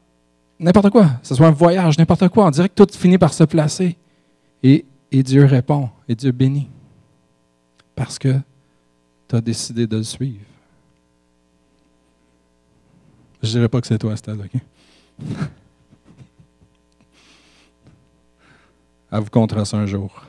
n'importe 0.61 0.89
quoi, 0.91 1.05
que 1.21 1.27
ce 1.27 1.35
soit 1.35 1.47
un 1.47 1.51
voyage, 1.51 1.97
n'importe 1.97 2.29
quoi, 2.29 2.45
on 2.45 2.51
dirait 2.51 2.69
que 2.69 2.75
tout 2.75 2.87
finit 2.97 3.17
par 3.17 3.33
se 3.33 3.43
placer. 3.43 3.97
Et, 4.63 4.85
Dieu 5.11 5.43
répond, 5.45 5.89
et 6.07 6.15
Dieu 6.15 6.31
bénit. 6.31 6.69
Parce 7.95 8.17
que 8.17 8.33
tu 9.27 9.35
as 9.35 9.41
décidé 9.41 9.87
de 9.87 9.97
le 9.97 10.03
suivre. 10.03 10.45
Je 13.41 13.47
ne 13.47 13.53
dirais 13.53 13.67
pas 13.67 13.81
que 13.81 13.87
c'est 13.87 13.97
toi, 13.97 14.13
Estelle, 14.13 14.39
OK? 14.39 14.61
Elle 19.11 19.19
vous 19.19 19.29
comptera 19.29 19.65
ça 19.65 19.75
un 19.75 19.85
jour. 19.85 20.23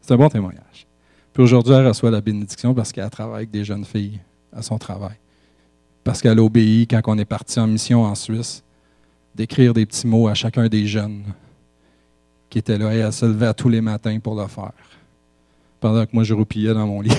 C'est 0.00 0.14
un 0.14 0.16
bon 0.16 0.28
témoignage. 0.28 0.86
Puis 1.32 1.42
aujourd'hui, 1.42 1.72
elle 1.72 1.88
reçoit 1.88 2.12
la 2.12 2.20
bénédiction 2.20 2.72
parce 2.72 2.92
qu'elle 2.92 3.10
travaille 3.10 3.36
avec 3.36 3.50
des 3.50 3.64
jeunes 3.64 3.84
filles 3.84 4.20
à 4.52 4.62
son 4.62 4.78
travail. 4.78 5.16
Parce 6.04 6.22
qu'elle 6.22 6.38
obéit 6.38 6.88
quand 6.88 7.00
on 7.06 7.18
est 7.18 7.24
parti 7.24 7.58
en 7.58 7.66
mission 7.66 8.04
en 8.04 8.14
Suisse, 8.14 8.62
d'écrire 9.34 9.74
des 9.74 9.86
petits 9.86 10.06
mots 10.06 10.28
à 10.28 10.34
chacun 10.34 10.68
des 10.68 10.86
jeunes 10.86 11.24
qui 12.50 12.58
étaient 12.58 12.78
là 12.78 12.94
et 12.94 12.98
elle 12.98 13.12
se 13.12 13.24
levait 13.24 13.54
tous 13.54 13.68
les 13.68 13.80
matins 13.80 14.18
pour 14.18 14.34
le 14.34 14.46
faire. 14.46 14.72
Pendant 15.80 16.04
que 16.04 16.10
moi, 16.12 16.22
je 16.22 16.34
roupillais 16.34 16.74
dans 16.74 16.86
mon 16.86 17.00
lit. 17.00 17.16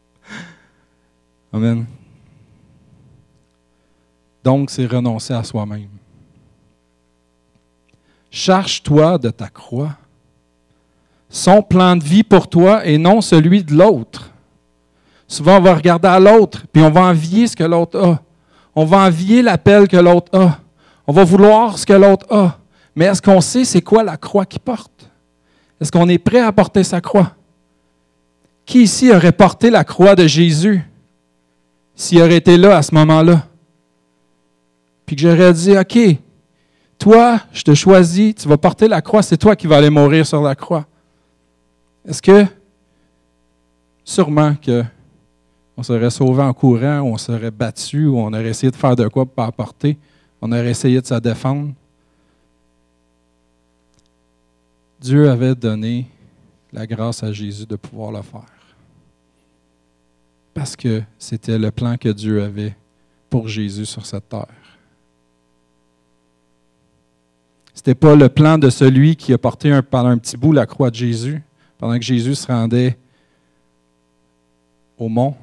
Amen. 1.52 1.84
Donc, 4.42 4.70
c'est 4.70 4.86
renoncer 4.86 5.34
à 5.34 5.44
soi-même. 5.44 5.88
Charge-toi 8.30 9.18
de 9.18 9.30
ta 9.30 9.48
croix. 9.48 9.96
Son 11.28 11.62
plan 11.62 11.96
de 11.96 12.02
vie 12.02 12.22
pour 12.22 12.48
toi 12.48 12.86
et 12.86 12.98
non 12.98 13.20
celui 13.20 13.62
de 13.62 13.74
l'autre. 13.74 14.30
Souvent, 15.28 15.58
on 15.58 15.60
va 15.60 15.74
regarder 15.74 16.08
à 16.08 16.18
l'autre, 16.18 16.64
puis 16.72 16.82
on 16.82 16.90
va 16.90 17.02
envier 17.02 17.46
ce 17.46 17.54
que 17.54 17.62
l'autre 17.62 18.00
a. 18.00 18.20
On 18.74 18.84
va 18.84 19.06
envier 19.06 19.42
l'appel 19.42 19.86
que 19.86 19.96
l'autre 19.96 20.36
a. 20.36 20.58
On 21.10 21.12
va 21.12 21.24
vouloir 21.24 21.76
ce 21.76 21.84
que 21.84 21.92
l'autre 21.92 22.24
a. 22.30 22.56
Mais 22.94 23.06
est-ce 23.06 23.20
qu'on 23.20 23.40
sait 23.40 23.64
c'est 23.64 23.82
quoi 23.82 24.04
la 24.04 24.16
croix 24.16 24.46
qu'il 24.46 24.60
porte? 24.60 25.10
Est-ce 25.80 25.90
qu'on 25.90 26.08
est 26.08 26.18
prêt 26.18 26.38
à 26.38 26.52
porter 26.52 26.84
sa 26.84 27.00
croix? 27.00 27.32
Qui 28.64 28.84
ici 28.84 29.10
aurait 29.12 29.32
porté 29.32 29.70
la 29.70 29.82
croix 29.82 30.14
de 30.14 30.28
Jésus 30.28 30.80
s'il 31.96 32.22
aurait 32.22 32.36
été 32.36 32.56
là 32.56 32.76
à 32.76 32.82
ce 32.82 32.94
moment-là? 32.94 33.44
Puis 35.04 35.16
que 35.16 35.22
j'aurais 35.22 35.52
dit, 35.52 35.76
OK, 35.76 35.98
toi, 36.96 37.40
je 37.50 37.64
te 37.64 37.74
choisis, 37.74 38.36
tu 38.36 38.48
vas 38.48 38.56
porter 38.56 38.86
la 38.86 39.02
croix, 39.02 39.22
c'est 39.22 39.36
toi 39.36 39.56
qui 39.56 39.66
vas 39.66 39.78
aller 39.78 39.90
mourir 39.90 40.24
sur 40.24 40.42
la 40.42 40.54
croix. 40.54 40.86
Est-ce 42.06 42.22
que, 42.22 42.46
sûrement 44.04 44.54
que 44.54 44.84
on 45.76 45.82
serait 45.82 46.10
sauvé 46.10 46.44
en 46.44 46.52
courant, 46.52 47.00
ou 47.00 47.06
on 47.14 47.18
serait 47.18 47.50
battu, 47.50 48.06
ou 48.06 48.16
on 48.16 48.28
aurait 48.28 48.50
essayé 48.50 48.70
de 48.70 48.76
faire 48.76 48.94
de 48.94 49.08
quoi 49.08 49.24
pour 49.24 49.34
pas 49.34 49.46
apporter, 49.46 49.98
on 50.40 50.52
aurait 50.52 50.70
essayé 50.70 51.00
de 51.00 51.06
se 51.06 51.14
défendre. 51.14 51.72
Dieu 55.00 55.30
avait 55.30 55.54
donné 55.54 56.06
la 56.72 56.86
grâce 56.86 57.22
à 57.22 57.32
Jésus 57.32 57.66
de 57.66 57.76
pouvoir 57.76 58.12
le 58.12 58.22
faire. 58.22 58.44
Parce 60.54 60.76
que 60.76 61.02
c'était 61.18 61.58
le 61.58 61.70
plan 61.70 61.96
que 61.96 62.08
Dieu 62.08 62.42
avait 62.42 62.76
pour 63.28 63.48
Jésus 63.48 63.86
sur 63.86 64.04
cette 64.04 64.28
terre. 64.28 64.46
Ce 67.72 67.80
n'était 67.80 67.94
pas 67.94 68.14
le 68.14 68.28
plan 68.28 68.58
de 68.58 68.68
celui 68.68 69.16
qui 69.16 69.32
a 69.32 69.38
porté 69.38 69.80
pendant 69.90 70.10
un 70.10 70.18
petit 70.18 70.36
bout 70.36 70.52
la 70.52 70.66
croix 70.66 70.90
de 70.90 70.96
Jésus, 70.96 71.42
pendant 71.78 71.96
que 71.96 72.04
Jésus 72.04 72.34
se 72.34 72.46
rendait 72.46 72.98
au 74.98 75.08
mont. 75.08 75.34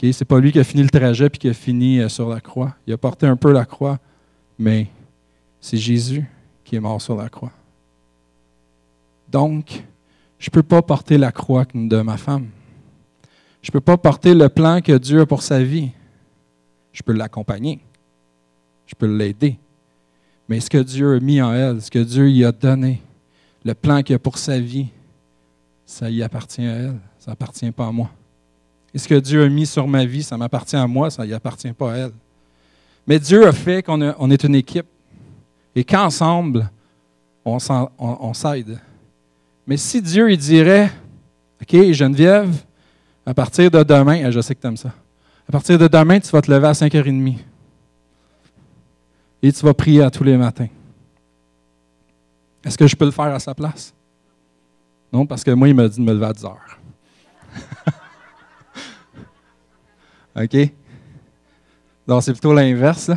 Ce 0.00 0.06
n'est 0.06 0.26
pas 0.26 0.40
lui 0.40 0.50
qui 0.50 0.58
a 0.58 0.64
fini 0.64 0.82
le 0.82 0.88
trajet 0.88 1.28
puis 1.28 1.38
qui 1.38 1.48
a 1.48 1.52
fini 1.52 2.00
euh, 2.00 2.08
sur 2.08 2.28
la 2.28 2.40
croix. 2.40 2.74
Il 2.86 2.92
a 2.92 2.98
porté 2.98 3.26
un 3.26 3.36
peu 3.36 3.52
la 3.52 3.66
croix, 3.66 3.98
mais 4.58 4.86
c'est 5.60 5.76
Jésus 5.76 6.24
qui 6.64 6.76
est 6.76 6.80
mort 6.80 7.02
sur 7.02 7.16
la 7.16 7.28
croix. 7.28 7.52
Donc, 9.28 9.84
je 10.38 10.48
ne 10.48 10.52
peux 10.52 10.62
pas 10.62 10.80
porter 10.80 11.18
la 11.18 11.32
croix 11.32 11.66
de 11.74 12.00
ma 12.00 12.16
femme. 12.16 12.48
Je 13.62 13.68
ne 13.68 13.72
peux 13.72 13.80
pas 13.80 13.98
porter 13.98 14.34
le 14.34 14.48
plan 14.48 14.80
que 14.80 14.96
Dieu 14.96 15.20
a 15.20 15.26
pour 15.26 15.42
sa 15.42 15.62
vie. 15.62 15.90
Je 16.92 17.02
peux 17.02 17.12
l'accompagner. 17.12 17.80
Je 18.86 18.94
peux 18.94 19.06
l'aider. 19.06 19.58
Mais 20.48 20.60
ce 20.60 20.70
que 20.70 20.78
Dieu 20.78 21.16
a 21.16 21.20
mis 21.20 21.42
en 21.42 21.52
elle, 21.52 21.82
ce 21.82 21.90
que 21.90 21.98
Dieu 21.98 22.24
lui 22.24 22.44
a 22.44 22.52
donné, 22.52 23.02
le 23.64 23.74
plan 23.74 24.02
qu'il 24.02 24.16
a 24.16 24.18
pour 24.18 24.38
sa 24.38 24.58
vie, 24.58 24.88
ça 25.84 26.08
y 26.08 26.22
appartient 26.22 26.66
à 26.66 26.72
elle. 26.72 26.98
Ça 27.18 27.32
n'appartient 27.32 27.70
pas 27.70 27.86
à 27.86 27.92
moi. 27.92 28.10
Et 28.94 28.98
ce 28.98 29.06
que 29.06 29.14
Dieu 29.14 29.44
a 29.44 29.48
mis 29.48 29.66
sur 29.66 29.86
ma 29.86 30.04
vie, 30.04 30.22
ça 30.22 30.36
m'appartient 30.36 30.76
à 30.76 30.86
moi, 30.86 31.10
ça 31.10 31.24
n'y 31.24 31.32
appartient 31.32 31.72
pas 31.72 31.92
à 31.92 31.96
elle. 31.96 32.12
Mais 33.06 33.18
Dieu 33.18 33.46
a 33.46 33.52
fait 33.52 33.82
qu'on 33.82 34.30
est 34.30 34.44
une 34.44 34.54
équipe 34.54 34.86
et 35.74 35.84
qu'ensemble, 35.84 36.70
on 37.44 38.34
s'aide. 38.34 38.78
Mais 39.66 39.76
si 39.76 40.02
Dieu 40.02 40.30
il 40.30 40.38
dirait, 40.38 40.90
OK, 41.62 41.92
Geneviève, 41.92 42.54
à 43.24 43.34
partir 43.34 43.70
de 43.70 43.82
demain, 43.82 44.30
je 44.30 44.40
sais 44.40 44.54
que 44.54 44.60
tu 44.60 44.66
aimes 44.66 44.76
ça, 44.76 44.92
à 45.48 45.52
partir 45.52 45.78
de 45.78 45.86
demain, 45.86 46.18
tu 46.20 46.30
vas 46.30 46.42
te 46.42 46.50
lever 46.50 46.68
à 46.68 46.72
5h30 46.72 47.38
et 49.42 49.52
tu 49.52 49.64
vas 49.64 49.74
prier 49.74 50.02
à 50.02 50.10
tous 50.10 50.24
les 50.24 50.36
matins. 50.36 50.68
Est-ce 52.64 52.76
que 52.76 52.86
je 52.86 52.94
peux 52.94 53.06
le 53.06 53.10
faire 53.10 53.26
à 53.26 53.38
sa 53.38 53.54
place? 53.54 53.94
Non, 55.12 55.26
parce 55.26 55.42
que 55.42 55.50
moi, 55.50 55.68
il 55.68 55.74
m'a 55.74 55.88
dit 55.88 55.98
de 55.98 56.04
me 56.04 56.12
lever 56.12 56.26
à 56.26 56.32
10 56.32 56.44
heures. 56.44 56.78
OK? 60.42 60.70
Donc, 62.06 62.22
c'est 62.22 62.32
plutôt 62.32 62.52
l'inverse. 62.52 63.10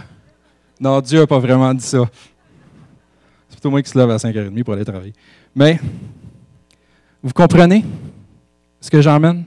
Non, 0.79 0.99
Dieu 1.01 1.19
n'a 1.19 1.27
pas 1.27 1.39
vraiment 1.39 1.73
dit 1.73 1.83
ça. 1.83 2.03
C'est 3.49 3.55
plutôt 3.55 3.69
moi 3.69 3.81
qui 3.81 3.89
se 3.89 3.97
lève 3.97 4.09
à 4.09 4.17
5h30 4.17 4.63
pour 4.63 4.73
aller 4.73 4.85
travailler. 4.85 5.13
Mais, 5.55 5.79
vous 7.21 7.33
comprenez 7.33 7.85
ce 8.81 8.89
que 8.89 9.01
j'emmène? 9.01 9.45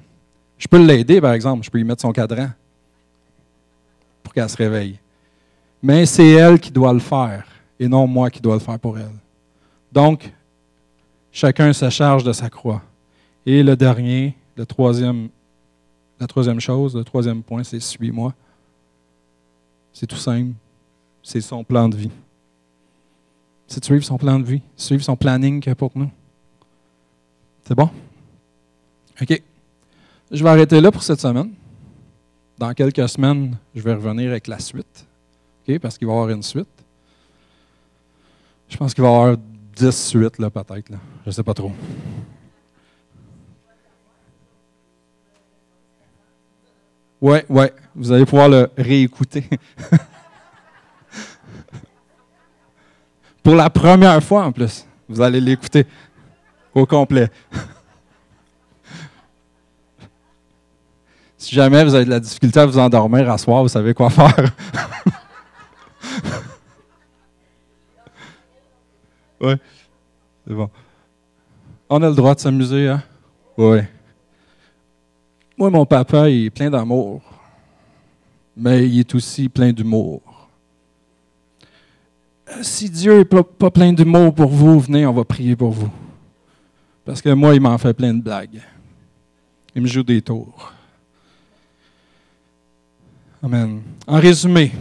Je 0.58 0.66
peux 0.66 0.84
l'aider, 0.84 1.20
par 1.20 1.32
exemple. 1.32 1.64
Je 1.64 1.70
peux 1.70 1.78
lui 1.78 1.84
mettre 1.84 2.02
son 2.02 2.12
cadran 2.12 2.48
pour 4.22 4.32
qu'elle 4.32 4.48
se 4.48 4.56
réveille. 4.56 4.98
Mais 5.82 6.06
c'est 6.06 6.30
elle 6.30 6.58
qui 6.58 6.70
doit 6.70 6.92
le 6.92 6.98
faire 6.98 7.44
et 7.78 7.86
non 7.86 8.06
moi 8.06 8.30
qui 8.30 8.40
dois 8.40 8.54
le 8.54 8.60
faire 8.60 8.78
pour 8.78 8.98
elle. 8.98 9.14
Donc, 9.92 10.32
chacun 11.30 11.72
se 11.72 11.90
charge 11.90 12.24
de 12.24 12.32
sa 12.32 12.48
croix. 12.48 12.82
Et 13.44 13.62
le 13.62 13.76
dernier, 13.76 14.34
le 14.56 14.64
troisième, 14.64 15.28
la 16.20 16.26
troisième 16.26 16.60
chose, 16.60 16.96
le 16.96 17.04
troisième 17.04 17.42
point, 17.42 17.62
c'est 17.64 17.80
suis-moi. 17.80 18.34
C'est 19.92 20.06
tout 20.06 20.16
simple. 20.16 20.52
C'est 21.22 21.40
son 21.40 21.64
plan 21.64 21.88
de 21.88 21.96
vie. 21.96 22.10
C'est 23.66 23.80
de 23.80 23.84
suivre 23.84 24.04
son 24.04 24.16
plan 24.16 24.38
de 24.38 24.44
vie, 24.44 24.62
suivre 24.76 25.02
son 25.02 25.16
planning 25.16 25.60
qu'il 25.60 25.72
a 25.72 25.74
pour 25.74 25.90
nous. 25.94 26.10
C'est 27.64 27.74
bon? 27.74 27.90
OK. 29.20 29.42
Je 30.30 30.42
vais 30.42 30.50
arrêter 30.50 30.80
là 30.80 30.92
pour 30.92 31.02
cette 31.02 31.20
semaine. 31.20 31.52
Dans 32.58 32.72
quelques 32.74 33.08
semaines, 33.08 33.56
je 33.74 33.82
vais 33.82 33.94
revenir 33.94 34.30
avec 34.30 34.46
la 34.46 34.58
suite 34.58 35.06
parce 35.80 35.98
qu'il 35.98 36.06
va 36.06 36.14
y 36.14 36.16
avoir 36.16 36.30
une 36.30 36.42
suite. 36.42 36.68
Je 38.68 38.76
pense 38.76 38.94
qu'il 38.94 39.02
va 39.02 39.10
y 39.10 39.12
avoir 39.12 39.36
dix 39.74 39.90
suites, 39.90 40.38
là, 40.38 40.50
peut-être. 40.50 40.90
Je 40.90 41.26
ne 41.26 41.30
sais 41.30 41.42
pas 41.42 41.54
trop. 41.54 41.72
Oui, 47.20 47.38
oui. 47.48 47.66
Vous 47.94 48.12
allez 48.12 48.24
pouvoir 48.24 48.48
le 48.48 48.70
réécouter. 48.76 49.48
Pour 53.42 53.54
la 53.54 53.70
première 53.70 54.22
fois, 54.22 54.44
en 54.44 54.52
plus. 54.52 54.86
Vous 55.08 55.20
allez 55.20 55.40
l'écouter 55.40 55.86
au 56.74 56.84
complet. 56.84 57.30
si 61.38 61.54
jamais 61.54 61.84
vous 61.84 61.94
avez 61.94 62.04
de 62.04 62.10
la 62.10 62.20
difficulté 62.20 62.58
à 62.60 62.66
vous 62.66 62.78
endormir 62.78 63.30
à 63.30 63.38
soir, 63.38 63.62
vous 63.62 63.68
savez 63.68 63.94
quoi 63.94 64.10
faire. 64.10 64.52
Oui. 69.40 69.54
C'est 70.46 70.54
bon. 70.54 70.70
On 71.88 72.02
a 72.02 72.08
le 72.08 72.14
droit 72.14 72.34
de 72.34 72.40
s'amuser, 72.40 72.88
hein? 72.88 73.02
Oui. 73.56 73.80
Moi, 75.58 75.70
mon 75.70 75.86
papa, 75.86 76.28
il 76.28 76.46
est 76.46 76.50
plein 76.50 76.68
d'amour, 76.68 77.22
mais 78.56 78.86
il 78.86 79.00
est 79.00 79.14
aussi 79.14 79.48
plein 79.48 79.72
d'humour. 79.72 80.20
Si 82.60 82.90
Dieu 82.90 83.18
n'est 83.18 83.24
pas, 83.24 83.70
plein 83.70 83.92
d'humour 83.92 84.34
pour 84.34 84.50
vous, 84.50 84.80
venez, 84.80 85.06
on 85.06 85.12
va 85.12 85.24
prier 85.24 85.56
pour 85.56 85.70
vous. 85.70 85.90
Parce 87.04 87.22
que 87.22 87.30
moi, 87.30 87.54
il 87.54 87.60
m'en 87.60 87.78
fait 87.78 87.94
plein 87.94 88.12
de 88.12 88.20
blagues. 88.20 88.60
Il 89.74 89.82
me 89.82 89.86
joue 89.86 90.02
des 90.02 90.20
tours. 90.20 90.72
Amen. 93.42 93.80
En 94.06 94.18
résumé, 94.20 94.72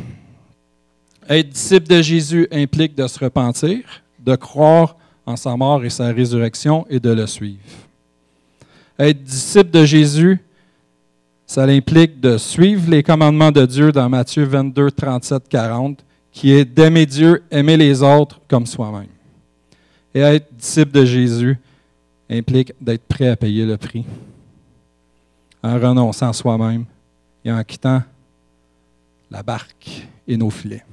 être 1.27 1.49
disciple 1.49 1.87
de 1.87 2.01
Jésus 2.01 2.47
implique 2.51 2.95
de 2.95 3.07
se 3.07 3.19
repentir, 3.19 3.83
de 4.19 4.35
croire 4.35 4.95
en 5.25 5.35
sa 5.35 5.55
mort 5.55 5.83
et 5.83 5.89
sa 5.89 6.07
résurrection 6.11 6.85
et 6.89 6.99
de 6.99 7.11
le 7.11 7.27
suivre. 7.27 7.61
Être 8.97 9.23
disciple 9.23 9.71
de 9.71 9.85
Jésus, 9.85 10.39
ça 11.45 11.63
implique 11.63 12.19
de 12.19 12.37
suivre 12.37 12.89
les 12.89 13.03
commandements 13.03 13.51
de 13.51 13.65
Dieu 13.65 13.91
dans 13.91 14.09
Matthieu 14.09 14.45
22, 14.45 14.91
37, 14.91 15.47
40, 15.47 16.03
qui 16.31 16.51
est 16.51 16.65
d'aimer 16.65 17.05
Dieu, 17.05 17.43
aimer 17.51 17.77
les 17.77 18.01
autres 18.01 18.41
comme 18.47 18.65
soi-même. 18.65 19.07
Et 20.13 20.19
être 20.19 20.53
disciple 20.53 20.91
de 20.91 21.05
Jésus 21.05 21.57
implique 22.29 22.73
d'être 22.81 23.05
prêt 23.05 23.29
à 23.29 23.35
payer 23.35 23.65
le 23.65 23.77
prix. 23.77 24.05
en 25.63 25.79
renonçant 25.79 26.31
soi-même 26.31 26.85
et 27.43 27.51
en 27.51 27.63
quittant 27.63 28.03
la 29.31 29.41
barque 29.41 30.07
et 30.27 30.37
nos 30.37 30.51
filets. 30.51 30.85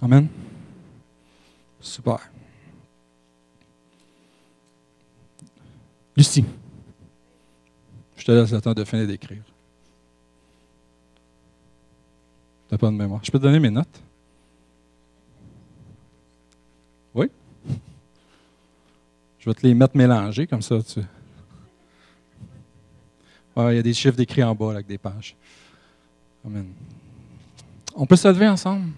Amen. 0.00 0.28
Super. 1.80 2.18
Lucie, 6.16 6.44
je 8.24 8.32
te 8.32 8.32
laisse 8.32 8.52
le 8.52 8.60
temps 8.62 8.72
de 8.72 8.84
finir 8.84 9.06
d'écrire. 9.06 9.42
Tu 12.68 12.72
n'as 12.72 12.78
pas 12.78 12.86
de 12.86 12.96
mémoire. 12.96 13.20
Je 13.22 13.30
peux 13.30 13.38
te 13.38 13.42
donner 13.42 13.60
mes 13.60 13.68
notes? 13.68 14.00
Oui? 17.14 17.30
Je 19.38 19.50
vais 19.50 19.54
te 19.54 19.66
les 19.66 19.74
mettre 19.74 19.94
mélangés, 19.94 20.46
comme 20.46 20.62
ça. 20.62 20.82
Tu... 20.82 21.00
il 23.58 23.74
y 23.74 23.78
a 23.78 23.82
des 23.82 23.92
chiffres 23.92 24.16
décrits 24.16 24.42
en 24.42 24.54
bas 24.54 24.70
avec 24.70 24.86
des 24.86 24.96
pages. 24.96 25.36
Amen. 26.46 26.72
On 27.94 28.06
peut 28.06 28.16
se 28.16 28.28
lever 28.28 28.48
ensemble? 28.48 28.88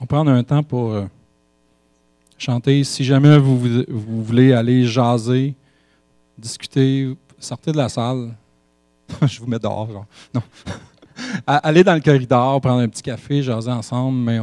On 0.00 0.06
prend 0.06 0.26
un 0.26 0.44
temps 0.44 0.62
pour 0.62 0.92
euh, 0.92 1.06
chanter. 2.36 2.84
Si 2.84 3.04
jamais 3.04 3.38
vous, 3.38 3.58
voulez 3.88 4.52
aller 4.52 4.86
jaser, 4.86 5.54
discuter, 6.36 7.16
sortez 7.38 7.72
de 7.72 7.76
la 7.76 7.88
salle. 7.88 8.34
Je 9.26 9.40
vous 9.40 9.46
mets 9.46 9.58
dehors, 9.58 9.90
genre. 9.90 10.06
Non. 10.34 10.42
Allez 11.46 11.82
dans 11.82 11.94
le 11.94 12.00
corridor, 12.00 12.60
prendre 12.60 12.80
un 12.80 12.88
petit 12.88 13.02
café, 13.02 13.42
jaser 13.42 13.70
ensemble, 13.70 14.18
mais 14.18 14.38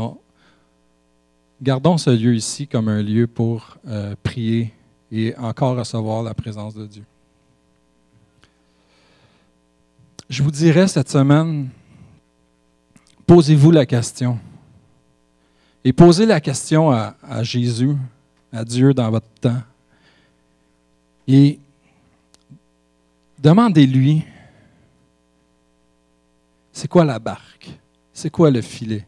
gardons 1.61 1.97
ce 1.97 2.09
lieu 2.09 2.33
ici 2.33 2.67
comme 2.67 2.87
un 2.87 3.03
lieu 3.03 3.27
pour 3.27 3.77
euh, 3.87 4.15
prier 4.23 4.73
et 5.11 5.35
encore 5.37 5.77
recevoir 5.77 6.23
la 6.23 6.33
présence 6.33 6.73
de 6.73 6.87
Dieu. 6.87 7.03
Je 10.29 10.41
vous 10.41 10.49
dirais 10.49 10.87
cette 10.87 11.09
semaine, 11.09 11.69
posez-vous 13.27 13.69
la 13.69 13.85
question. 13.85 14.39
Et 15.85 15.91
posez 15.91 16.25
la 16.25 16.39
question 16.39 16.91
à, 16.91 17.43
Jésus, 17.43 17.95
à 18.51 18.63
Dieu 18.63 18.93
dans 18.93 19.09
votre 19.11 19.27
temps. 19.41 19.61
Et 21.27 21.59
demandez-lui, 23.37 24.23
c'est 26.71 26.87
quoi 26.87 27.03
la 27.03 27.19
barque? 27.19 27.69
C'est 28.13 28.29
quoi 28.29 28.49
le 28.49 28.61
filet 28.61 29.05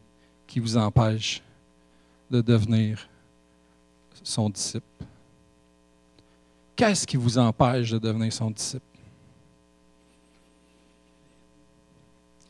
qui 0.48 0.60
vous 0.60 0.76
empêche 0.76 1.42
de 2.30 2.42
devenir 2.42 3.08
son 4.24 4.50
disciple? 4.50 4.86
Qu'est-ce 6.76 7.08
qui 7.08 7.16
vous 7.16 7.38
empêche 7.38 7.92
de 7.92 8.00
devenir 8.00 8.34
son 8.34 8.52
disciple? 8.52 8.84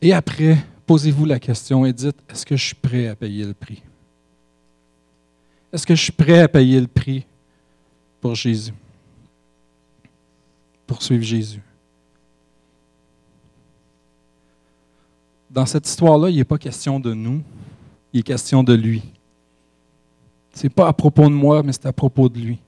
Et 0.02 0.12
après, 0.12 0.56
posez-vous 0.84 1.24
la 1.24 1.38
question 1.38 1.86
et 1.86 1.92
dites, 1.92 2.16
est-ce 2.28 2.44
que 2.44 2.56
je 2.56 2.64
suis 2.64 2.74
prêt 2.74 3.06
à 3.06 3.14
payer 3.14 3.44
le 3.44 3.54
prix? 3.54 3.82
Est-ce 5.76 5.86
que 5.86 5.94
je 5.94 6.04
suis 6.04 6.12
prêt 6.12 6.40
à 6.40 6.48
payer 6.48 6.80
le 6.80 6.86
prix 6.86 7.26
pour 8.18 8.34
Jésus? 8.34 8.72
Pour 10.86 11.02
suivre 11.02 11.22
Jésus? 11.22 11.60
Dans 15.50 15.66
cette 15.66 15.86
histoire-là, 15.86 16.30
il 16.30 16.36
n'est 16.36 16.44
pas 16.44 16.56
question 16.56 16.98
de 16.98 17.12
nous, 17.12 17.42
il 18.10 18.20
est 18.20 18.22
question 18.22 18.62
de 18.62 18.72
lui. 18.72 19.02
Ce 20.54 20.62
n'est 20.62 20.70
pas 20.70 20.88
à 20.88 20.94
propos 20.94 21.24
de 21.24 21.34
moi, 21.34 21.62
mais 21.62 21.74
c'est 21.74 21.84
à 21.84 21.92
propos 21.92 22.30
de 22.30 22.38
lui. 22.38 22.58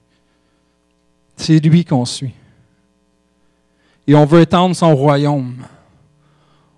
C'est 1.35 1.59
lui 1.61 1.87
qu'on 1.87 2.05
suit. 2.05 2.35
Et 4.07 4.15
on 4.15 4.27
veut 4.27 4.43
étendre 4.43 4.77
son 4.77 4.95
royaume. 4.95 5.65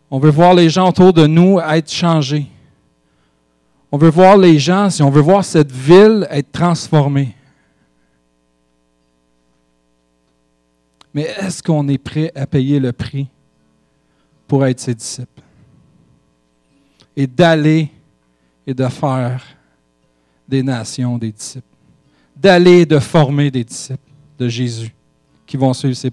On 0.08 0.20
veut 0.20 0.30
voir 0.30 0.54
les 0.54 0.70
gens 0.70 0.90
autour 0.90 1.12
de 1.12 1.26
nous 1.26 1.58
être 1.58 1.90
changés. 1.90 2.46
On 3.92 3.98
veut 3.98 4.10
voir 4.10 4.36
les 4.36 4.58
gens, 4.58 4.88
si 4.88 5.02
on 5.02 5.10
veut 5.10 5.20
voir 5.20 5.44
cette 5.44 5.72
ville 5.72 6.26
être 6.30 6.52
transformée. 6.52 7.34
Mais 11.12 11.22
est-ce 11.22 11.62
qu'on 11.62 11.88
est 11.88 11.98
prêt 11.98 12.30
à 12.34 12.46
payer 12.46 12.78
le 12.78 12.92
prix 12.92 13.26
pour 14.46 14.64
être 14.64 14.78
ses 14.78 14.94
disciples? 14.94 15.42
Et 17.16 17.26
d'aller 17.26 17.90
et 18.64 18.74
de 18.74 18.86
faire 18.86 19.42
des 20.46 20.62
nations 20.62 21.18
des 21.18 21.32
disciples. 21.32 21.66
D'aller 22.36 22.82
et 22.82 22.86
de 22.86 22.98
former 23.00 23.50
des 23.50 23.64
disciples 23.64 23.98
de 24.38 24.48
Jésus 24.48 24.94
qui 25.44 25.56
vont 25.56 25.72
suivre 25.72 25.96
ses, 25.96 26.12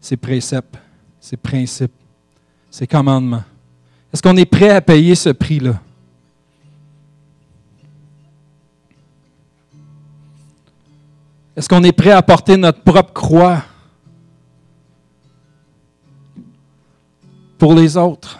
ses 0.00 0.16
préceptes, 0.16 0.78
ses 1.18 1.36
principes, 1.36 1.92
ses 2.70 2.86
commandements. 2.86 3.42
Est-ce 4.12 4.22
qu'on 4.22 4.36
est 4.36 4.46
prêt 4.46 4.70
à 4.70 4.80
payer 4.80 5.16
ce 5.16 5.30
prix-là? 5.30 5.80
Est-ce 11.56 11.70
qu'on 11.70 11.82
est 11.84 11.92
prêt 11.92 12.10
à 12.10 12.20
porter 12.20 12.58
notre 12.58 12.82
propre 12.82 13.14
croix 13.14 13.62
pour 17.56 17.74
les 17.74 17.96
autres, 17.96 18.38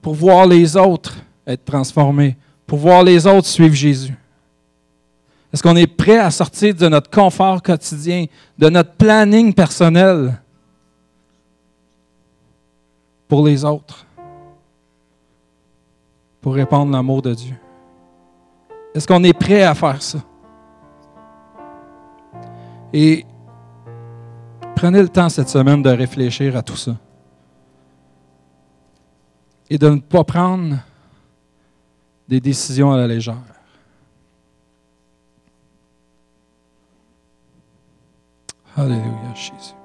pour 0.00 0.14
voir 0.14 0.46
les 0.46 0.76
autres 0.76 1.16
être 1.46 1.64
transformés, 1.66 2.38
pour 2.66 2.78
voir 2.78 3.02
les 3.02 3.26
autres 3.26 3.46
suivre 3.46 3.74
Jésus? 3.74 4.16
Est-ce 5.52 5.62
qu'on 5.62 5.76
est 5.76 5.86
prêt 5.86 6.18
à 6.18 6.30
sortir 6.30 6.74
de 6.74 6.88
notre 6.88 7.10
confort 7.10 7.60
quotidien, 7.60 8.24
de 8.56 8.70
notre 8.70 8.92
planning 8.94 9.52
personnel 9.52 10.40
pour 13.28 13.44
les 13.44 13.62
autres, 13.62 14.06
pour 16.40 16.54
répandre 16.54 16.92
l'amour 16.92 17.20
de 17.20 17.34
Dieu? 17.34 17.56
Est-ce 18.94 19.06
qu'on 19.06 19.22
est 19.22 19.38
prêt 19.38 19.64
à 19.64 19.74
faire 19.74 20.00
ça? 20.00 20.20
Et 22.92 23.24
prenez 24.76 25.02
le 25.02 25.08
temps 25.08 25.28
cette 25.28 25.48
semaine 25.48 25.82
de 25.82 25.90
réfléchir 25.90 26.56
à 26.56 26.62
tout 26.62 26.76
ça. 26.76 26.96
Et 29.68 29.78
de 29.78 29.88
ne 29.88 30.00
pas 30.00 30.24
prendre 30.24 30.76
des 32.28 32.40
décisions 32.40 32.92
à 32.92 32.96
la 32.96 33.06
légère. 33.06 33.36
Alléluia, 38.76 39.34
Jésus. 39.34 39.79